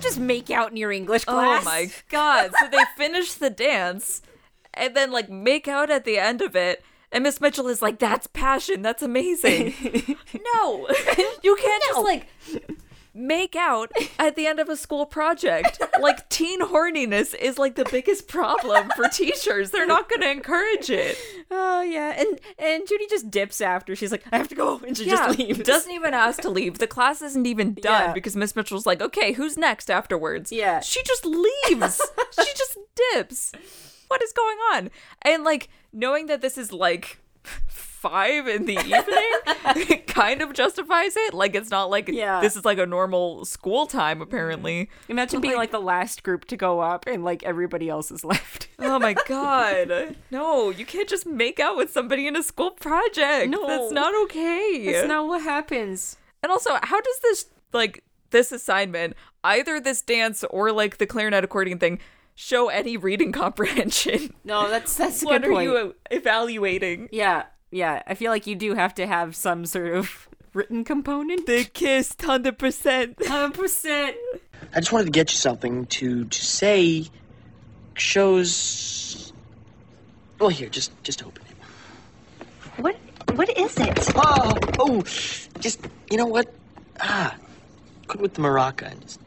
Just 0.00 0.18
make 0.18 0.50
out 0.50 0.70
in 0.70 0.76
your 0.76 0.92
English 0.92 1.24
oh 1.28 1.32
class. 1.32 1.62
Oh 1.62 1.64
my 1.64 1.90
god. 2.08 2.52
So 2.58 2.68
they 2.68 2.78
finish 2.96 3.34
the 3.34 3.50
dance 3.50 4.22
and 4.74 4.94
then 4.94 5.10
like 5.10 5.28
make 5.28 5.68
out 5.68 5.90
at 5.90 6.04
the 6.04 6.18
end 6.18 6.42
of 6.42 6.56
it. 6.56 6.82
And 7.10 7.24
Miss 7.24 7.40
Mitchell 7.40 7.68
is 7.68 7.80
like, 7.80 7.98
that's 7.98 8.26
passion. 8.26 8.82
That's 8.82 9.02
amazing. 9.02 9.74
no, 10.54 10.86
you 11.42 11.56
can't 11.56 11.82
just 11.84 12.02
like 12.02 12.26
make 13.18 13.56
out 13.56 13.90
at 14.18 14.36
the 14.36 14.46
end 14.46 14.60
of 14.60 14.68
a 14.68 14.76
school 14.76 15.04
project. 15.06 15.80
like, 16.00 16.28
teen 16.28 16.60
horniness 16.62 17.34
is 17.34 17.58
like 17.58 17.74
the 17.74 17.84
biggest 17.90 18.28
problem 18.28 18.90
for 18.96 19.08
teachers. 19.08 19.70
They're 19.70 19.86
not 19.86 20.08
going 20.08 20.20
to 20.22 20.30
encourage 20.30 20.88
it. 20.90 21.18
Oh 21.50 21.82
yeah, 21.82 22.14
and 22.18 22.38
and 22.58 22.86
Judy 22.86 23.06
just 23.08 23.30
dips 23.30 23.60
after. 23.60 23.96
She's 23.96 24.12
like, 24.12 24.24
I 24.32 24.36
have 24.38 24.48
to 24.48 24.54
go, 24.54 24.80
and 24.86 24.96
she 24.96 25.06
Yeah, 25.06 25.26
just 25.26 25.38
leaves. 25.38 25.58
doesn't 25.60 25.92
even 25.92 26.14
ask 26.14 26.40
to 26.42 26.50
leave. 26.50 26.78
The 26.78 26.86
class 26.86 27.20
isn't 27.22 27.46
even 27.46 27.74
done 27.74 28.08
Yeah. 28.08 28.12
because 28.12 28.36
Miss 28.36 28.54
Mitchell's 28.54 28.86
like, 28.86 29.00
okay, 29.02 29.32
who's 29.32 29.56
next 29.56 29.90
afterwards? 29.90 30.52
Yeah. 30.52 30.80
She 30.80 31.02
just 31.04 31.24
leaves. 31.24 32.00
she 32.38 32.52
just 32.56 32.78
dips. 33.12 33.52
What 34.08 34.22
is 34.22 34.32
going 34.32 34.56
on? 34.74 34.90
And 35.22 35.44
like 35.44 35.68
knowing 35.92 36.26
that 36.26 36.40
this 36.40 36.56
is 36.58 36.72
like 36.72 37.18
five 38.10 38.48
in 38.48 38.64
the 38.66 38.78
evening 38.78 40.02
kind 40.06 40.40
of 40.42 40.52
justifies 40.52 41.14
it. 41.16 41.34
Like 41.34 41.54
it's 41.54 41.70
not 41.70 41.90
like 41.90 42.08
Yeah. 42.08 42.40
this 42.40 42.56
is 42.56 42.64
like 42.64 42.78
a 42.78 42.86
normal 42.86 43.44
school 43.44 43.86
time 43.86 44.20
apparently. 44.22 44.84
Mm-hmm. 44.86 45.12
Imagine 45.12 45.40
being 45.40 45.56
like, 45.56 45.70
the 45.70 45.80
last 45.80 46.22
group 46.22 46.46
to 46.46 46.56
go 46.56 46.80
up, 46.80 47.04
and 47.06 47.24
like 47.24 47.42
everybody 47.42 47.88
else 47.88 48.10
is 48.10 48.24
left. 48.24 48.68
Oh 48.80 48.98
my 48.98 49.14
god. 49.26 50.16
No, 50.30 50.70
you 50.70 50.86
can't 50.86 51.08
just 51.08 51.26
make 51.26 51.58
out 51.60 51.76
with 51.76 51.90
somebody 51.92 52.26
in 52.26 52.36
a 52.36 52.42
school 52.42 52.70
project. 52.70 53.50
No. 53.50 53.66
That's 53.66 53.92
not 53.92 54.14
okay. 54.24 54.90
That's 54.92 55.08
not 55.08 55.26
what 55.26 55.42
happens. 55.42 56.16
And 56.42 56.52
also, 56.52 56.78
how 56.82 57.00
does 57.00 57.18
this 57.22 57.46
like 57.72 58.04
this 58.30 58.52
assignment, 58.52 59.14
either 59.42 59.80
this 59.80 60.00
dance 60.02 60.44
or 60.50 60.70
like 60.72 60.98
the 60.98 61.06
clarinet 61.06 61.42
accordion 61.44 61.78
thing, 61.78 61.98
show 62.36 62.68
any 62.68 62.96
reading 62.96 63.32
comprehension? 63.32 64.32
No, 64.44 64.68
that's 64.70 64.96
that's 64.96 65.22
a 65.22 65.26
what 65.26 65.44
are 65.44 65.50
point. 65.50 65.64
you 65.70 65.94
evaluating? 66.10 67.08
Yeah, 67.10 67.44
yeah. 67.70 68.02
I 68.06 68.14
feel 68.14 68.30
like 68.30 68.46
you 68.46 68.54
do 68.54 68.74
have 68.74 68.94
to 68.94 69.06
have 69.06 69.36
some 69.36 69.66
sort 69.66 69.94
of 69.94 70.28
written 70.54 70.84
component. 70.84 71.46
They 71.46 71.64
kissed 71.64 72.22
hundred 72.22 72.58
percent. 72.58 73.16
Hundred 73.26 73.58
percent. 73.58 74.16
I 74.74 74.80
just 74.80 74.92
wanted 74.92 75.04
to 75.04 75.10
get 75.10 75.32
you 75.32 75.38
something 75.38 75.86
to 75.86 76.24
to 76.24 76.44
say. 76.44 77.06
Shows. 77.94 79.32
Well, 80.38 80.50
here, 80.50 80.68
just 80.68 80.92
just 81.02 81.24
open 81.24 81.42
it. 81.50 82.80
What? 82.80 82.96
What 83.34 83.56
is 83.58 83.76
it? 83.78 83.98
Oh, 84.14 84.52
oh, 84.78 85.02
just 85.58 85.80
you 86.10 86.16
know 86.16 86.26
what? 86.26 86.52
Ah, 87.00 87.34
quit 88.06 88.20
with 88.20 88.34
the 88.34 88.40
maraca 88.40 88.90
and 88.90 89.00
just 89.02 89.20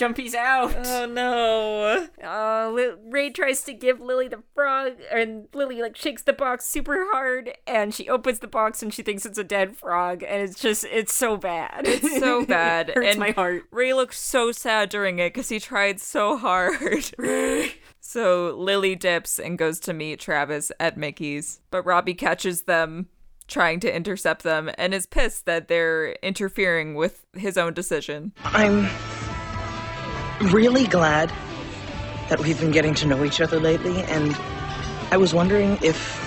Jumpy's 0.00 0.34
out. 0.34 0.74
Oh 0.86 1.04
no. 1.04 2.08
Uh, 2.24 2.70
Li- 2.70 2.94
Ray 3.10 3.28
tries 3.28 3.62
to 3.64 3.74
give 3.74 4.00
Lily 4.00 4.28
the 4.28 4.42
frog, 4.54 4.94
and 5.12 5.46
Lily 5.52 5.82
like 5.82 5.94
shakes 5.94 6.22
the 6.22 6.32
box 6.32 6.64
super 6.64 7.04
hard, 7.12 7.52
and 7.66 7.94
she 7.94 8.08
opens 8.08 8.38
the 8.38 8.46
box 8.46 8.82
and 8.82 8.94
she 8.94 9.02
thinks 9.02 9.26
it's 9.26 9.36
a 9.36 9.44
dead 9.44 9.76
frog, 9.76 10.22
and 10.22 10.40
it's 10.40 10.58
just 10.58 10.86
it's 10.90 11.14
so 11.14 11.36
bad. 11.36 11.86
It's 11.86 12.18
so 12.18 12.46
bad. 12.46 12.88
It 12.88 12.94
hurts 12.96 13.08
and 13.10 13.18
my 13.20 13.32
heart. 13.32 13.64
Ray 13.70 13.92
looks 13.92 14.18
so 14.18 14.52
sad 14.52 14.88
during 14.88 15.18
it 15.18 15.34
because 15.34 15.50
he 15.50 15.60
tried 15.60 16.00
so 16.00 16.38
hard. 16.38 17.12
so 18.00 18.56
Lily 18.56 18.96
dips 18.96 19.38
and 19.38 19.58
goes 19.58 19.78
to 19.80 19.92
meet 19.92 20.18
Travis 20.18 20.72
at 20.80 20.96
Mickey's, 20.96 21.60
but 21.70 21.84
Robbie 21.84 22.14
catches 22.14 22.62
them 22.62 23.08
trying 23.48 23.80
to 23.80 23.94
intercept 23.94 24.44
them 24.44 24.70
and 24.78 24.94
is 24.94 25.04
pissed 25.04 25.44
that 25.44 25.68
they're 25.68 26.12
interfering 26.22 26.94
with 26.94 27.26
his 27.34 27.58
own 27.58 27.74
decision. 27.74 28.32
I'm 28.44 28.88
really 30.40 30.86
glad 30.86 31.32
that 32.28 32.40
we've 32.40 32.58
been 32.58 32.70
getting 32.70 32.94
to 32.94 33.06
know 33.06 33.24
each 33.24 33.40
other 33.40 33.60
lately, 33.60 34.02
and 34.02 34.34
I 35.10 35.16
was 35.16 35.34
wondering 35.34 35.78
if 35.82 36.18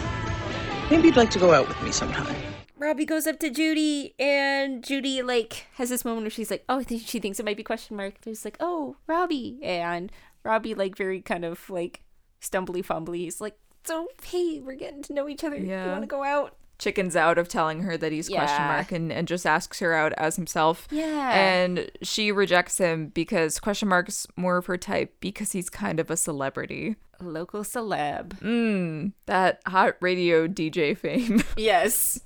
maybe 0.91 1.07
you'd 1.07 1.15
like 1.15 1.31
to 1.31 1.39
go 1.39 1.53
out 1.53 1.67
with 1.67 1.81
me 1.81 1.91
sometime. 1.91 2.35
Robbie 2.77 3.05
goes 3.05 3.25
up 3.27 3.39
to 3.39 3.49
Judy, 3.49 4.13
and 4.19 4.83
Judy 4.83 5.21
like 5.21 5.67
has 5.75 5.89
this 5.89 6.03
moment 6.03 6.23
where 6.23 6.29
she's 6.29 6.51
like, 6.51 6.63
"Oh, 6.67 6.79
I 6.79 6.83
think 6.89 7.03
she 7.05 7.19
thinks 7.19 7.39
it 7.39 7.45
might 7.45 7.57
be 7.57 7.63
question 7.63 7.95
mark." 7.97 8.15
But 8.23 8.31
it's 8.31 8.45
like, 8.45 8.57
"Oh, 8.59 8.97
Robbie," 9.07 9.59
and 9.63 10.11
Robbie 10.43 10.75
like 10.75 10.97
very 10.97 11.21
kind 11.21 11.45
of 11.45 11.69
like 11.69 12.01
stumbly 12.41 12.85
fumbly. 12.85 13.17
He's 13.17 13.39
like, 13.39 13.57
"So 13.85 14.09
hey, 14.25 14.59
we're 14.59 14.75
getting 14.75 15.01
to 15.03 15.13
know 15.13 15.29
each 15.29 15.43
other. 15.43 15.57
You 15.57 15.91
want 15.91 16.01
to 16.01 16.07
go 16.07 16.23
out?" 16.23 16.57
Chickens 16.83 17.15
out 17.15 17.37
of 17.37 17.47
telling 17.47 17.81
her 17.83 17.95
that 17.95 18.11
he's 18.11 18.27
question 18.27 18.61
mark 18.65 18.91
and, 18.91 19.11
and 19.11 19.25
just 19.27 19.45
asks 19.45 19.79
her 19.79 19.93
out 19.93 20.11
as 20.17 20.35
himself. 20.35 20.87
Yeah. 20.91 21.31
And 21.33 21.89
she 22.01 22.31
rejects 22.31 22.77
him 22.77 23.07
because 23.07 23.59
question 23.59 23.87
mark's 23.87 24.27
more 24.35 24.57
of 24.57 24.65
her 24.65 24.77
type 24.77 25.15
because 25.21 25.53
he's 25.53 25.69
kind 25.69 25.99
of 25.99 26.11
a 26.11 26.17
celebrity. 26.17 26.97
A 27.21 27.23
local 27.23 27.61
celeb. 27.61 28.39
Mmm, 28.41 29.13
that 29.27 29.61
hot 29.65 29.95
radio 30.01 30.47
DJ 30.47 30.97
fame. 30.97 31.41
Yes. 31.57 32.19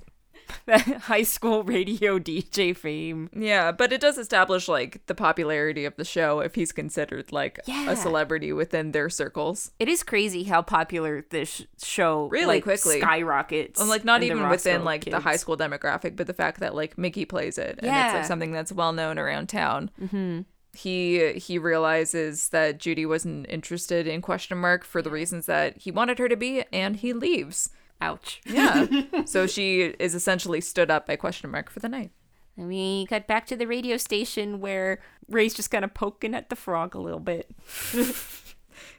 That 0.65 0.81
high 0.81 1.23
school 1.23 1.63
radio 1.63 2.19
DJ 2.19 2.75
fame. 2.75 3.29
Yeah, 3.33 3.71
but 3.71 3.93
it 3.93 4.01
does 4.01 4.17
establish 4.17 4.67
like 4.67 5.05
the 5.07 5.15
popularity 5.15 5.85
of 5.85 5.95
the 5.95 6.03
show 6.05 6.39
if 6.41 6.55
he's 6.55 6.71
considered 6.71 7.31
like 7.31 7.59
Yeah. 7.65 7.89
a 7.91 7.95
celebrity 7.95 8.51
within 8.53 8.91
their 8.91 9.09
circles. 9.09 9.71
It 9.79 9.87
is 9.87 10.03
crazy 10.03 10.43
how 10.43 10.61
popular 10.61 11.25
this 11.29 11.65
show 11.81 12.27
Really 12.27 12.45
like, 12.57 12.63
quickly. 12.63 12.99
skyrockets. 12.99 13.79
And 13.79 13.89
like 13.89 14.03
not 14.03 14.23
even 14.23 14.49
within 14.49 14.83
like 14.83 15.05
the 15.05 15.19
high 15.19 15.37
school 15.37 15.55
demographic, 15.57 16.15
but 16.15 16.27
the 16.27 16.33
fact 16.33 16.59
that 16.59 16.75
like 16.75 16.97
Mickey 16.97 17.25
plays 17.25 17.57
it 17.57 17.79
and 17.81 17.87
it's 17.87 18.13
like 18.13 18.25
something 18.25 18.51
that's 18.51 18.71
well 18.71 18.93
known 18.93 19.17
around 19.17 19.47
town. 19.47 19.89
Mm-hmm. 20.01 20.41
He 20.73 21.33
he 21.33 21.57
realizes 21.57 22.49
that 22.49 22.77
Judy 22.77 23.05
wasn't 23.05 23.47
interested 23.49 24.05
in 24.05 24.21
question 24.21 24.57
mark 24.59 24.83
for 24.83 25.01
the 25.01 25.09
reasons 25.09 25.45
that 25.47 25.77
he 25.77 25.89
wanted 25.91 26.19
her 26.19 26.29
to 26.29 26.35
be, 26.35 26.63
and 26.71 26.97
he 26.97 27.13
leaves. 27.13 27.69
Ouch. 28.01 28.41
Yeah. 28.45 28.85
so 29.25 29.47
she 29.47 29.81
is 29.81 30.13
essentially 30.15 30.61
stood 30.61 30.91
up 30.91 31.07
by 31.07 31.15
question 31.15 31.49
mark 31.49 31.69
for 31.69 31.79
the 31.79 31.89
night. 31.89 32.11
And 32.55 32.67
we 32.67 33.05
got 33.05 33.27
back 33.27 33.45
to 33.47 33.55
the 33.55 33.67
radio 33.67 33.97
station 33.97 34.59
where 34.59 34.99
Ray's 35.29 35.53
just 35.53 35.69
kind 35.69 35.85
of 35.85 35.93
poking 35.93 36.33
at 36.33 36.49
the 36.49 36.55
frog 36.55 36.95
a 36.95 36.99
little 36.99 37.19
bit. 37.19 37.49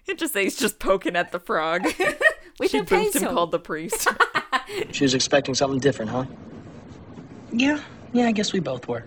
It 0.06 0.18
just 0.18 0.32
says 0.32 0.56
just 0.56 0.78
poking 0.78 1.16
at 1.16 1.32
the 1.32 1.38
frog. 1.38 1.84
With 2.58 2.70
she 2.70 2.78
a 2.78 2.82
booped 2.82 3.14
him 3.14 3.32
called 3.32 3.52
the 3.52 3.58
priest. 3.58 4.08
She 4.90 5.04
was 5.04 5.14
expecting 5.14 5.54
something 5.54 5.78
different, 5.78 6.10
huh? 6.10 6.24
Yeah, 7.52 7.80
yeah, 8.12 8.26
I 8.26 8.32
guess 8.32 8.52
we 8.52 8.58
both 8.60 8.88
were. 8.88 9.04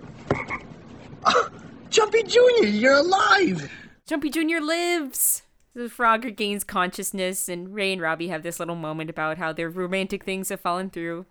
Jumpy 1.90 2.24
Junior, 2.24 2.68
you're 2.70 2.94
alive! 2.94 3.70
Jumpy 4.06 4.30
Jr. 4.30 4.62
lives! 4.62 5.44
The 5.74 5.90
frog 5.90 6.26
regains 6.26 6.64
consciousness, 6.64 7.48
and 7.48 7.74
Ray 7.74 7.94
and 7.94 8.02
Robbie 8.02 8.28
have 8.28 8.44
this 8.44 8.60
little 8.60 8.76
moment 8.76 9.10
about 9.10 9.38
how 9.38 9.54
their 9.54 9.70
romantic 9.70 10.24
things 10.26 10.50
have 10.50 10.60
fallen 10.60 10.90
through. 10.90 11.26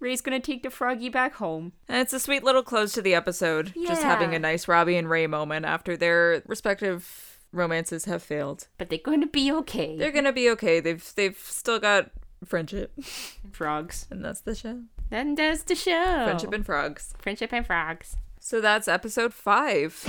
Ray's 0.00 0.20
gonna 0.22 0.40
take 0.40 0.62
the 0.62 0.70
froggy 0.70 1.08
back 1.08 1.34
home. 1.34 1.72
And 1.88 1.98
it's 2.00 2.12
a 2.12 2.18
sweet 2.18 2.42
little 2.42 2.62
close 2.64 2.92
to 2.94 3.02
the 3.02 3.14
episode. 3.14 3.72
Just 3.86 4.02
having 4.02 4.34
a 4.34 4.38
nice 4.38 4.66
Robbie 4.66 4.96
and 4.96 5.08
Ray 5.08 5.26
moment 5.28 5.66
after 5.66 5.96
their 5.96 6.42
respective 6.46 7.38
romances 7.52 8.06
have 8.06 8.22
failed. 8.22 8.66
But 8.76 8.88
they're 8.90 8.98
going 8.98 9.20
to 9.20 9.26
be 9.26 9.52
okay. 9.52 9.96
They're 9.96 10.10
gonna 10.10 10.32
be 10.32 10.50
okay. 10.50 10.80
They've 10.80 11.12
they've 11.14 11.38
still 11.38 11.78
got 11.78 12.10
friendship, 12.44 12.92
frogs. 13.52 14.06
and 14.10 14.24
that's 14.24 14.40
the 14.40 14.54
show. 14.54 14.80
Then 15.10 15.34
does 15.34 15.62
the 15.62 15.74
show. 15.76 16.24
Friendship 16.24 16.52
and 16.52 16.66
frogs. 16.66 17.14
Friendship 17.18 17.52
and 17.52 17.66
frogs. 17.66 18.16
So 18.40 18.60
that's 18.60 18.88
episode 18.88 19.32
five. 19.32 20.04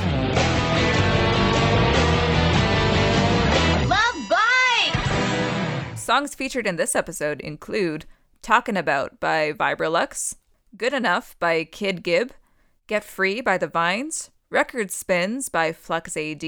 Songs 6.10 6.34
featured 6.34 6.66
in 6.66 6.76
this 6.76 6.95
episode 6.95 7.39
include 7.39 8.07
Talkin' 8.41 8.76
About 8.76 9.20
by 9.20 9.53
Vibralux, 9.53 10.34
Good 10.76 10.91
Enough 10.91 11.36
by 11.39 11.64
Kid 11.66 12.01
Gibb, 12.01 12.32
Get 12.88 13.03
Free 13.03 13.41
by 13.41 13.60
The 13.60 13.68
Vines, 13.68 14.32
Record 14.49 14.89
Spins 14.89 15.49
by 15.49 15.72
Flux 15.72 16.18
AD, 16.18 16.43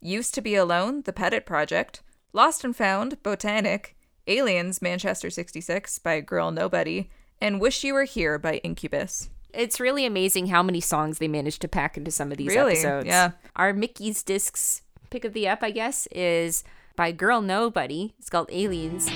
Used 0.00 0.34
to 0.34 0.40
Be 0.40 0.56
Alone, 0.56 1.02
The 1.02 1.12
Pettit 1.12 1.46
Project, 1.46 2.02
Lost 2.32 2.64
and 2.64 2.74
Found, 2.74 3.22
Botanic, 3.22 3.96
Aliens, 4.26 4.82
Manchester 4.82 5.30
66 5.30 6.00
by 6.00 6.20
Girl 6.20 6.50
Nobody, 6.50 7.08
and 7.40 7.60
Wish 7.60 7.84
You 7.84 7.94
Were 7.94 8.02
Here 8.02 8.36
by 8.36 8.56
Incubus. 8.64 9.30
It's 9.52 9.78
really 9.78 10.04
amazing 10.06 10.48
how 10.48 10.64
many 10.64 10.80
songs 10.80 11.18
they 11.18 11.28
managed 11.28 11.62
to 11.62 11.68
pack 11.68 11.96
into 11.96 12.10
some 12.10 12.32
of 12.32 12.36
these 12.36 12.48
Really? 12.48 12.72
episodes. 12.72 13.06
Yeah. 13.06 13.30
Our 13.54 13.72
Mickey's 13.72 14.24
Discs 14.24 14.82
pick 15.10 15.24
of 15.24 15.34
the 15.34 15.46
up, 15.46 15.60
I 15.62 15.70
guess, 15.70 16.08
is 16.08 16.64
by 16.96 17.12
Girl 17.12 17.40
Nobody. 17.40 18.14
It's 18.18 18.30
called 18.30 18.48
Aliens. 18.52 19.10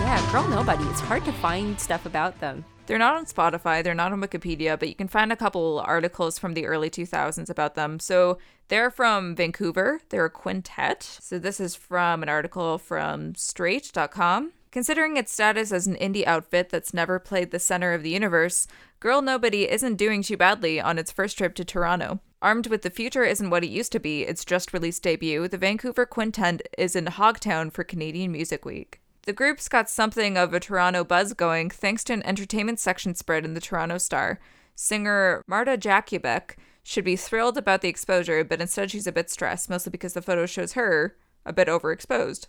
Yeah, 0.00 0.32
Girl 0.32 0.48
Nobody. 0.48 0.84
It's 0.84 1.00
hard 1.00 1.24
to 1.24 1.32
find 1.32 1.80
stuff 1.80 2.06
about 2.06 2.40
them. 2.40 2.64
They're 2.86 2.98
not 2.98 3.14
on 3.14 3.26
Spotify, 3.26 3.84
they're 3.84 3.94
not 3.94 4.10
on 4.10 4.20
Wikipedia, 4.20 4.76
but 4.76 4.88
you 4.88 4.96
can 4.96 5.06
find 5.06 5.30
a 5.30 5.36
couple 5.36 5.78
articles 5.86 6.40
from 6.40 6.54
the 6.54 6.66
early 6.66 6.90
2000s 6.90 7.48
about 7.48 7.76
them. 7.76 8.00
So 8.00 8.38
they're 8.66 8.90
from 8.90 9.36
Vancouver, 9.36 10.00
they're 10.08 10.24
a 10.24 10.30
quintet. 10.30 11.04
So 11.04 11.38
this 11.38 11.60
is 11.60 11.76
from 11.76 12.24
an 12.24 12.28
article 12.28 12.78
from 12.78 13.36
straight.com. 13.36 14.52
Considering 14.70 15.16
its 15.16 15.32
status 15.32 15.72
as 15.72 15.86
an 15.86 15.96
indie 15.96 16.26
outfit 16.26 16.68
that's 16.68 16.94
never 16.94 17.18
played 17.18 17.50
the 17.50 17.58
center 17.58 17.92
of 17.92 18.02
the 18.02 18.10
universe, 18.10 18.68
Girl 19.00 19.20
Nobody 19.20 19.68
isn't 19.68 19.96
doing 19.96 20.22
too 20.22 20.36
badly 20.36 20.80
on 20.80 20.98
its 20.98 21.10
first 21.10 21.36
trip 21.36 21.54
to 21.56 21.64
Toronto. 21.64 22.20
Armed 22.40 22.68
with 22.68 22.82
The 22.82 22.90
Future 22.90 23.24
Isn't 23.24 23.50
What 23.50 23.64
It 23.64 23.70
Used 23.70 23.92
to 23.92 23.98
Be, 23.98 24.22
its 24.22 24.44
just 24.44 24.72
released 24.72 25.02
debut, 25.02 25.48
the 25.48 25.58
Vancouver 25.58 26.06
Quintet 26.06 26.62
is 26.78 26.94
in 26.94 27.06
Hogtown 27.06 27.72
for 27.72 27.82
Canadian 27.82 28.32
Music 28.32 28.64
Week. 28.64 29.00
The 29.26 29.32
group's 29.32 29.68
got 29.68 29.90
something 29.90 30.38
of 30.38 30.54
a 30.54 30.60
Toronto 30.60 31.04
buzz 31.04 31.34
going 31.34 31.68
thanks 31.70 32.04
to 32.04 32.12
an 32.12 32.24
entertainment 32.24 32.78
section 32.78 33.14
spread 33.14 33.44
in 33.44 33.54
the 33.54 33.60
Toronto 33.60 33.98
Star. 33.98 34.40
Singer 34.74 35.44
Marta 35.46 35.76
Jakubek 35.76 36.56
should 36.82 37.04
be 37.04 37.16
thrilled 37.16 37.58
about 37.58 37.82
the 37.82 37.88
exposure, 37.88 38.42
but 38.44 38.60
instead 38.60 38.90
she's 38.90 39.06
a 39.06 39.12
bit 39.12 39.28
stressed, 39.28 39.68
mostly 39.68 39.90
because 39.90 40.14
the 40.14 40.22
photo 40.22 40.46
shows 40.46 40.72
her 40.72 41.16
a 41.44 41.52
bit 41.52 41.68
overexposed. 41.68 42.46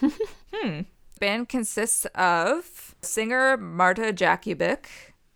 hmm. 0.52 0.82
The 1.22 1.28
band 1.28 1.48
consists 1.48 2.04
of 2.16 2.96
singer 3.00 3.56
Marta 3.56 4.12
Jakubik, 4.12 4.86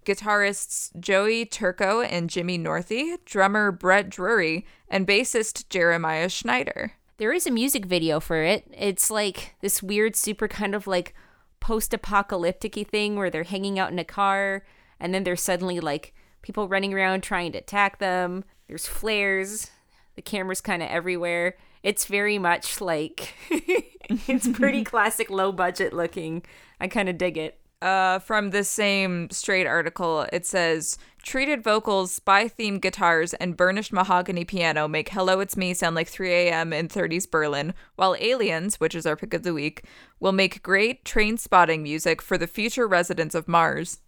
guitarists 0.05 0.91
Joey 0.99 1.45
Turco 1.47 2.01
and 2.01 2.28
Jimmy 2.28 2.59
Northey, 2.59 3.18
drummer 3.24 3.70
Brett 3.70 4.11
Drury, 4.11 4.66
and 4.89 5.07
bassist 5.07 5.68
Jeremiah 5.68 6.28
Schneider. 6.28 6.95
There 7.18 7.32
is 7.32 7.47
a 7.47 7.53
music 7.53 7.87
video 7.87 8.18
for 8.18 8.43
it. 8.43 8.66
It's 8.76 9.12
like 9.12 9.55
this 9.61 9.80
weird, 9.80 10.16
super 10.16 10.49
kind 10.49 10.74
of 10.74 10.89
like 10.89 11.14
post 11.61 11.95
apocalyptic 11.95 12.74
thing 12.89 13.14
where 13.14 13.30
they're 13.30 13.45
hanging 13.45 13.78
out 13.78 13.93
in 13.93 14.01
a 14.01 14.05
car 14.05 14.64
and 14.99 15.14
then 15.14 15.22
there's 15.22 15.41
suddenly 15.41 15.78
like 15.78 16.12
people 16.43 16.66
running 16.66 16.95
around 16.95 17.22
trying 17.22 17.53
to 17.53 17.59
attack 17.59 18.01
them. 18.01 18.43
There's 18.66 18.89
flares. 18.89 19.70
The 20.16 20.22
camera's 20.22 20.61
kind 20.61 20.82
of 20.82 20.89
everywhere. 20.89 21.55
It's 21.83 22.07
very 22.07 22.39
much 22.39 22.81
like 22.81 23.35
it's 23.51 24.49
pretty 24.49 24.85
classic 24.93 25.31
low 25.31 25.53
budget 25.53 25.93
looking. 25.93 26.43
I 26.81 26.89
kind 26.89 27.09
of 27.09 27.18
dig 27.18 27.37
it. 27.39 27.59
Uh, 27.83 28.18
from 28.18 28.51
the 28.51 28.64
same 28.64 29.29
straight 29.31 29.66
article, 29.66 30.27
it 30.33 30.47
says 30.47 30.97
treated 31.22 31.62
vocals, 31.62 32.11
spy 32.11 32.49
themed 32.49 32.81
guitars, 32.81 33.35
and 33.35 33.57
burnished 33.57 33.93
mahogany 33.93 34.45
piano 34.45 34.89
make 34.89 35.11
Hello 35.11 35.41
It's 35.41 35.57
Me 35.57 35.74
sound 35.74 35.95
like 35.95 36.09
3 36.09 36.33
a.m. 36.33 36.72
in 36.72 36.89
30s 36.89 37.31
Berlin, 37.31 37.74
while 37.97 38.16
Aliens, 38.18 38.81
which 38.81 38.95
is 38.95 39.05
our 39.05 39.14
pick 39.14 39.35
of 39.35 39.43
the 39.43 39.53
week, 39.53 39.85
will 40.20 40.33
make 40.33 40.62
great 40.62 41.05
train 41.05 41.37
spotting 41.37 41.83
music 41.83 42.22
for 42.22 42.39
the 42.39 42.47
future 42.47 42.89
residents 42.89 43.35
of 43.35 43.47
Mars. 43.47 44.01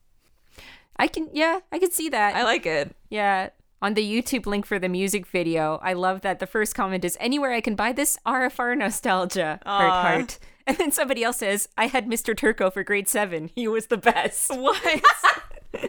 I 0.96 1.06
can 1.06 1.28
yeah, 1.32 1.60
I 1.70 1.78
can 1.78 1.90
see 1.90 2.08
that. 2.08 2.34
I 2.34 2.44
like 2.44 2.66
it. 2.66 2.96
Yeah. 3.10 3.50
On 3.80 3.94
the 3.94 4.02
YouTube 4.02 4.44
link 4.46 4.66
for 4.66 4.78
the 4.80 4.88
music 4.88 5.24
video, 5.26 5.78
I 5.82 5.92
love 5.92 6.22
that 6.22 6.40
the 6.40 6.46
first 6.48 6.74
comment 6.74 7.04
is 7.04 7.16
anywhere 7.20 7.52
I 7.52 7.60
can 7.60 7.76
buy 7.76 7.92
this 7.92 8.18
RFR 8.26 8.76
nostalgia. 8.76 9.60
Heart 9.66 9.90
heart. 9.92 10.38
And 10.66 10.76
then 10.78 10.90
somebody 10.92 11.22
else 11.22 11.38
says, 11.38 11.68
I 11.78 11.86
had 11.86 12.06
Mr. 12.08 12.36
Turco 12.36 12.70
for 12.70 12.82
grade 12.82 13.08
seven. 13.08 13.50
He 13.54 13.68
was 13.68 13.86
the 13.86 13.96
best. 13.96 14.50
What? 14.54 14.82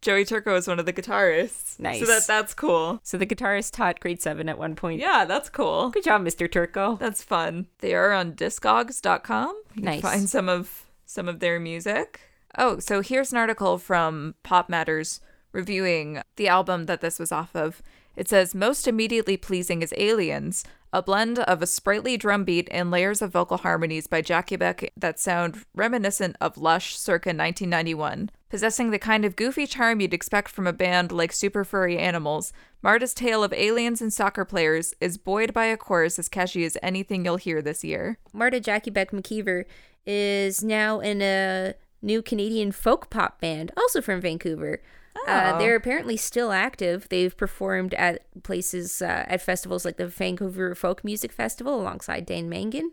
Joey 0.00 0.24
Turco 0.24 0.54
is 0.54 0.68
one 0.68 0.78
of 0.78 0.86
the 0.86 0.92
guitarists. 0.92 1.80
Nice. 1.80 1.98
So 2.00 2.06
that 2.06 2.26
that's 2.26 2.54
cool. 2.54 3.00
So 3.02 3.18
the 3.18 3.26
guitarist 3.26 3.72
taught 3.72 3.98
grade 3.98 4.22
seven 4.22 4.48
at 4.48 4.56
one 4.58 4.76
point. 4.76 5.00
Yeah, 5.00 5.24
that's 5.24 5.48
cool. 5.50 5.90
Good 5.90 6.04
job, 6.04 6.22
Mr. 6.22 6.50
Turco. 6.50 6.96
That's 6.96 7.22
fun. 7.24 7.66
They 7.80 7.94
are 7.94 8.12
on 8.12 8.32
discogs.com. 8.32 9.60
You 9.74 9.82
Nice. 9.82 10.00
can 10.00 10.10
find 10.10 10.28
some 10.30 10.48
of 10.48 10.86
some 11.04 11.28
of 11.28 11.40
their 11.40 11.58
music. 11.58 12.20
Oh, 12.56 12.78
so 12.78 13.00
here's 13.02 13.32
an 13.32 13.38
article 13.38 13.78
from 13.78 14.34
Pop 14.44 14.68
Matters 14.68 15.20
reviewing 15.56 16.22
the 16.36 16.46
album 16.46 16.84
that 16.84 17.00
this 17.00 17.18
was 17.18 17.32
off 17.32 17.56
of. 17.56 17.82
It 18.14 18.28
says 18.28 18.54
most 18.54 18.86
immediately 18.86 19.36
pleasing 19.36 19.82
is 19.82 19.92
Aliens, 19.96 20.64
a 20.92 21.02
blend 21.02 21.38
of 21.40 21.60
a 21.60 21.66
sprightly 21.66 22.16
drum 22.16 22.44
beat 22.44 22.68
and 22.70 22.90
layers 22.90 23.20
of 23.20 23.32
vocal 23.32 23.58
harmonies 23.58 24.06
by 24.06 24.22
Jackie 24.22 24.56
Beck 24.56 24.92
that 24.96 25.18
sound 25.18 25.64
reminiscent 25.74 26.36
of 26.40 26.56
Lush 26.56 26.96
circa 26.96 27.28
1991. 27.28 28.30
Possessing 28.48 28.90
the 28.90 28.98
kind 28.98 29.24
of 29.24 29.36
goofy 29.36 29.66
charm 29.66 30.00
you'd 30.00 30.14
expect 30.14 30.50
from 30.50 30.66
a 30.66 30.72
band 30.72 31.10
like 31.10 31.32
Super 31.32 31.64
Furry 31.64 31.98
Animals, 31.98 32.52
Marta's 32.82 33.12
tale 33.12 33.42
of 33.42 33.52
aliens 33.52 34.00
and 34.00 34.12
soccer 34.12 34.44
players 34.44 34.94
is 35.00 35.18
buoyed 35.18 35.52
by 35.52 35.64
a 35.64 35.76
chorus 35.76 36.18
as 36.18 36.28
catchy 36.28 36.64
as 36.64 36.78
anything 36.82 37.24
you'll 37.24 37.36
hear 37.36 37.60
this 37.60 37.82
year. 37.82 38.18
Marta 38.32 38.60
Jackie 38.60 38.90
Beck 38.90 39.10
McKeever 39.10 39.64
is 40.06 40.62
now 40.62 41.00
in 41.00 41.20
a 41.20 41.74
new 42.00 42.22
Canadian 42.22 42.72
folk 42.72 43.10
pop 43.10 43.40
band, 43.40 43.72
also 43.76 44.00
from 44.00 44.20
Vancouver. 44.20 44.80
Uh, 45.26 45.52
Oh. 45.54 45.58
they're 45.58 45.76
apparently 45.76 46.16
still 46.16 46.52
active. 46.52 47.08
They've 47.08 47.36
performed 47.36 47.94
at 47.94 48.22
places, 48.42 49.00
uh, 49.02 49.24
at 49.26 49.40
festivals 49.42 49.84
like 49.84 49.96
the 49.96 50.06
Vancouver 50.06 50.74
Folk 50.74 51.02
Music 51.04 51.32
Festival 51.32 51.80
alongside 51.80 52.26
Dan 52.26 52.48
Mangan. 52.48 52.92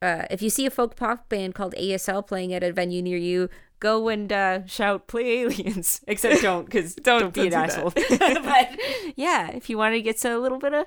Uh, 0.00 0.24
if 0.30 0.40
you 0.42 0.50
see 0.50 0.64
a 0.66 0.70
folk 0.70 0.94
pop 0.96 1.28
band 1.28 1.54
called 1.54 1.74
ASL 1.76 2.26
playing 2.26 2.54
at 2.54 2.62
a 2.62 2.72
venue 2.72 3.02
near 3.02 3.18
you, 3.18 3.48
go 3.80 4.08
and 4.08 4.32
uh, 4.32 4.64
shout, 4.66 5.06
play 5.08 5.40
aliens. 5.40 6.00
Except 6.06 6.40
don't, 6.42 6.64
because 6.66 6.94
don't, 7.02 7.34
be 7.34 7.46
an 7.46 7.50
don't 7.50 7.68
do 7.68 7.74
asshole. 7.74 7.90
but 8.44 8.78
yeah, 9.16 9.48
if 9.50 9.68
you 9.68 9.76
want 9.76 9.94
to 9.94 10.02
get 10.02 10.24
a 10.24 10.38
little 10.38 10.58
bit 10.58 10.72
of 10.74 10.86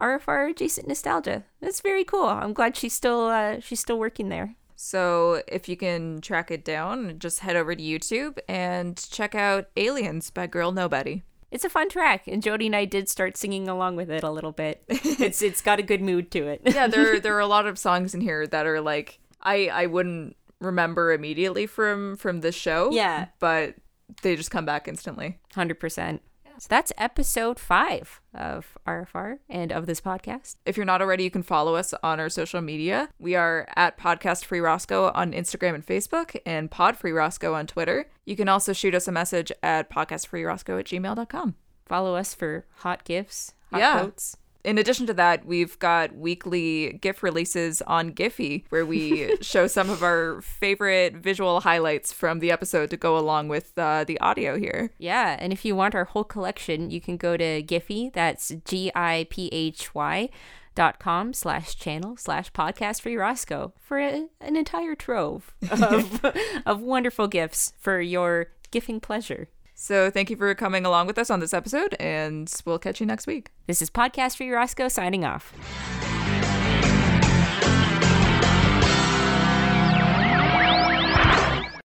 RFR 0.00 0.50
adjacent 0.50 0.88
nostalgia, 0.88 1.44
that's 1.60 1.80
very 1.80 2.04
cool. 2.04 2.26
I'm 2.26 2.52
glad 2.52 2.76
she's 2.76 2.92
still 2.94 3.26
uh, 3.26 3.60
she's 3.60 3.80
still 3.80 3.98
working 3.98 4.28
there. 4.30 4.56
So 4.82 5.42
if 5.46 5.68
you 5.68 5.76
can 5.76 6.22
track 6.22 6.50
it 6.50 6.64
down, 6.64 7.18
just 7.18 7.40
head 7.40 7.54
over 7.54 7.74
to 7.74 7.82
YouTube 7.82 8.38
and 8.48 8.96
check 9.10 9.34
out 9.34 9.68
Aliens 9.76 10.30
by 10.30 10.46
Girl 10.46 10.72
Nobody. 10.72 11.22
It's 11.50 11.66
a 11.66 11.68
fun 11.68 11.90
track, 11.90 12.26
and 12.26 12.42
Jody 12.42 12.64
and 12.64 12.74
I 12.74 12.86
did 12.86 13.06
start 13.06 13.36
singing 13.36 13.68
along 13.68 13.96
with 13.96 14.10
it 14.10 14.22
a 14.22 14.30
little 14.30 14.52
bit. 14.52 14.82
It's 14.88 15.42
it's 15.42 15.60
got 15.60 15.80
a 15.80 15.82
good 15.82 16.00
mood 16.00 16.30
to 16.30 16.46
it. 16.46 16.62
yeah, 16.64 16.86
there 16.86 17.20
there 17.20 17.36
are 17.36 17.40
a 17.40 17.46
lot 17.46 17.66
of 17.66 17.78
songs 17.78 18.14
in 18.14 18.22
here 18.22 18.46
that 18.46 18.64
are 18.64 18.80
like 18.80 19.18
I 19.42 19.68
I 19.68 19.84
wouldn't 19.84 20.34
remember 20.60 21.12
immediately 21.12 21.66
from 21.66 22.16
from 22.16 22.40
this 22.40 22.54
show. 22.54 22.90
Yeah. 22.90 23.26
but 23.38 23.74
they 24.22 24.34
just 24.34 24.50
come 24.50 24.64
back 24.64 24.88
instantly. 24.88 25.38
Hundred 25.54 25.78
percent. 25.78 26.22
So 26.60 26.66
that's 26.68 26.92
episode 26.98 27.58
five 27.58 28.20
of 28.34 28.76
RFR 28.86 29.38
and 29.48 29.72
of 29.72 29.86
this 29.86 29.98
podcast. 29.98 30.56
If 30.66 30.76
you're 30.76 30.84
not 30.84 31.00
already, 31.00 31.24
you 31.24 31.30
can 31.30 31.42
follow 31.42 31.74
us 31.74 31.94
on 32.02 32.20
our 32.20 32.28
social 32.28 32.60
media. 32.60 33.08
We 33.18 33.34
are 33.34 33.66
at 33.76 33.96
Podcast 33.98 34.44
Free 34.44 34.60
Roscoe 34.60 35.10
on 35.14 35.32
Instagram 35.32 35.74
and 35.74 35.86
Facebook, 35.86 36.38
and 36.44 36.70
Pod 36.70 36.98
Free 36.98 37.12
Roscoe 37.12 37.54
on 37.54 37.66
Twitter. 37.66 38.10
You 38.26 38.36
can 38.36 38.46
also 38.50 38.74
shoot 38.74 38.94
us 38.94 39.08
a 39.08 39.12
message 39.12 39.50
at 39.62 39.88
podcastfreeroscoe 39.90 40.80
at 40.80 40.84
gmail.com. 40.86 41.54
Follow 41.86 42.14
us 42.14 42.34
for 42.34 42.66
hot 42.76 43.04
gifts, 43.04 43.54
hot 43.70 43.80
Yeah. 43.80 43.98
quotes. 44.00 44.36
In 44.64 44.78
addition 44.78 45.06
to 45.06 45.14
that, 45.14 45.46
we've 45.46 45.78
got 45.78 46.14
weekly 46.14 46.98
GIF 47.00 47.22
releases 47.22 47.80
on 47.82 48.12
Giphy, 48.12 48.64
where 48.68 48.84
we 48.84 49.36
show 49.40 49.66
some 49.66 49.88
of 49.88 50.02
our 50.02 50.40
favorite 50.42 51.16
visual 51.16 51.60
highlights 51.60 52.12
from 52.12 52.40
the 52.40 52.50
episode 52.50 52.90
to 52.90 52.96
go 52.96 53.16
along 53.16 53.48
with 53.48 53.76
uh, 53.78 54.04
the 54.04 54.20
audio 54.20 54.58
here. 54.58 54.90
Yeah, 54.98 55.36
and 55.38 55.52
if 55.52 55.64
you 55.64 55.74
want 55.74 55.94
our 55.94 56.04
whole 56.04 56.24
collection, 56.24 56.90
you 56.90 57.00
can 57.00 57.16
go 57.16 57.36
to 57.36 57.62
Giphy. 57.62 58.12
That's 58.12 58.52
G 58.64 58.92
I 58.94 59.26
P 59.30 59.48
H 59.52 59.94
Y 59.94 60.28
dot 60.74 61.00
com 61.00 61.32
slash 61.32 61.76
channel 61.76 62.16
slash 62.16 62.52
podcast 62.52 63.00
free 63.00 63.16
Roscoe 63.16 63.72
for 63.80 63.98
a, 63.98 64.28
an 64.40 64.56
entire 64.56 64.94
trove 64.94 65.54
of, 65.70 66.24
of 66.66 66.80
wonderful 66.80 67.28
gifts 67.28 67.72
for 67.78 68.00
your 68.00 68.48
gifting 68.70 69.00
pleasure. 69.00 69.48
So 69.82 70.10
thank 70.10 70.28
you 70.28 70.36
for 70.36 70.54
coming 70.54 70.84
along 70.84 71.06
with 71.06 71.16
us 71.16 71.30
on 71.30 71.40
this 71.40 71.54
episode, 71.54 71.96
and 71.98 72.52
we'll 72.66 72.78
catch 72.78 73.00
you 73.00 73.06
next 73.06 73.26
week. 73.26 73.50
This 73.66 73.80
is 73.80 73.88
Podcast 73.88 74.36
Free 74.36 74.50
Roscoe 74.50 74.88
signing 74.88 75.24
off. 75.24 75.54